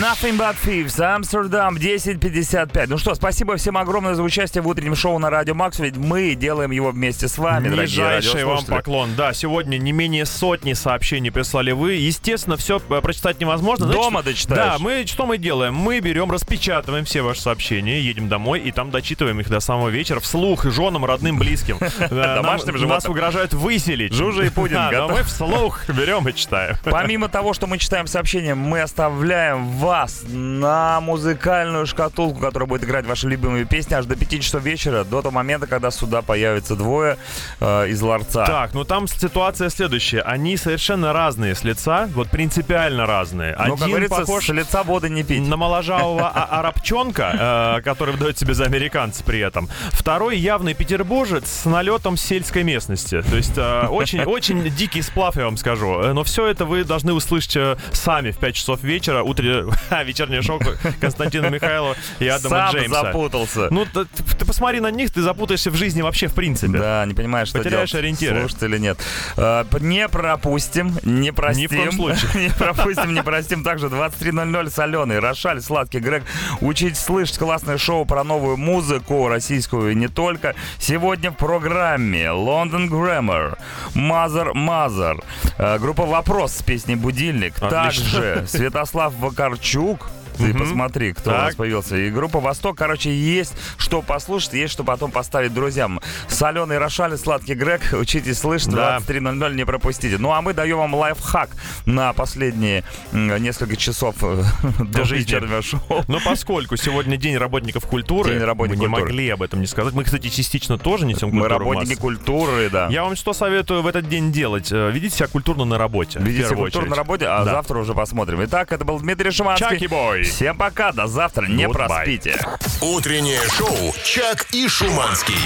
Nothing 0.00 0.38
but 0.38 0.56
Thieves, 0.64 1.00
Амстердам, 1.02 1.76
10.55. 1.76 2.86
Ну 2.88 2.98
что, 2.98 3.14
спасибо 3.14 3.56
всем 3.56 3.76
огромное 3.76 4.14
за 4.14 4.22
участие 4.22 4.62
в 4.62 4.68
утреннем 4.68 4.96
шоу 4.96 5.18
на 5.18 5.30
Радио 5.30 5.54
Макс, 5.54 5.78
ведь 5.78 5.96
мы 5.96 6.15
делаем 6.34 6.70
его 6.70 6.90
вместе 6.90 7.28
с 7.28 7.38
вами, 7.38 7.68
Нижайший 7.68 8.44
вам 8.44 8.64
поклон. 8.64 9.14
Да, 9.16 9.32
сегодня 9.32 9.78
не 9.78 9.92
менее 9.92 10.26
сотни 10.26 10.72
сообщений 10.72 11.30
прислали 11.30 11.72
вы. 11.72 11.94
Естественно, 11.94 12.56
все 12.56 12.80
прочитать 12.80 13.40
невозможно. 13.40 13.86
Дома 13.86 14.22
дочитаешь. 14.22 14.72
Да, 14.72 14.78
мы 14.78 15.04
что 15.06 15.26
мы 15.26 15.38
делаем? 15.38 15.74
Мы 15.74 16.00
берем, 16.00 16.30
распечатываем 16.30 17.04
все 17.04 17.22
ваши 17.22 17.40
сообщения, 17.40 18.00
едем 18.00 18.28
домой 18.28 18.60
и 18.60 18.72
там 18.72 18.90
дочитываем 18.90 19.40
их 19.40 19.48
до 19.48 19.60
самого 19.60 19.88
вечера 19.88 20.20
вслух 20.20 20.64
женам, 20.64 21.04
родным, 21.04 21.38
близким. 21.38 21.78
Да, 22.16 22.36
Домашним 22.36 22.74
животным. 22.74 22.88
Нас 22.88 23.06
угрожают 23.06 23.52
выселить. 23.52 24.12
Жужа 24.12 24.44
и 24.44 24.48
Пудин 24.48 24.76
Да, 24.76 25.08
мы 25.08 25.22
вслух 25.22 25.88
берем 25.88 26.26
и 26.28 26.34
читаем. 26.34 26.76
Помимо 26.84 27.28
того, 27.28 27.52
что 27.52 27.66
мы 27.66 27.78
читаем 27.78 28.06
сообщения, 28.06 28.54
мы 28.54 28.80
оставляем 28.80 29.66
вас 29.68 30.22
на 30.28 31.00
музыкальную 31.00 31.86
шкатулку, 31.86 32.40
которая 32.40 32.68
будет 32.68 32.84
играть 32.84 33.06
ваши 33.06 33.28
любимые 33.28 33.64
песни 33.64 33.94
аж 33.94 34.06
до 34.06 34.16
5 34.16 34.42
часов 34.42 34.62
вечера, 34.62 35.04
до 35.04 35.22
того 35.22 35.34
момента, 35.34 35.66
когда 35.66 35.90
сюда 36.06 36.22
появятся 36.22 36.76
двое 36.76 37.18
э, 37.60 37.88
из 37.88 38.00
ларца. 38.00 38.46
Так, 38.46 38.74
ну 38.74 38.84
там 38.84 39.08
ситуация 39.08 39.68
следующая. 39.70 40.20
Они 40.20 40.56
совершенно 40.56 41.12
разные 41.12 41.54
с 41.54 41.64
лица, 41.64 42.08
вот 42.14 42.28
принципиально 42.30 43.06
разные. 43.06 43.56
Ну, 43.58 43.72
как 43.74 43.82
Один 43.82 43.88
говорится, 43.88 44.20
похож 44.20 44.46
с 44.46 44.48
лица 44.52 44.82
воды 44.84 45.10
не 45.10 45.24
пить. 45.24 45.46
на 45.46 45.56
моложавого 45.56 46.28
а- 46.28 46.60
арабчонка, 46.60 47.76
э, 47.78 47.82
который 47.82 48.12
выдает 48.12 48.38
себе 48.38 48.54
за 48.54 48.64
американца 48.64 49.24
при 49.24 49.40
этом. 49.40 49.68
Второй 49.90 50.38
явный 50.38 50.74
петербуржец 50.74 51.48
с 51.48 51.64
налетом 51.64 52.16
сельской 52.16 52.62
местности. 52.62 53.20
То 53.22 53.36
есть 53.36 53.56
э, 53.58 53.86
очень, 53.88 54.22
очень 54.24 54.62
дикий 54.70 55.02
сплав, 55.02 55.36
я 55.36 55.44
вам 55.46 55.56
скажу. 55.56 56.00
Э, 56.00 56.12
Но 56.12 56.22
все 56.22 56.46
это 56.46 56.64
вы 56.64 56.84
должны 56.84 57.12
услышать 57.12 57.56
э, 57.56 57.76
сами 57.90 58.30
в 58.30 58.38
5 58.38 58.54
часов 58.54 58.82
вечера. 58.84 59.22
Утре... 59.24 59.64
Ха, 59.88 60.02
вечернее 60.04 60.42
шоу 60.42 60.60
Константина 61.00 61.46
Михайлова 61.46 61.96
и 62.20 62.28
Адама 62.28 62.56
Сам 62.56 62.74
Джеймса. 62.74 63.02
запутался. 63.02 63.68
Ну, 63.70 63.84
ты 63.86 64.44
посмотри 64.44 64.80
на 64.80 64.90
них, 64.90 65.10
ты 65.10 65.22
запутаешься 65.22 65.70
в 65.70 65.74
жизни 65.74 65.95
вообще 66.02 66.28
в 66.28 66.34
принципе. 66.34 66.78
Да, 66.78 67.04
не 67.06 67.14
понимаешь, 67.14 67.48
что 67.48 67.58
Потеряешь 67.58 67.90
делать, 67.90 68.04
ориентиры. 68.04 68.40
слушать 68.40 68.62
или 68.62 68.78
нет. 68.78 68.98
Э, 69.36 69.64
Не 69.80 70.08
пропустим, 70.08 70.96
не 71.04 71.32
простим. 71.32 71.62
Ни 71.62 71.66
в 71.66 71.70
коем 71.70 71.92
случае. 71.92 72.30
Не 72.46 72.50
пропустим, 72.50 73.14
не 73.14 73.22
простим. 73.22 73.64
Также 73.64 73.86
23.00 73.86 74.70
соленый, 74.70 75.18
Рошаль, 75.18 75.60
Сладкий, 75.60 75.98
Грег. 76.00 76.22
Учитесь 76.60 76.98
слышать 76.98 77.38
классное 77.38 77.78
шоу 77.78 78.04
про 78.04 78.24
новую 78.24 78.56
музыку, 78.56 79.28
российскую 79.28 79.92
и 79.92 79.94
не 79.94 80.08
только. 80.08 80.54
Сегодня 80.78 81.30
в 81.30 81.34
программе 81.36 82.24
London 82.26 82.88
Grammar, 82.88 83.58
Mother 83.94 84.52
Mother, 84.54 85.78
группа 85.78 86.04
«Вопрос» 86.06 86.52
с 86.56 86.62
песней 86.62 86.96
«Будильник». 86.96 87.54
Отлично. 87.60 87.70
Также 87.70 88.44
Святослав 88.48 89.14
Вакарчук, 89.18 90.08
ты 90.36 90.44
Мгм. 90.48 90.58
посмотри, 90.60 91.12
кто 91.12 91.30
у 91.30 91.32
Так. 91.32 91.42
нас 91.46 91.54
появился. 91.54 91.96
И 91.96 92.10
группа 92.10 92.40
«Восток», 92.40 92.76
короче, 92.78 93.10
есть 93.14 93.54
что 93.78 94.02
послушать, 94.02 94.54
есть 94.54 94.72
что 94.72 94.84
потом 94.84 95.10
поставить 95.10 95.52
друзьям. 95.54 96.00
Соленый 96.28 96.78
Рошаль, 96.78 97.16
сладкий 97.18 97.54
Грег, 97.54 97.80
учитесь 97.92 98.38
слышать, 98.38 98.70
Да. 98.70 98.98
23.00 98.98 99.54
не 99.54 99.64
пропустите. 99.64 100.18
Ну, 100.18 100.32
а 100.32 100.42
мы 100.42 100.52
даем 100.52 100.78
вам 100.78 100.94
лайфхак 100.94 101.50
на 101.86 102.12
последние 102.12 102.84
несколько 103.12 103.76
часов 103.76 104.16
э, 104.22 104.42
до 104.84 105.04
жизни. 105.04 105.24
вечернего 105.24 105.62
шоу. 105.62 106.04
Но 106.08 106.18
поскольку 106.24 106.76
сегодня 106.76 107.16
День 107.16 107.36
работников 107.36 107.86
культуры, 107.86 108.32
День 108.34 108.42
работников 108.42 108.82
мы 108.82 108.86
не 108.88 108.92
культуры. 108.92 109.10
могли 109.12 109.28
об 109.30 109.42
этом 109.42 109.60
не 109.60 109.66
сказать. 109.66 109.94
Мы, 109.94 110.04
кстати, 110.04 110.28
частично 110.28 110.78
тоже 110.78 111.06
несем 111.06 111.30
культуру 111.30 111.42
Мы 111.42 111.48
работники 111.48 111.94
культуры, 111.98 112.68
да. 112.70 112.88
Я 112.88 113.04
вам 113.04 113.16
что 113.16 113.32
советую 113.32 113.82
в 113.82 113.86
этот 113.86 114.08
день 114.08 114.32
делать? 114.32 114.70
Э, 114.72 114.90
Ведите 114.92 115.16
себя 115.16 115.28
культурно 115.28 115.64
на 115.64 115.78
работе. 115.78 116.18
в 116.18 116.22
Видите 116.22 116.42
первую 116.42 116.64
культуру 116.64 116.82
очередь. 116.84 116.90
на 116.90 116.96
работе, 116.96 117.26
а 117.26 117.44
Да. 117.44 117.52
завтра 117.52 117.78
уже 117.78 117.94
посмотрим. 117.94 118.44
Итак, 118.44 118.72
это 118.72 118.84
был 118.84 118.98
Дмитрий 119.00 119.30
Шиманский. 119.30 119.66
Чаки-бой. 119.68 120.25
Всем 120.30 120.56
пока, 120.56 120.92
до 120.92 121.06
завтра, 121.06 121.46
не 121.46 121.64
Goodbye. 121.64 121.72
проспите. 121.72 122.40
Утреннее 122.80 123.40
шоу 123.48 123.94
«Чак 124.04 124.46
и 124.52 124.68
Шуманский». 124.68 125.38